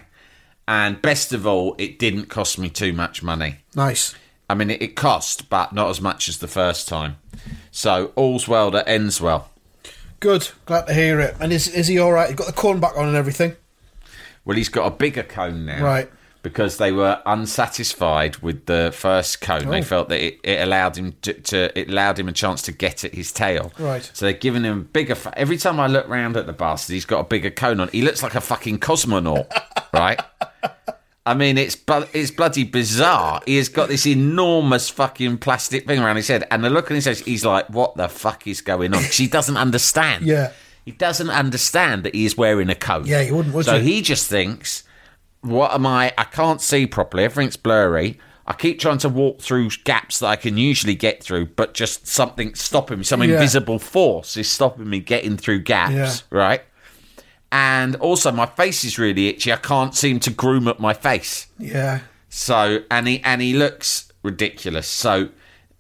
And 0.67 1.03
best 1.03 1.35
of 1.35 1.47
all, 1.47 1.75
it 1.77 1.99
didn't 1.99 2.31
cost 2.31 2.59
me 2.59 2.71
too 2.71 2.95
much 2.95 3.23
money. 3.23 3.57
Nice. 3.75 4.15
I 4.49 4.55
mean, 4.55 4.71
it, 4.71 4.81
it 4.81 4.97
cost, 4.97 5.51
but 5.51 5.75
not 5.75 5.91
as 5.91 6.01
much 6.01 6.27
as 6.31 6.39
the 6.39 6.49
first 6.49 6.89
time. 6.89 7.17
So 7.71 8.13
all's 8.17 8.49
well 8.49 8.71
that 8.71 8.89
ends 8.89 9.21
well. 9.21 9.51
Good. 10.25 10.49
Glad 10.65 10.87
to 10.87 10.95
hear 10.95 11.21
it. 11.21 11.37
And 11.39 11.53
is 11.53 11.69
is 11.69 11.87
he 11.87 11.99
all 11.99 12.11
right? 12.11 12.31
He 12.31 12.35
got 12.35 12.47
the 12.47 12.55
corn 12.55 12.81
back 12.81 12.97
on 12.97 13.07
and 13.09 13.15
everything. 13.15 13.57
Well, 14.47 14.57
he's 14.57 14.71
got 14.71 14.87
a 14.87 14.91
bigger 14.91 15.23
cone 15.23 15.67
now. 15.67 15.85
Right. 15.85 16.11
Because 16.43 16.79
they 16.79 16.93
were 16.93 17.21
unsatisfied 17.27 18.39
with 18.39 18.65
the 18.65 18.91
first 18.95 19.43
cone. 19.43 19.69
They 19.69 19.81
Oh. 19.81 19.83
felt 19.83 20.09
that 20.09 20.23
it, 20.25 20.41
it 20.43 20.61
allowed 20.63 20.97
him 20.97 21.15
to, 21.23 21.35
to 21.35 21.79
it 21.79 21.91
allowed 21.91 22.19
him 22.19 22.29
a 22.29 22.33
chance 22.33 22.63
to 22.63 22.73
get 22.73 23.05
at 23.05 23.15
his 23.15 23.33
tail. 23.33 23.71
Right. 23.79 24.11
So 24.15 24.25
they're 24.25 24.33
giving 24.33 24.65
him 24.65 24.89
bigger. 24.95 25.15
Fa- 25.15 25.39
Every 25.39 25.59
time 25.59 25.79
I 25.79 25.89
look 25.89 26.09
round 26.09 26.39
at 26.39 26.47
the 26.47 26.55
bastard, 26.55 26.95
he's 26.95 27.05
got 27.05 27.21
a 27.21 27.25
bigger 27.25 27.51
cone 27.51 27.79
on. 27.79 27.89
He 27.89 28.01
looks 28.01 28.23
like 28.23 28.35
a 28.35 28.41
fucking 28.41 28.79
cosmonaut, 28.79 29.47
right? 29.93 30.21
I 31.27 31.33
mean, 31.35 31.57
it's 31.57 31.77
it's 32.13 32.31
bloody 32.31 32.65
bizarre. 32.65 33.41
He 33.47 33.57
has 33.57 33.69
got 33.71 33.89
this 33.89 34.07
enormous 34.07 34.91
fucking 34.91 35.39
plastic 35.39 35.87
thing 35.87 36.01
around 36.01 36.17
his 36.17 36.29
head, 36.29 36.47
and 36.51 36.63
the 36.63 36.69
look 36.71 36.91
on 36.91 36.97
his 36.97 37.05
face, 37.07 37.21
he's 37.21 37.45
like, 37.47 37.69
"What 37.71 37.97
the 37.97 38.09
fuck 38.09 38.47
is 38.47 38.61
going 38.61 38.93
on?" 38.95 39.03
'Cause 39.03 39.17
he 39.17 39.27
doesn't 39.27 39.57
understand. 39.57 40.27
Yeah. 40.27 40.51
He 40.85 40.91
doesn't 40.93 41.31
understand 41.31 42.03
that 42.05 42.15
he 42.15 42.27
is 42.27 42.37
wearing 42.37 42.69
a 42.69 42.75
coat. 42.75 43.07
Yeah, 43.07 43.23
he 43.23 43.33
wouldn't, 43.33 43.55
would 43.55 43.65
so 43.65 43.77
you? 43.77 43.83
he 43.85 44.03
just 44.03 44.29
thinks, 44.29 44.83
"What 45.41 45.73
am 45.73 45.87
I? 45.87 46.13
I 46.19 46.25
can't 46.25 46.61
see 46.61 46.87
properly. 46.87 47.25
Everything's 47.25 47.57
blurry. 47.57 48.19
I 48.47 48.53
keep 48.53 48.79
trying 48.79 48.99
to 48.99 49.09
walk 49.09 49.41
through 49.41 49.71
gaps 49.85 50.19
that 50.19 50.27
I 50.27 50.37
can 50.37 50.59
usually 50.59 50.95
get 50.95 51.23
through, 51.25 51.47
but 51.57 51.73
just 51.73 52.07
something 52.07 52.55
stopping 52.55 52.99
me. 52.99 53.05
Some 53.05 53.23
Yeah. 53.23 53.37
invisible 53.37 53.79
force 53.79 54.37
is 54.37 54.51
stopping 54.51 54.91
me 54.91 55.01
getting 55.01 55.39
through 55.39 55.61
gaps. 55.61 55.95
Yeah. 55.95 56.39
Right." 56.39 56.63
And 57.55 57.95
also, 57.97 58.33
my 58.33 58.47
face 58.47 58.83
is 58.85 58.99
really 58.99 59.29
itchy. 59.29 59.53
I 59.53 59.57
can't 59.57 59.95
seem 59.95 60.19
to 60.21 60.31
groom 60.31 60.67
up 60.67 60.81
my 60.81 60.93
face. 60.93 61.47
Yeah. 61.57 62.01
So 62.29 62.83
and 62.91 63.07
he 63.07 63.23
and 63.23 63.41
he 63.41 63.55
looks 63.55 64.13
ridiculous. 64.25 64.89
So 64.89 65.29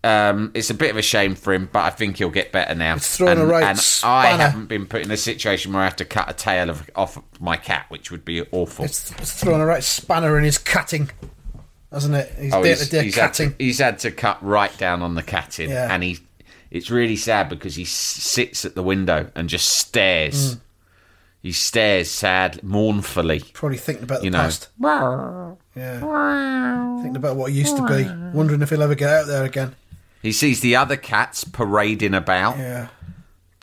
um, 0.05 0.53
it's 0.55 0.71
a 0.71 0.75
bit 0.75 0.93
of 0.93 0.97
a 0.97 1.03
shame 1.03 1.35
for 1.35 1.53
him, 1.53 1.69
but 1.73 1.81
I 1.81 1.91
think 1.91 2.19
he'll 2.19 2.31
get 2.31 2.53
better 2.53 2.77
now. 2.77 2.95
It's 2.95 3.17
thrown 3.17 3.31
and, 3.31 3.41
a 3.41 3.47
right 3.47 3.65
and 3.65 3.81
I 4.05 4.27
haven't 4.37 4.67
been 4.67 4.87
put 4.87 5.03
in 5.03 5.11
a 5.11 5.17
situation 5.17 5.73
where 5.73 5.83
I 5.83 5.87
have 5.87 5.97
to 5.97 6.05
cut 6.05 6.31
a 6.31 6.33
tail 6.33 6.71
of, 6.71 6.89
off 6.95 7.21
my 7.41 7.57
cat, 7.57 7.87
which 7.89 8.13
would 8.13 8.25
be 8.25 8.43
awful. 8.53 8.85
It's, 8.85 9.11
it's 9.13 9.33
thrown 9.33 9.61
a 9.61 9.67
right 9.67 9.83
spanner 9.83 10.39
in 10.39 10.45
his 10.45 10.59
catting, 10.59 11.11
hasn't 11.91 12.15
it? 12.15 12.29
His 12.37 12.55
Oh, 12.55 12.63
day 12.63 12.69
he's, 12.69 12.85
to 12.85 12.91
day 12.91 13.03
he's 13.03 13.17
had 13.17 13.35
to, 13.35 13.55
he's 13.59 13.79
had 13.81 13.99
to 14.01 14.13
cut 14.13 14.41
right 14.45 14.77
down 14.79 15.03
on 15.03 15.17
the 15.17 15.25
catting, 15.25 15.71
Yeah. 15.71 15.93
and 15.93 16.05
he. 16.05 16.19
It's 16.71 16.91
really 16.91 17.17
sad 17.17 17.49
because 17.49 17.75
he 17.75 17.85
sits 17.85 18.65
at 18.65 18.77
the 18.77 18.83
window 18.83 19.31
and 19.35 19.49
just 19.49 19.69
stares. 19.79 20.57
He 21.44 21.52
stares 21.52 22.11
sad, 22.11 22.62
mournfully. 22.64 23.40
Probably 23.52 23.76
thinking 23.76 24.04
about 24.04 24.20
the 24.20 24.24
You 24.24 24.30
know. 24.30 24.38
past. 24.38 24.70
Yeah. 25.76 26.96
Thinking 27.02 27.16
about 27.16 27.37
what 27.37 27.52
he 27.52 27.59
used 27.59 27.76
to 27.76 27.87
be. 27.87 28.09
Wondering 28.37 28.62
if 28.62 28.70
he'll 28.70 28.83
ever 28.83 28.94
get 28.94 29.11
out 29.11 29.26
there 29.26 29.44
again. 29.44 29.76
He 30.22 30.33
sees 30.33 30.61
the 30.61 30.74
other 30.74 30.96
cats 30.96 31.44
parading 31.44 32.14
about, 32.14 32.57
Yeah. 32.57 32.87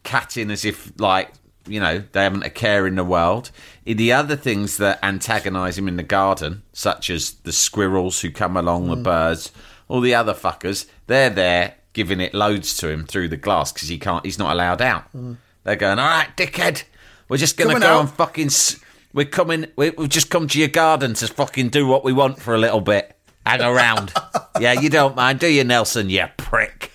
catting 0.03 0.51
as 0.51 0.63
if, 0.63 0.91
like, 0.99 1.31
you 1.65 1.79
know, 1.79 2.03
they 2.11 2.21
haven't 2.21 2.43
a 2.43 2.51
care 2.51 2.85
in 2.85 2.95
the 2.95 3.03
world. 3.03 3.49
The 3.83 4.13
other 4.13 4.35
things 4.35 4.77
that 4.77 4.99
antagonise 5.01 5.75
him 5.79 5.87
in 5.87 5.97
the 5.97 6.03
garden, 6.03 6.61
such 6.73 7.09
as 7.09 7.31
the 7.43 7.51
squirrels 7.51 8.21
who 8.21 8.29
come 8.29 8.57
along, 8.57 8.85
Mm. 8.85 8.89
the 8.91 8.95
birds, 9.01 9.51
all 9.87 10.01
the 10.01 10.13
other 10.13 10.35
fuckers, 10.35 10.85
they're 11.07 11.31
there 11.31 11.73
giving 11.93 12.21
it 12.21 12.35
loads 12.35 12.77
to 12.77 12.89
him 12.89 13.05
through 13.05 13.27
the 13.29 13.37
glass 13.37 13.71
because 13.71 13.89
he 13.89 13.97
can't. 13.97 14.23
He's 14.23 14.37
not 14.39 14.51
allowed 14.53 14.83
out. 14.83 15.05
They're 15.63 15.75
going, 15.75 15.97
all 15.99 16.07
right, 16.07 16.29
dickhead, 16.37 16.83
we're 17.31 17.37
just 17.37 17.55
gonna 17.57 17.69
Mm. 17.69 17.73
Coming 17.75 17.87
go 17.87 17.95
out." 17.95 17.99
and 18.01 18.09
fucking. 18.11 18.49
We're 19.13 19.25
coming. 19.25 19.67
We, 19.77 19.89
we've 19.91 20.09
just 20.09 20.29
come 20.29 20.47
to 20.49 20.59
your 20.59 20.67
garden 20.67 21.13
to 21.15 21.27
fucking 21.27 21.69
do 21.69 21.87
what 21.87 22.03
we 22.03 22.11
want 22.13 22.39
for 22.41 22.53
a 22.53 22.57
little 22.57 22.81
bit. 22.81 23.17
Hang 23.45 23.61
around. 23.61 24.13
yeah, 24.59 24.73
you 24.73 24.89
don't 24.89 25.15
mind, 25.15 25.39
do 25.39 25.47
you, 25.47 25.63
Nelson? 25.63 26.09
You 26.09 26.27
prick. 26.37 26.91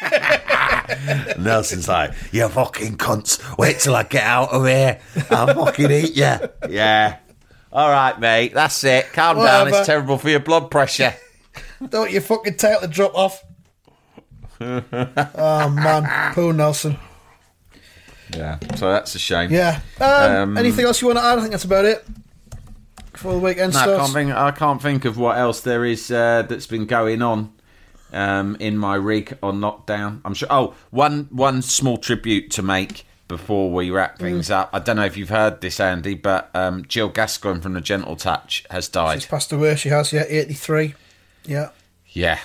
Nelson's 1.38 1.88
like, 1.88 2.12
you 2.32 2.48
fucking 2.48 2.96
cunts. 2.98 3.56
Wait 3.58 3.78
till 3.80 3.94
I 3.96 4.02
get 4.02 4.24
out 4.24 4.50
of 4.50 4.66
here. 4.66 5.00
I'll 5.30 5.54
fucking 5.54 5.90
eat 5.90 6.16
you. 6.16 6.36
Yeah. 6.68 7.16
All 7.72 7.88
right, 7.90 8.18
mate. 8.20 8.52
That's 8.54 8.82
it. 8.84 9.12
Calm 9.12 9.38
down. 9.38 9.68
It's 9.68 9.86
terrible 9.86 10.18
for 10.18 10.28
your 10.28 10.40
blood 10.40 10.70
pressure. 10.70 11.14
Don't 11.88 12.10
you 12.10 12.20
fucking 12.20 12.56
take 12.56 12.80
the 12.80 12.88
drop 12.88 13.14
off. 13.14 13.42
oh 14.60 15.68
man, 15.70 16.32
poor 16.34 16.52
Nelson. 16.52 16.96
Yeah. 18.36 18.58
So 18.76 18.90
that's 18.92 19.14
a 19.14 19.18
shame. 19.18 19.50
Yeah. 19.50 19.80
Um, 20.00 20.36
Um, 20.36 20.58
anything 20.58 20.84
else 20.86 21.00
you 21.02 21.08
want 21.08 21.18
to 21.18 21.24
add? 21.24 21.38
I 21.38 21.40
think 21.40 21.50
that's 21.52 21.64
about 21.64 21.84
it. 21.84 22.04
for 23.14 23.32
the 23.34 23.38
weekend 23.38 23.72
No, 23.74 23.78
I 23.78 23.82
starts. 23.82 24.00
can't 24.02 24.12
think. 24.14 24.30
I 24.32 24.50
can't 24.52 24.82
think 24.82 25.04
of 25.04 25.18
what 25.18 25.36
else 25.36 25.60
there 25.60 25.84
is 25.84 26.10
uh, 26.10 26.42
that's 26.48 26.66
been 26.66 26.86
going 26.86 27.20
on 27.22 27.52
um, 28.12 28.56
in 28.58 28.76
my 28.78 28.94
rig 28.96 29.36
on 29.42 29.60
lockdown. 29.60 30.20
I'm 30.24 30.34
sure. 30.34 30.48
Oh, 30.50 30.74
one 30.90 31.28
one 31.30 31.62
small 31.62 31.98
tribute 31.98 32.50
to 32.52 32.62
make 32.62 33.04
before 33.28 33.70
we 33.70 33.90
wrap 33.90 34.18
things 34.18 34.48
Mm. 34.48 34.54
up. 34.54 34.70
I 34.72 34.78
don't 34.78 34.96
know 34.96 35.04
if 35.04 35.16
you've 35.16 35.28
heard 35.30 35.60
this, 35.60 35.78
Andy, 35.80 36.14
but 36.14 36.50
um, 36.54 36.84
Jill 36.88 37.08
Gascoigne 37.08 37.60
from 37.60 37.74
the 37.74 37.80
Gentle 37.80 38.16
Touch 38.16 38.64
has 38.70 38.88
died. 38.88 39.20
She's 39.22 39.30
passed 39.30 39.52
away. 39.52 39.76
She 39.76 39.88
has. 39.90 40.12
Yeah, 40.12 40.24
eighty-three. 40.28 40.94
Yeah. 41.44 41.68
Yeah, 42.08 42.38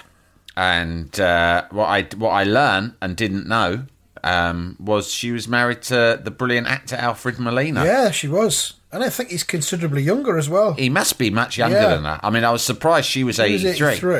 and 0.55 1.17
uh, 1.19 1.65
what 1.71 1.85
I 1.87 2.03
what 2.17 2.29
I 2.31 2.43
learned 2.43 2.93
and 3.01 3.15
didn't 3.17 3.47
know 3.47 3.85
um, 4.27 4.75
was 4.79 5.11
she 5.11 5.31
was 5.31 5.47
married 5.47 5.81
to 5.83 6.19
the 6.23 6.31
brilliant 6.31 6.67
actor 6.67 6.95
Alfred 6.95 7.39
Molina. 7.39 7.83
Yeah, 7.85 8.11
she 8.11 8.27
was, 8.27 8.73
and 8.91 9.03
I 9.03 9.09
think 9.09 9.29
he's 9.29 9.43
considerably 9.43 10.01
younger 10.03 10.37
as 10.37 10.49
well. 10.49 10.73
He 10.73 10.89
must 10.89 11.17
be 11.17 11.29
much 11.29 11.57
younger 11.57 11.77
Yeah. 11.81 11.89
than 11.89 12.03
that. 12.03 12.19
I 12.23 12.29
mean, 12.29 12.43
I 12.43 12.51
was 12.51 12.61
surprised 12.63 13.07
she 13.09 13.23
was 13.23 13.37
He 13.37 13.53
was 13.53 13.63
83. 13.65 13.87
83. 13.93 14.17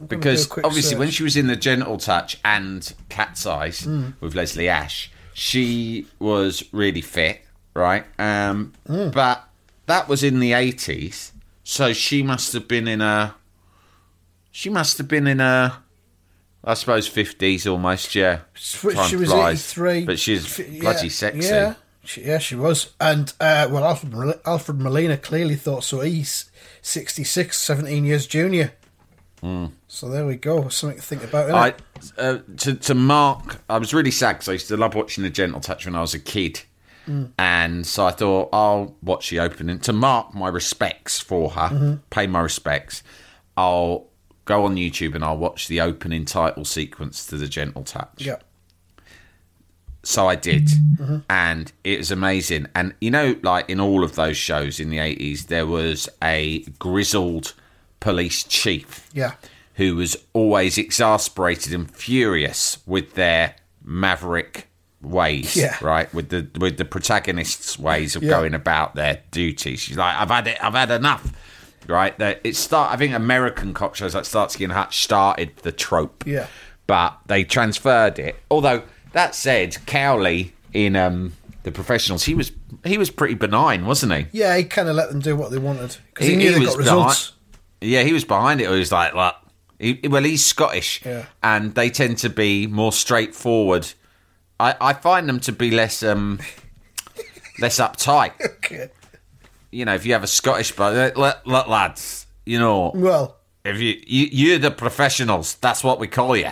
I'm 0.00 0.06
gonna 0.06 0.08
do 0.08 0.16
Because 0.16 0.46
a 0.46 0.48
quick 0.48 0.66
obviously, 0.66 0.96
when 0.96 1.10
she 1.10 1.22
was 1.24 1.36
in 1.36 1.46
the 1.48 1.56
Gentle 1.56 1.96
Touch 1.98 2.38
and 2.44 2.92
Cat's 3.08 3.46
Eyes 3.46 3.80
Hmm. 3.84 4.10
with 4.20 4.34
Leslie 4.34 4.68
Ash, 4.68 5.10
she 5.34 6.06
was 6.18 6.62
really 6.72 7.00
fit, 7.00 7.40
right? 7.74 8.04
Um, 8.18 8.72
Hmm. 8.86 9.10
But 9.10 9.44
that 9.86 10.08
was 10.08 10.22
in 10.22 10.38
the 10.40 10.52
80s, 10.52 11.32
so 11.64 11.92
she 11.92 12.22
must 12.22 12.52
have 12.52 12.68
been 12.68 12.86
in 12.86 13.00
a. 13.00 13.34
She 14.50 14.70
must 14.70 14.98
have 14.98 15.08
been 15.08 15.26
in 15.26 15.40
a. 15.40 15.82
I 16.68 16.74
suppose 16.74 17.08
50s 17.08 17.66
almost, 17.70 18.14
yeah. 18.14 18.40
She 18.52 18.76
Time 18.78 19.20
was 19.20 19.32
eighty-three, 19.32 20.04
But 20.04 20.18
she's 20.18 20.58
bloody 20.80 21.08
sexy. 21.08 21.48
Yeah, 21.48 21.74
she, 22.04 22.24
yeah, 22.24 22.36
she 22.36 22.56
was. 22.56 22.92
And 23.00 23.32
uh, 23.40 23.68
well, 23.70 23.84
Alfred 23.84 24.38
Alfred 24.44 24.78
Molina 24.78 25.16
clearly 25.16 25.56
thought 25.56 25.82
so. 25.82 26.00
He's 26.00 26.50
66, 26.82 27.58
17 27.58 28.04
years 28.04 28.26
junior. 28.26 28.72
So 29.86 30.08
there 30.10 30.26
we 30.26 30.36
go. 30.36 30.68
Something 30.68 30.98
to 30.98 31.02
think 31.02 31.24
about. 31.24 31.50
I 31.50 31.74
uh, 32.20 32.38
to 32.58 32.74
to 32.74 32.94
mark. 32.94 33.62
I 33.70 33.78
was 33.78 33.94
really 33.94 34.10
sad 34.10 34.34
because 34.34 34.48
I 34.50 34.52
used 34.52 34.68
to 34.68 34.76
love 34.76 34.94
watching 34.94 35.24
the 35.24 35.30
Gentle 35.30 35.60
Touch 35.60 35.86
when 35.86 35.94
I 35.94 36.02
was 36.02 36.12
a 36.12 36.18
kid, 36.18 36.60
and 37.38 37.86
so 37.86 38.04
I 38.04 38.10
thought 38.10 38.50
I'll 38.52 38.94
watch 39.02 39.30
the 39.30 39.40
opening 39.40 39.78
to 39.80 39.92
mark 39.94 40.34
my 40.34 40.48
respects 40.48 41.18
for 41.20 41.50
her, 41.50 42.00
pay 42.10 42.26
my 42.26 42.40
respects. 42.40 43.02
I'll 43.56 44.07
go 44.48 44.64
on 44.64 44.74
YouTube 44.76 45.14
and 45.14 45.22
I'll 45.22 45.36
watch 45.36 45.68
the 45.68 45.80
opening 45.80 46.24
title 46.24 46.64
sequence 46.64 47.26
to 47.26 47.36
the 47.36 47.46
Gentle 47.46 47.84
Touch. 47.84 48.08
yeah. 48.18 48.36
So 50.04 50.26
I 50.28 50.36
did, 50.36 50.66
mm-hmm. 50.68 51.18
and 51.28 51.70
it 51.84 51.98
was 51.98 52.10
amazing. 52.10 52.66
And 52.74 52.94
you 53.00 53.10
know, 53.10 53.36
like 53.42 53.68
in 53.68 53.78
all 53.80 54.02
of 54.04 54.14
those 54.14 54.36
shows 54.38 54.80
in 54.80 54.90
the 54.90 54.98
eighties, 55.00 55.46
there 55.46 55.66
was 55.66 56.08
a 56.22 56.60
grizzled 56.78 57.52
police 58.00 58.44
chief 58.44 59.08
Yeah. 59.12 59.32
who 59.74 59.96
was 59.96 60.16
always 60.32 60.78
exasperated 60.78 61.74
and 61.74 61.90
furious 61.90 62.78
with 62.86 63.14
their 63.14 63.56
maverick 63.84 64.68
ways, 65.02 65.56
Yeah. 65.56 65.76
right? 65.82 66.12
With 66.14 66.30
the 66.30 66.46
with 66.58 66.78
the 66.78 66.84
protagonists' 66.86 67.78
ways 67.78 68.16
of 68.16 68.22
Yeah. 68.22 68.30
going 68.30 68.54
about 68.54 68.94
their 68.94 69.20
duties. 69.30 69.80
She's 69.80 69.96
like, 69.98 70.16
I've 70.16 70.30
had 70.30 70.46
it, 70.46 70.58
I've 70.64 70.74
had 70.74 70.90
enough. 70.92 71.32
Right? 71.86 72.18
That 72.18 72.40
it 72.44 72.56
start 72.56 72.92
I 72.92 72.96
think 72.96 73.14
American 73.14 73.72
cop 73.74 73.94
shows 73.94 74.14
like 74.14 74.24
Starsky 74.24 74.64
and 74.64 74.72
Hutch 74.72 75.02
started 75.02 75.56
the 75.58 75.72
trope. 75.72 76.24
Yeah. 76.26 76.46
But 76.86 77.18
they 77.26 77.44
transferred 77.44 78.18
it. 78.18 78.36
Although 78.50 78.82
that 79.12 79.34
said, 79.34 79.76
Cowley 79.86 80.52
in 80.72 80.96
um 80.96 81.32
the 81.62 81.72
professionals, 81.72 82.24
he 82.24 82.34
was 82.34 82.52
he 82.84 82.98
was 82.98 83.10
pretty 83.10 83.34
benign, 83.34 83.86
wasn't 83.86 84.12
he? 84.12 84.26
Yeah, 84.32 84.56
he 84.56 84.64
kind 84.64 84.88
of 84.88 84.96
let 84.96 85.10
them 85.10 85.20
do 85.20 85.34
what 85.36 85.50
they 85.50 85.58
wanted 85.58 85.96
because 86.12 86.26
he, 86.26 86.32
He- 86.32 86.36
knew 86.36 86.52
he 86.54 86.58
they 86.60 86.64
got 86.66 86.76
results. 86.78 87.32
Yeah, 87.80 88.02
he 88.02 88.12
was 88.12 88.24
behind 88.24 88.60
it. 88.60 88.68
He 88.68 88.76
was 88.78 88.90
like, 88.90 89.14
look, 89.14 89.36
he, 89.78 90.00
well, 90.08 90.24
he's 90.24 90.44
Scottish, 90.44 91.00
Yeah. 91.06 91.26
and 91.44 91.74
they 91.76 91.90
tend 91.90 92.18
to 92.18 92.28
be 92.28 92.66
more 92.66 92.90
straightforward. 92.92 93.92
I, 94.58 94.74
I 94.80 94.92
find 94.94 95.28
them 95.28 95.38
to 95.40 95.52
be 95.52 95.70
less 95.70 96.02
um 96.02 96.40
less 97.60 97.78
uptight. 97.78 98.32
Okay. 98.68 98.90
You 99.70 99.84
know, 99.84 99.94
if 99.94 100.06
you 100.06 100.12
have 100.12 100.24
a 100.24 100.28
Scottish 100.28 100.72
brother, 100.72 101.12
look, 101.14 101.38
look, 101.44 101.68
lads, 101.68 102.26
you 102.46 102.58
know, 102.58 102.92
Well, 102.94 103.36
if 103.64 103.80
you, 103.80 104.00
you 104.06 104.28
you're 104.30 104.58
the 104.58 104.70
professionals, 104.70 105.56
that's 105.56 105.84
what 105.84 105.98
we 105.98 106.06
call 106.06 106.36
you. 106.36 106.50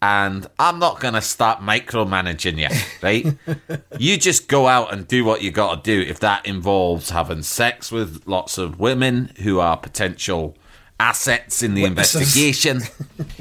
And 0.00 0.46
I'm 0.58 0.78
not 0.78 1.00
going 1.00 1.14
to 1.14 1.22
start 1.22 1.60
micromanaging 1.60 2.58
you, 2.58 2.68
right? 3.02 3.80
you 3.98 4.18
just 4.18 4.48
go 4.48 4.66
out 4.66 4.92
and 4.92 5.08
do 5.08 5.24
what 5.24 5.40
you 5.40 5.50
got 5.50 5.82
to 5.82 5.90
do. 5.90 6.08
If 6.08 6.20
that 6.20 6.44
involves 6.44 7.08
having 7.08 7.42
sex 7.42 7.90
with 7.90 8.22
lots 8.26 8.58
of 8.58 8.78
women 8.78 9.32
who 9.42 9.60
are 9.60 9.78
potential 9.78 10.56
assets 11.00 11.62
in 11.62 11.72
the 11.72 11.84
Witnesses. 11.84 12.16
investigation, 12.16 12.82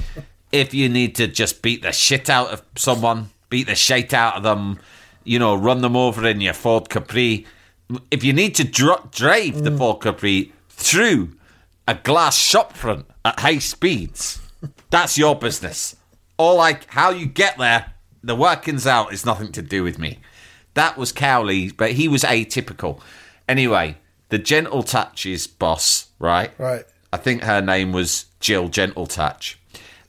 if 0.54 0.74
you 0.74 0.88
need 0.88 1.16
to 1.16 1.28
just 1.28 1.62
beat 1.62 1.82
the 1.82 1.92
shit 1.92 2.30
out 2.30 2.48
of 2.48 2.64
someone, 2.78 3.32
beat 3.50 3.68
the 3.68 3.76
shit 3.76 4.14
out 4.14 4.38
of 4.38 4.44
them, 4.44 4.80
you 5.26 5.40
know, 5.40 5.56
run 5.56 5.82
them 5.82 5.98
over 5.98 6.26
in 6.26 6.40
your 6.40 6.54
Ford 6.54 6.90
Capri, 6.90 7.46
if 8.12 8.24
you 8.24 8.34
need 8.34 8.56
to 8.56 8.64
dr- 8.64 9.12
drive 9.12 9.64
the 9.64 9.76
Ford 9.76 10.02
Capri 10.02 10.54
through 10.70 11.34
a 11.88 11.96
glass 11.96 12.38
shopfront 12.38 13.06
at 13.26 13.40
high 13.40 13.60
speeds, 13.60 14.40
that's 14.90 15.18
your 15.18 15.36
business. 15.36 15.96
All 16.38 16.58
like 16.58 16.86
how 16.90 17.12
you 17.12 17.26
get 17.26 17.58
there, 17.58 17.94
the 18.24 18.36
workings 18.36 18.88
out 18.88 19.14
is 19.14 19.26
nothing 19.26 19.52
to 19.52 19.62
do 19.62 19.84
with 19.84 20.00
me. 20.00 20.20
That 20.74 20.98
was 20.98 21.12
Cowley, 21.12 21.72
but 21.72 21.92
he 21.92 22.08
was 22.08 22.24
atypical. 22.24 23.00
Anyway, 23.48 23.98
the 24.30 24.40
Gentle 24.40 24.82
Touch's 24.82 25.46
boss, 25.46 26.08
right? 26.20 26.52
Right. 26.58 26.86
I 27.12 27.18
think 27.18 27.44
her 27.44 27.62
name 27.62 27.92
was 27.92 28.26
Jill 28.40 28.70
Gentle 28.70 29.06
Touch. 29.06 29.60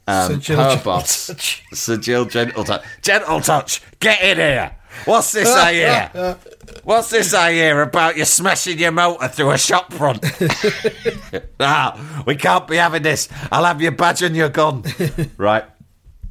Um, 0.07 0.33
Sir 0.33 0.37
Jill 0.39 0.57
her 0.57 0.69
Gentle 0.71 0.85
boss, 0.85 1.27
Touch. 1.27 1.63
Sir 1.73 1.97
Jill 1.99 2.25
Gentle 2.25 2.65
Touch. 2.65 2.85
Gentle 3.03 3.41
Touch, 3.41 3.83
get 4.01 4.23
in 4.23 4.39
here. 4.39 4.77
What's 5.05 5.33
this 5.33 5.49
I 5.49 5.73
hear? 5.75 6.39
What's 6.85 7.11
this 7.11 7.35
I 7.35 7.53
hear 7.53 7.81
about 7.83 8.17
you 8.17 8.25
smashing 8.25 8.79
your 8.79 8.93
motor 8.93 9.29
through 9.29 9.53
a 9.53 9.59
shop 9.59 9.93
front? 9.93 10.25
ah, 11.61 12.23
we 12.27 12.37
can't 12.37 12.67
be 12.69 12.77
having 12.77 13.03
this. 13.03 13.29
I'll 13.51 13.65
have 13.65 13.81
your 13.81 13.93
badge 13.93 14.23
and 14.23 14.37
your 14.37 14.49
gun. 14.49 14.85
right. 15.37 15.65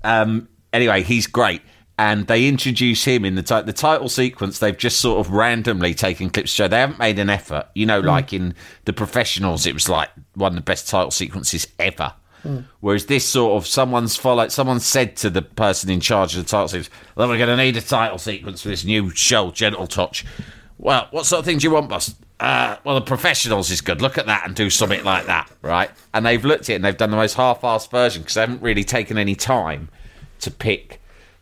Um, 0.03 0.47
anyway, 0.71 1.03
he's 1.03 1.27
great. 1.27 1.61
And 1.97 2.25
they 2.25 2.47
introduce 2.47 3.03
him 3.03 3.23
in 3.23 3.35
the 3.35 3.43
ti- 3.43 3.61
the 3.61 3.73
title 3.73 4.09
sequence. 4.09 4.57
They've 4.57 4.77
just 4.77 4.99
sort 4.99 5.25
of 5.25 5.31
randomly 5.31 5.93
taken 5.93 6.29
clips. 6.31 6.51
So 6.51 6.67
they 6.67 6.79
haven't 6.79 6.97
made 6.97 7.19
an 7.19 7.29
effort. 7.29 7.67
You 7.75 7.85
know, 7.85 7.99
like 7.99 8.33
in 8.33 8.55
the 8.85 8.93
professionals, 8.93 9.67
it 9.67 9.73
was 9.73 9.87
like 9.87 10.09
one 10.33 10.53
of 10.53 10.55
the 10.55 10.61
best 10.61 10.89
title 10.89 11.11
sequences 11.11 11.67
ever. 11.77 12.13
Whereas 12.81 13.05
this 13.05 13.25
sort 13.25 13.61
of 13.61 13.67
someone's 13.67 14.15
followed, 14.15 14.51
someone 14.51 14.79
said 14.79 15.15
to 15.17 15.29
the 15.29 15.41
person 15.41 15.89
in 15.89 15.99
charge 15.99 16.35
of 16.35 16.43
the 16.43 16.49
title 16.49 16.67
sequence, 16.67 16.89
"Well, 17.15 17.29
we're 17.29 17.37
going 17.37 17.49
to 17.49 17.57
need 17.57 17.77
a 17.77 17.81
title 17.81 18.17
sequence 18.17 18.61
for 18.61 18.69
this 18.69 18.83
new 18.83 19.09
show, 19.11 19.51
Gentle 19.51 19.87
Touch." 19.87 20.25
Well, 20.77 21.07
what 21.11 21.25
sort 21.25 21.39
of 21.39 21.45
thing 21.45 21.59
do 21.59 21.67
you 21.67 21.71
want, 21.71 21.89
boss? 21.89 22.13
Uh, 22.39 22.75
well, 22.83 22.95
the 22.95 23.01
professionals 23.01 23.71
is 23.71 23.79
good. 23.79 24.01
Look 24.01 24.17
at 24.17 24.25
that 24.25 24.45
and 24.45 24.53
do 24.53 24.69
something 24.69 25.03
like 25.05 25.27
that, 25.27 25.49
right? 25.61 25.89
And 26.13 26.25
they've 26.25 26.43
looked 26.43 26.63
at 26.63 26.69
it 26.69 26.75
and 26.75 26.83
they've 26.83 26.97
done 26.97 27.11
the 27.11 27.15
most 27.15 27.35
half-assed 27.35 27.89
version 27.89 28.21
because 28.23 28.33
they 28.33 28.41
haven't 28.41 28.61
really 28.61 28.83
taken 28.83 29.17
any 29.17 29.35
time 29.35 29.87
to 30.41 30.51
pick 30.51 30.99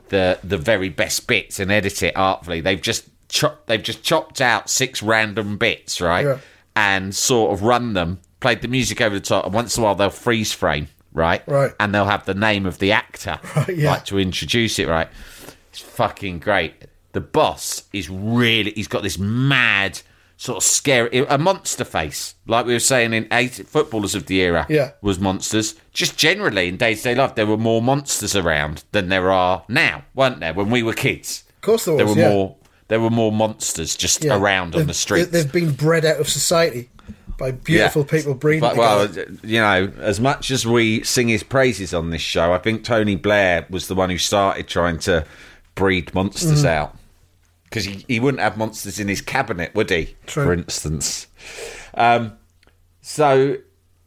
the 0.10 0.38
the 0.44 0.58
very 0.58 0.90
best 0.90 1.26
bits 1.26 1.60
and 1.60 1.72
edit 1.72 2.04
it 2.04 2.16
artfully. 2.16 2.62
They've 2.62 2.82
just 2.82 3.10
chop, 3.30 3.66
they've 3.66 3.82
just 3.82 4.04
chopped 4.04 4.42
out 4.42 4.70
six 4.70 5.02
random 5.02 5.58
bits, 5.58 6.00
right? 6.00 6.26
Yeah. 6.26 6.38
And 6.76 7.16
sort 7.16 7.52
of 7.52 7.64
run 7.64 7.94
them, 7.94 8.20
played 8.42 8.62
the 8.62 8.68
music 8.68 9.00
over 9.00 9.16
the 9.16 9.22
top, 9.22 9.46
and 9.46 9.54
once 9.54 9.78
in 9.78 9.84
a 9.84 9.86
while 9.86 9.96
they'll 9.96 10.10
freeze 10.10 10.52
frame, 10.52 10.88
right? 11.14 11.42
Right. 11.48 11.72
And 11.80 11.96
they'll 11.96 12.06
have 12.06 12.26
the 12.26 12.34
name 12.34 12.66
of 12.66 12.80
the 12.80 12.92
actor, 12.92 13.40
Right, 13.56 13.78
yeah. 13.78 13.92
like 13.92 14.06
to 14.06 14.20
introduce 14.20 14.78
it, 14.80 14.88
right? 14.90 15.08
It's 15.70 15.80
fucking 15.80 16.40
great. 16.40 16.74
The 17.14 17.22
boss 17.22 17.84
is 17.94 18.10
really, 18.10 18.72
he's 18.72 18.88
got 18.90 19.04
this 19.04 19.18
mad, 19.18 20.02
sort 20.38 20.58
of 20.58 20.64
scary, 20.64 21.26
a 21.30 21.38
monster 21.38 21.84
face. 21.86 22.36
Like 22.48 22.66
we 22.66 22.74
were 22.74 22.80
saying 22.80 23.14
in 23.14 23.28
eight 23.32 23.54
footballers 23.68 24.16
of 24.16 24.26
the 24.26 24.40
era 24.42 24.66
Yeah. 24.70 24.92
was 25.02 25.20
monsters. 25.20 25.76
Just 25.94 26.18
generally 26.18 26.68
in 26.68 26.78
day 26.78 26.96
to 26.96 27.02
day 27.04 27.16
life, 27.16 27.36
there 27.36 27.46
were 27.46 27.58
more 27.58 27.82
monsters 27.82 28.36
around 28.36 28.84
than 28.92 29.10
there 29.10 29.30
are 29.32 29.64
now, 29.68 30.04
weren't 30.16 30.40
there? 30.40 30.54
When 30.54 30.70
we 30.70 30.84
were 30.84 30.94
kids, 30.94 31.44
Of 31.58 31.62
course 31.62 31.86
there 31.86 31.98
there 31.98 32.08
were 32.08 32.16
yeah. 32.18 32.30
more. 32.30 32.56
There 32.88 33.00
were 33.00 33.10
more 33.10 33.32
monsters 33.32 33.96
just 33.96 34.24
Yeah. 34.24 34.36
around 34.38 34.76
on 34.76 34.88
the 34.88 34.94
streets. 34.94 35.30
they- 35.32 35.42
They've 35.44 35.52
been 35.52 35.72
bred 35.72 36.04
out 36.06 36.20
of 36.20 36.28
society 36.28 36.90
by 37.42 37.52
beautiful 37.52 38.04
Yeah. 38.10 38.18
people 38.18 38.34
breeding 38.36 38.62
But, 38.62 38.78
well, 38.78 39.08
you 39.44 39.60
know, 39.60 39.92
as 40.00 40.20
much 40.20 40.52
as 40.52 40.66
we 40.66 41.04
sing 41.04 41.28
his 41.28 41.44
praises 41.44 41.94
on 41.94 42.10
this 42.12 42.22
show, 42.22 42.54
I 42.54 42.58
think 42.60 42.84
Tony 42.84 43.16
Blair 43.16 43.66
was 43.70 43.88
the 43.88 43.96
one 43.96 44.10
who 44.10 44.18
started 44.18 44.68
trying 44.68 45.00
to 45.00 45.26
breed 45.76 46.08
Mm. 46.08 46.14
monsters 46.16 46.64
out. 46.66 46.96
Because 47.64 47.86
he, 47.86 48.06
he 48.08 48.20
wouldn't 48.20 48.42
have 48.42 48.58
monsters 48.58 49.00
in 49.00 49.08
his 49.08 49.22
cabinet, 49.22 49.74
would 49.76 49.90
he? 49.90 50.16
True. 50.28 50.44
For 50.44 50.54
instance. 50.54 51.28
Um, 51.94 52.34
so 53.02 53.58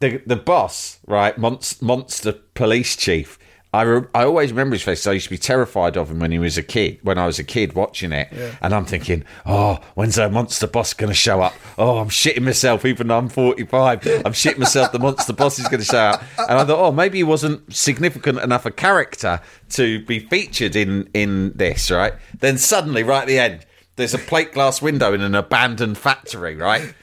the 0.00 0.20
the 0.26 0.36
boss, 0.36 0.98
right, 1.06 1.34
monst- 1.38 1.80
monster 1.82 2.32
police 2.54 2.94
chief. 2.96 3.38
I, 3.74 3.82
re- 3.82 4.06
I 4.14 4.24
always 4.24 4.52
remember 4.52 4.74
his 4.74 4.82
face. 4.82 5.06
I 5.06 5.12
used 5.12 5.24
to 5.24 5.30
be 5.30 5.38
terrified 5.38 5.96
of 5.96 6.10
him 6.10 6.20
when 6.20 6.30
he 6.32 6.38
was 6.38 6.56
a 6.56 6.62
kid. 6.62 6.98
When 7.02 7.18
I 7.18 7.26
was 7.26 7.38
a 7.38 7.44
kid 7.44 7.74
watching 7.74 8.12
it, 8.12 8.28
and 8.62 8.74
I'm 8.74 8.84
thinking, 8.84 9.24
"Oh, 9.44 9.78
when's 9.94 10.14
that 10.14 10.32
monster 10.32 10.66
boss 10.66 10.94
going 10.94 11.08
to 11.08 11.14
show 11.14 11.40
up?" 11.40 11.54
Oh, 11.76 11.98
I'm 11.98 12.08
shitting 12.08 12.42
myself. 12.42 12.84
Even 12.84 13.08
though 13.08 13.18
I'm 13.18 13.28
45, 13.28 14.06
I'm 14.24 14.32
shitting 14.32 14.58
myself. 14.58 14.92
The 14.92 14.98
monster 14.98 15.32
boss 15.32 15.58
is 15.58 15.66
going 15.68 15.80
to 15.80 15.86
show 15.86 15.98
up, 15.98 16.22
and 16.38 16.58
I 16.58 16.64
thought, 16.64 16.78
"Oh, 16.78 16.92
maybe 16.92 17.18
he 17.18 17.24
wasn't 17.24 17.74
significant 17.74 18.38
enough 18.38 18.64
a 18.66 18.70
character 18.70 19.40
to 19.70 20.04
be 20.04 20.20
featured 20.20 20.76
in 20.76 21.10
in 21.12 21.52
this." 21.54 21.90
Right? 21.90 22.14
Then 22.38 22.58
suddenly, 22.58 23.02
right 23.02 23.22
at 23.22 23.28
the 23.28 23.38
end, 23.38 23.66
there's 23.96 24.14
a 24.14 24.18
plate 24.18 24.52
glass 24.52 24.80
window 24.80 25.12
in 25.12 25.20
an 25.20 25.34
abandoned 25.34 25.98
factory. 25.98 26.56
Right? 26.56 26.94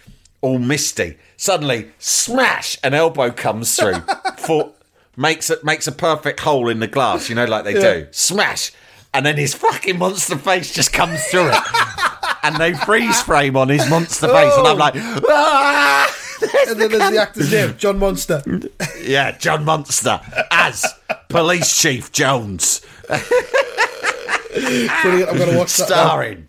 all 0.41 0.57
misty. 0.57 1.17
Suddenly, 1.37 1.91
smash! 1.99 2.77
An 2.83 2.93
elbow 2.93 3.31
comes 3.31 3.75
through. 3.75 4.01
For, 4.37 4.73
makes 5.21 5.49
it 5.49 5.63
makes 5.63 5.87
a 5.87 5.91
perfect 5.91 6.41
hole 6.41 6.67
in 6.67 6.79
the 6.79 6.87
glass. 6.87 7.29
You 7.29 7.35
know, 7.35 7.45
like 7.45 7.63
they 7.63 7.73
do. 7.73 8.07
Smash! 8.11 8.71
And 9.13 9.25
then 9.25 9.37
his 9.37 9.53
fucking 9.53 9.97
monster 9.97 10.37
face 10.37 10.73
just 10.73 10.91
comes 10.93 11.23
through 11.25 11.49
it. 11.49 11.63
and 12.43 12.55
they 12.55 12.73
freeze 12.73 13.21
frame 13.21 13.55
on 13.55 13.69
his 13.69 13.89
monster 13.89 14.27
face, 14.27 14.53
and 14.55 14.67
I'm 14.67 14.77
like, 14.77 14.95
ah! 14.95 16.17
and 16.69 16.79
then 16.79 16.91
there's 16.91 17.11
the 17.11 17.17
actor's 17.21 17.51
name, 17.51 17.75
John 17.77 17.99
Monster. 17.99 18.41
yeah, 19.01 19.37
John 19.37 19.63
Monster 19.65 20.19
as 20.49 20.85
Police 21.29 21.79
Chief 21.79 22.11
Jones, 22.11 22.81
Brilliant. 25.01 25.29
I'm 25.29 25.37
going 25.37 25.51
to 25.51 25.57
watch 25.57 25.77
that. 25.77 25.89
now. 25.89 26.07
starring. 26.07 26.47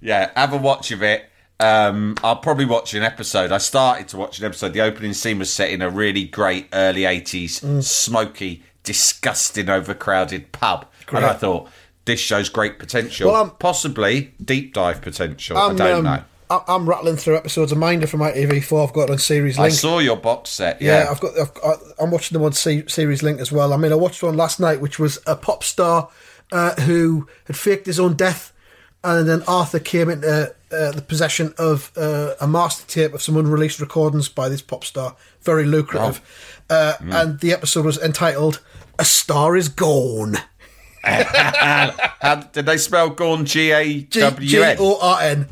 Yeah, 0.00 0.30
have 0.34 0.52
a 0.52 0.56
watch 0.56 0.90
of 0.90 1.02
it. 1.02 1.24
Um, 1.62 2.16
I'll 2.24 2.36
probably 2.36 2.64
watch 2.64 2.92
an 2.94 3.02
episode. 3.02 3.52
I 3.52 3.58
started 3.58 4.08
to 4.08 4.16
watch 4.16 4.38
an 4.38 4.44
episode. 4.44 4.72
The 4.72 4.80
opening 4.80 5.12
scene 5.14 5.38
was 5.38 5.52
set 5.52 5.70
in 5.70 5.80
a 5.82 5.88
really 5.88 6.24
great 6.24 6.68
early 6.72 7.02
80s, 7.06 7.60
Mm. 7.60 7.82
smoky, 7.84 8.62
disgusting, 8.82 9.68
overcrowded 9.68 10.52
pub. 10.52 10.86
And 11.12 11.24
I 11.24 11.34
thought, 11.34 11.68
this 12.04 12.18
show's 12.20 12.48
great 12.48 12.78
potential. 12.78 13.30
Well, 13.30 13.36
I'm- 13.42 13.52
Possibly 13.58 14.32
deep 14.44 14.74
dive 14.74 15.02
potential. 15.02 15.56
I'm, 15.58 15.72
I 15.72 15.74
don't 15.78 15.98
um, 15.98 16.04
know. 16.04 16.22
I- 16.50 16.62
I'm 16.68 16.88
rattling 16.88 17.16
through 17.16 17.36
episodes 17.36 17.70
of 17.72 17.78
Minder 17.78 18.06
from 18.06 18.20
ITV4. 18.20 18.86
I've 18.88 18.92
got 18.92 19.04
it 19.04 19.10
on 19.12 19.18
Series 19.18 19.58
Link. 19.58 19.72
I 19.72 19.74
saw 19.74 19.98
your 20.00 20.16
box 20.16 20.50
set. 20.50 20.80
Yeah, 20.82 21.04
Yeah, 21.04 21.10
I've 21.10 21.20
got. 21.20 21.38
I've, 21.38 21.78
I'm 22.00 22.10
watching 22.10 22.34
them 22.36 22.44
on 22.44 22.52
Se- 22.52 22.88
Series 22.88 23.22
Link 23.22 23.40
as 23.40 23.52
well. 23.52 23.72
I 23.72 23.76
mean, 23.76 23.92
I 23.92 23.94
watched 23.94 24.22
one 24.22 24.36
last 24.36 24.58
night, 24.58 24.80
which 24.80 24.98
was 24.98 25.18
a 25.26 25.36
pop 25.36 25.62
star 25.64 26.08
uh, 26.50 26.74
who 26.82 27.28
had 27.46 27.56
faked 27.56 27.86
his 27.86 28.00
own 28.00 28.14
death, 28.14 28.52
and 29.04 29.28
then 29.28 29.42
Arthur 29.48 29.78
came 29.78 30.08
into 30.10 30.54
uh, 30.72 30.92
the 30.92 31.02
possession 31.06 31.52
of 31.58 31.90
uh, 31.96 32.34
a 32.40 32.46
master 32.46 32.86
tape 32.86 33.12
of 33.14 33.22
some 33.22 33.36
unreleased 33.36 33.80
recordings 33.80 34.28
by 34.28 34.48
this 34.48 34.62
pop 34.62 34.84
star. 34.84 35.16
Very 35.42 35.64
lucrative, 35.64 36.20
Oh. 36.70 36.74
uh, 36.74 36.92
Mm. 36.98 37.14
and 37.22 37.40
the 37.40 37.52
episode 37.52 37.84
was 37.84 37.98
entitled 37.98 38.60
"A 38.98 39.04
Star 39.04 39.56
Is 39.56 39.68
Gone." 39.68 40.36
Did 42.52 42.66
they 42.66 42.78
spell 42.78 43.10
Gorn 43.10 43.44
G 43.44 43.72
A 43.72 44.00
G 44.02 44.20
W 44.20 44.62
N? 44.62 44.76
O 44.80 44.98
R 45.00 45.20
N. 45.22 45.48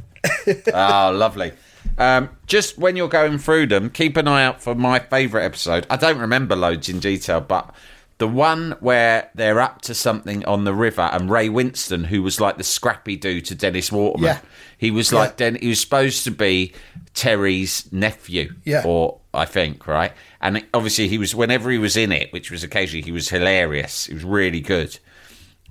Oh, 0.72 1.12
lovely. 1.14 1.52
Um, 1.98 2.30
just 2.46 2.78
when 2.78 2.94
you're 2.96 3.08
going 3.08 3.38
through 3.38 3.66
them, 3.66 3.90
keep 3.90 4.16
an 4.16 4.28
eye 4.28 4.44
out 4.44 4.62
for 4.62 4.74
my 4.74 4.98
favourite 5.00 5.44
episode. 5.44 5.86
I 5.90 5.96
don't 5.96 6.18
remember 6.18 6.54
loads 6.56 6.88
in 6.88 6.98
detail, 7.00 7.40
but 7.40 7.74
the 8.20 8.28
one 8.28 8.76
where 8.80 9.30
they're 9.34 9.58
up 9.60 9.80
to 9.82 9.94
something 9.94 10.44
on 10.44 10.62
the 10.64 10.72
river, 10.74 11.08
and 11.12 11.28
Ray 11.30 11.48
Winstone, 11.48 12.06
who 12.06 12.22
was 12.22 12.40
like 12.40 12.56
the 12.58 12.62
scrappy 12.64 13.16
dude 13.16 13.46
to 13.46 13.54
Dennis 13.54 13.90
Waterman, 13.90 14.24
Yeah. 14.28 14.38
he 14.78 14.90
was 14.92 15.12
like 15.12 15.36
Den- 15.36 15.56
he 15.60 15.68
was 15.68 15.80
supposed 15.80 16.22
to 16.24 16.30
be 16.30 16.72
Terry's 17.14 17.90
nephew, 17.92 18.54
Yeah. 18.64 18.82
or 18.86 19.18
I 19.34 19.44
think 19.44 19.86
right, 19.86 20.12
and 20.40 20.64
obviously 20.72 21.08
he 21.08 21.18
was 21.18 21.34
whenever 21.34 21.70
he 21.70 21.78
was 21.78 21.96
in 21.96 22.12
it, 22.12 22.32
which 22.32 22.50
was 22.50 22.62
occasionally, 22.62 23.02
he 23.02 23.12
was 23.12 23.28
hilarious. 23.30 24.06
He 24.06 24.14
was 24.14 24.24
really 24.24 24.60
good 24.60 24.98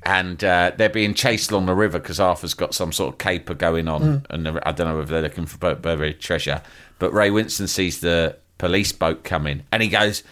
and 0.03 0.41
uh, 0.45 0.71
they're 0.77 0.87
being 0.87 1.13
chased 1.13 1.51
along 1.51 1.65
the 1.65 1.75
river 1.75 1.99
because 1.99 2.21
Arthur's 2.21 2.53
got 2.53 2.73
some 2.73 2.93
sort 2.93 3.13
of 3.13 3.17
caper 3.17 3.53
going 3.53 3.89
on, 3.89 4.25
and 4.29 4.47
I 4.47 4.71
don't 4.71 4.87
know 4.87 5.01
if 5.01 5.09
they're 5.09 5.21
looking 5.21 5.45
for 5.45 5.57
bur- 5.57 5.75
buried 5.75 6.21
treasure. 6.21 6.61
But 6.99 7.11
Ray 7.11 7.29
Winstone 7.29 7.67
sees 7.67 7.99
the 7.99 8.37
police 8.57 8.93
boat 8.93 9.25
coming, 9.25 9.63
and 9.73 9.83
he 9.83 9.89
goes, 9.89 10.23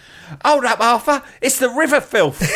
"Hold 0.46 0.66
up, 0.66 0.80
Arthur! 0.80 1.24
It's 1.42 1.60
the 1.60 1.70
river 1.70 2.02
filth." 2.02 2.42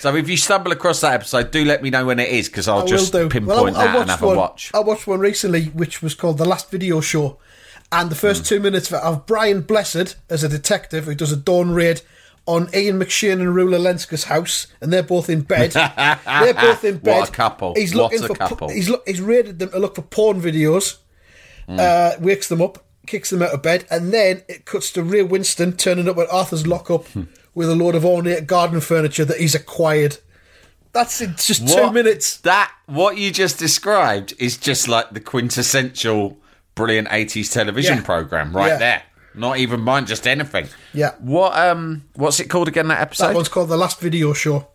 so 0.00 0.14
if 0.16 0.28
you 0.28 0.36
stumble 0.36 0.72
across 0.72 1.00
that 1.00 1.14
episode, 1.14 1.50
do 1.50 1.64
let 1.64 1.82
me 1.82 1.90
know 1.90 2.04
when 2.06 2.18
it 2.20 2.28
is 2.28 2.48
because 2.48 2.68
I'll 2.68 2.82
I 2.82 2.86
just 2.86 3.12
do. 3.12 3.28
pinpoint 3.28 3.46
Well, 3.46 3.66
I- 3.66 3.68
I 3.68 3.72
that 3.72 3.86
and 3.86 3.94
watched 3.96 4.10
have 4.10 4.22
a 4.22 4.26
one- 4.26 4.36
watch. 4.36 4.70
I 4.74 4.80
watched 4.80 5.06
one 5.06 5.20
recently, 5.20 5.66
which 5.66 6.02
was 6.02 6.14
called 6.14 6.38
The 6.38 6.44
Last 6.44 6.70
Video 6.70 7.00
Show, 7.00 7.38
and 7.90 8.10
the 8.10 8.14
first 8.16 8.44
two 8.44 8.60
minutes 8.60 8.88
of 8.90 8.94
it 8.98 9.02
have 9.04 9.24
Brian 9.26 9.62
Blessed 9.62 10.16
as 10.28 10.44
a 10.44 10.48
detective 10.48 11.04
who 11.04 11.14
does 11.14 11.32
a 11.32 11.36
dawn 11.36 11.70
raid 11.72 12.02
on 12.46 12.68
Ian 12.74 12.98
McShane 13.00 13.40
and 13.40 13.54
Rula 13.56 13.78
Lenska's 13.80 14.24
house, 14.24 14.66
and 14.82 14.92
they're 14.92 15.02
both 15.02 15.30
in 15.30 15.40
bed. 15.40 15.70
they're 16.26 16.52
both 16.54 16.84
in 16.84 16.98
bed. 16.98 17.10
What 17.20 17.20
bed. 17.20 17.28
a 17.28 17.32
couple. 17.32 17.74
He's 17.74 17.94
What 17.94 18.12
looking 18.12 18.24
a 18.24 18.28
for. 18.28 18.34
po- 18.34 18.48
couple. 18.48 18.68
He's 18.68 18.90
look. 18.90 19.02
He's 19.08 19.22
raided 19.22 19.58
them 19.58 19.70
to 19.70 19.78
look 19.78 19.94
for 19.94 20.02
porn 20.02 20.42
videos. 20.42 20.98
Hmm. 21.66 21.76
Uh, 21.80 22.10
wakes 22.20 22.48
them 22.48 22.60
up, 22.60 22.84
kicks 23.06 23.30
them 23.30 23.42
out 23.42 23.52
of 23.54 23.62
bed, 23.62 23.84
and 23.90 24.12
then 24.12 24.42
it 24.48 24.64
cuts 24.64 24.90
to 24.92 25.02
Ray 25.02 25.22
Winstone 25.24 25.76
turning 25.76 26.08
up 26.08 26.18
at 26.18 26.30
Arthur's 26.30 26.66
lockup 26.66 27.06
Hmm. 27.08 27.22
with 27.54 27.68
a 27.70 27.74
load 27.74 27.94
of 27.94 28.04
ornate 28.04 28.46
garden 28.46 28.80
furniture 28.80 29.24
that 29.24 29.38
he's 29.38 29.54
acquired. 29.54 30.18
That's 30.92 31.20
in 31.20 31.34
just 31.36 31.66
two 31.68 31.90
minutes. 31.92 32.36
That 32.38 32.70
what 32.86 33.16
you 33.18 33.30
just 33.32 33.58
described 33.58 34.32
is 34.38 34.56
just 34.56 34.86
like 34.86 35.10
the 35.10 35.20
quintessential 35.20 36.38
brilliant 36.76 37.08
eighties 37.10 37.50
television 37.50 37.96
Yeah. 37.98 38.02
program 38.04 38.54
right 38.56 38.68
Yeah. 38.68 38.76
there. 38.78 39.02
Not 39.36 39.58
even 39.58 39.80
mine, 39.80 40.06
just 40.06 40.26
anything. 40.28 40.68
Yeah. 40.92 41.12
What 41.18 41.58
um 41.58 42.04
what's 42.14 42.38
it 42.38 42.44
called 42.48 42.68
again 42.68 42.86
that 42.88 43.00
episode? 43.00 43.28
That 43.28 43.34
one's 43.34 43.48
called 43.48 43.68
The 43.68 43.76
Last 43.76 43.98
Video 44.00 44.32
Show. 44.32 44.68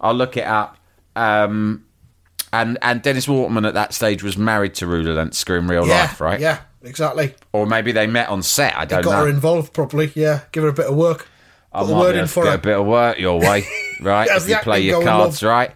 I'll 0.00 0.12
look 0.14 0.36
it 0.36 0.44
up. 0.46 0.76
Um 1.16 1.84
and 2.52 2.76
and 2.82 3.00
Dennis 3.02 3.26
Waterman 3.26 3.64
at 3.64 3.72
that 3.74 3.94
stage 3.94 4.22
was 4.22 4.36
married 4.36 4.74
to 4.74 4.86
Rula 4.86 5.14
Lenska 5.16 5.58
in 5.58 5.66
real 5.68 5.86
yeah, 5.86 6.02
life, 6.02 6.20
right? 6.20 6.38
Yeah, 6.38 6.58
exactly. 6.84 7.34
Or 7.52 7.66
maybe 7.66 7.92
they 7.92 8.06
met 8.06 8.28
on 8.28 8.42
set. 8.42 8.76
I 8.76 8.84
don't 8.84 9.02
Got 9.02 9.10
know. 9.10 9.16
Got 9.16 9.22
her 9.24 9.28
involved 9.28 9.72
properly. 9.72 10.12
Yeah, 10.14 10.40
give 10.52 10.62
her 10.62 10.68
a 10.68 10.72
bit 10.74 10.86
of 10.86 10.96
work. 10.96 11.28
I 11.72 11.80
Put 11.80 11.88
the 11.88 11.94
word 11.96 12.16
in 12.16 12.26
for 12.28 12.44
get 12.44 12.50
her. 12.50 12.54
a 12.56 12.58
bit 12.58 12.78
of 12.78 12.86
work 12.86 13.18
your 13.18 13.40
way, 13.40 13.64
right? 14.00 14.28
If 14.30 14.48
you 14.48 14.56
play 14.58 14.80
your 14.82 15.02
cards 15.02 15.42
right. 15.42 15.72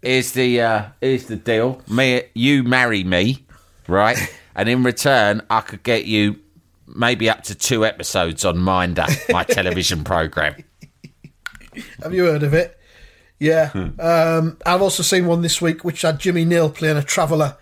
Here's 0.00 0.32
the 0.32 0.60
uh, 0.62 0.84
here's 1.00 1.26
the 1.26 1.36
deal. 1.36 1.82
Me, 1.88 2.22
you 2.34 2.62
marry 2.62 3.04
me, 3.04 3.44
right? 3.88 4.16
And 4.58 4.70
in 4.70 4.82
return, 4.84 5.42
I 5.50 5.60
could 5.60 5.82
get 5.82 6.06
you 6.06 6.40
maybe 6.86 7.28
up 7.28 7.42
to 7.42 7.54
two 7.54 7.84
episodes 7.84 8.42
on 8.42 8.56
Minder, 8.56 9.04
my 9.28 9.44
television 9.44 10.02
program. 10.02 10.54
Have 12.02 12.14
you 12.14 12.24
heard 12.24 12.42
of 12.42 12.54
it? 12.54 12.78
Yeah. 13.38 13.68
Hmm. 13.68 14.00
Um, 14.00 14.56
I've 14.64 14.80
also 14.80 15.02
seen 15.02 15.26
one 15.26 15.42
this 15.42 15.60
week 15.60 15.84
which 15.84 16.00
had 16.00 16.18
Jimmy 16.18 16.46
Nail 16.46 16.70
playing 16.70 16.96
a 16.96 17.02
traveller 17.02 17.58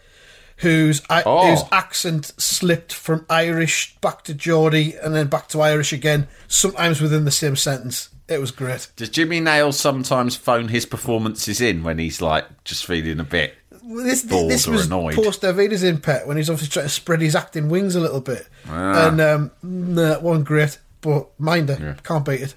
whose 0.59 1.03
Oh. 1.11 1.51
whose 1.51 1.65
accent 1.73 2.33
slipped 2.39 2.93
from 2.93 3.27
Irish 3.29 3.97
back 4.01 4.23
to 4.25 4.35
Geordie 4.35 4.95
and 5.03 5.15
then 5.15 5.27
back 5.27 5.49
to 5.49 5.61
Irish 5.61 5.93
again, 5.93 6.29
sometimes 6.49 7.01
within 7.01 7.25
the 7.25 7.31
same 7.31 7.57
sentence. 7.57 8.09
It 8.29 8.41
was 8.41 8.51
great. 8.51 8.89
Does 8.97 9.11
Jimmy 9.11 9.41
Nail 9.41 9.71
sometimes 9.73 10.35
phone 10.37 10.69
his 10.69 10.87
performances 10.87 11.61
in 11.61 11.83
when 11.83 11.99
he's 11.99 12.23
like 12.23 12.47
just 12.65 12.87
feeling 12.87 13.21
a 13.21 13.25
bit? 13.25 13.55
Well, 13.83 14.03
This, 14.03 14.23
Bored 14.23 14.51
this 14.51 14.67
or 14.67 14.71
was 14.73 14.87
annoyed. 14.87 15.15
post 15.17 15.43
Wiedersehen 15.43 15.99
Pet 16.01 16.27
when 16.27 16.39
he's 16.39 16.49
obviously 16.49 16.73
trying 16.73 16.87
to 16.87 16.91
spread 16.91 17.21
his 17.21 17.37
acting 17.37 17.69
wings 17.69 17.95
a 17.95 18.01
little 18.01 18.23
bit. 18.23 18.47
Ah. 18.67 19.09
And 19.09 19.21
um, 19.21 19.51
nah, 19.63 20.19
wasn't 20.21 20.47
great, 20.47 20.79
but 21.03 21.29
minder, 21.39 21.97
can't 22.03 22.25
beat 22.25 22.41
it. 22.41 22.55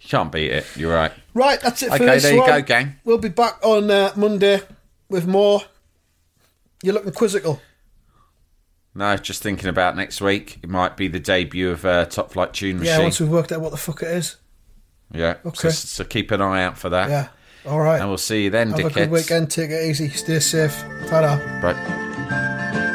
You 0.00 0.08
can't 0.08 0.32
beat 0.32 0.50
it. 0.50 0.66
You're 0.74 0.92
right. 0.94 1.12
Right, 1.32 1.60
that's 1.60 1.82
it 1.84 1.90
for 1.90 1.94
Okay, 1.94 2.06
this 2.06 2.22
there 2.24 2.32
you 2.32 2.40
one. 2.40 2.48
go, 2.48 2.62
gang. 2.62 2.96
We'll 3.04 3.18
be 3.18 3.28
back 3.28 3.58
on 3.64 3.88
uh, 3.90 4.10
Monday 4.16 4.62
with 5.08 5.28
more? 5.28 5.62
You're 6.82 6.94
looking 6.94 7.12
quizzical. 7.12 7.60
No, 8.94 9.16
just 9.16 9.42
thinking 9.42 9.68
about 9.68 9.96
next 9.96 10.20
week. 10.20 10.58
It 10.62 10.68
might 10.68 10.96
be 10.96 11.08
the 11.08 11.20
debut 11.20 11.70
of 11.70 11.84
uh, 11.84 12.06
Top 12.06 12.32
Flight 12.32 12.52
Tune 12.52 12.78
Machine. 12.78 12.98
Yeah, 12.98 13.02
once 13.02 13.20
we've 13.20 13.28
worked 13.28 13.52
out 13.52 13.60
what 13.60 13.70
the 13.70 13.76
fuck 13.76 14.02
it 14.02 14.08
is. 14.08 14.36
Yeah. 15.12 15.36
Okay. 15.44 15.68
So, 15.68 15.70
so 15.70 16.04
keep 16.04 16.30
an 16.30 16.40
eye 16.40 16.64
out 16.64 16.76
for 16.78 16.88
that. 16.90 17.08
Yeah. 17.08 17.28
All 17.66 17.80
right. 17.80 18.00
And 18.00 18.08
we'll 18.08 18.18
see 18.18 18.44
you 18.44 18.50
then, 18.50 18.70
Have 18.70 18.80
a 18.80 18.90
good 18.90 19.10
weekend. 19.10 19.50
Take 19.50 19.70
it 19.70 19.88
easy. 19.88 20.08
Stay 20.10 20.40
safe. 20.40 20.76
Ta-da. 21.08 21.36
Right. 21.60 22.87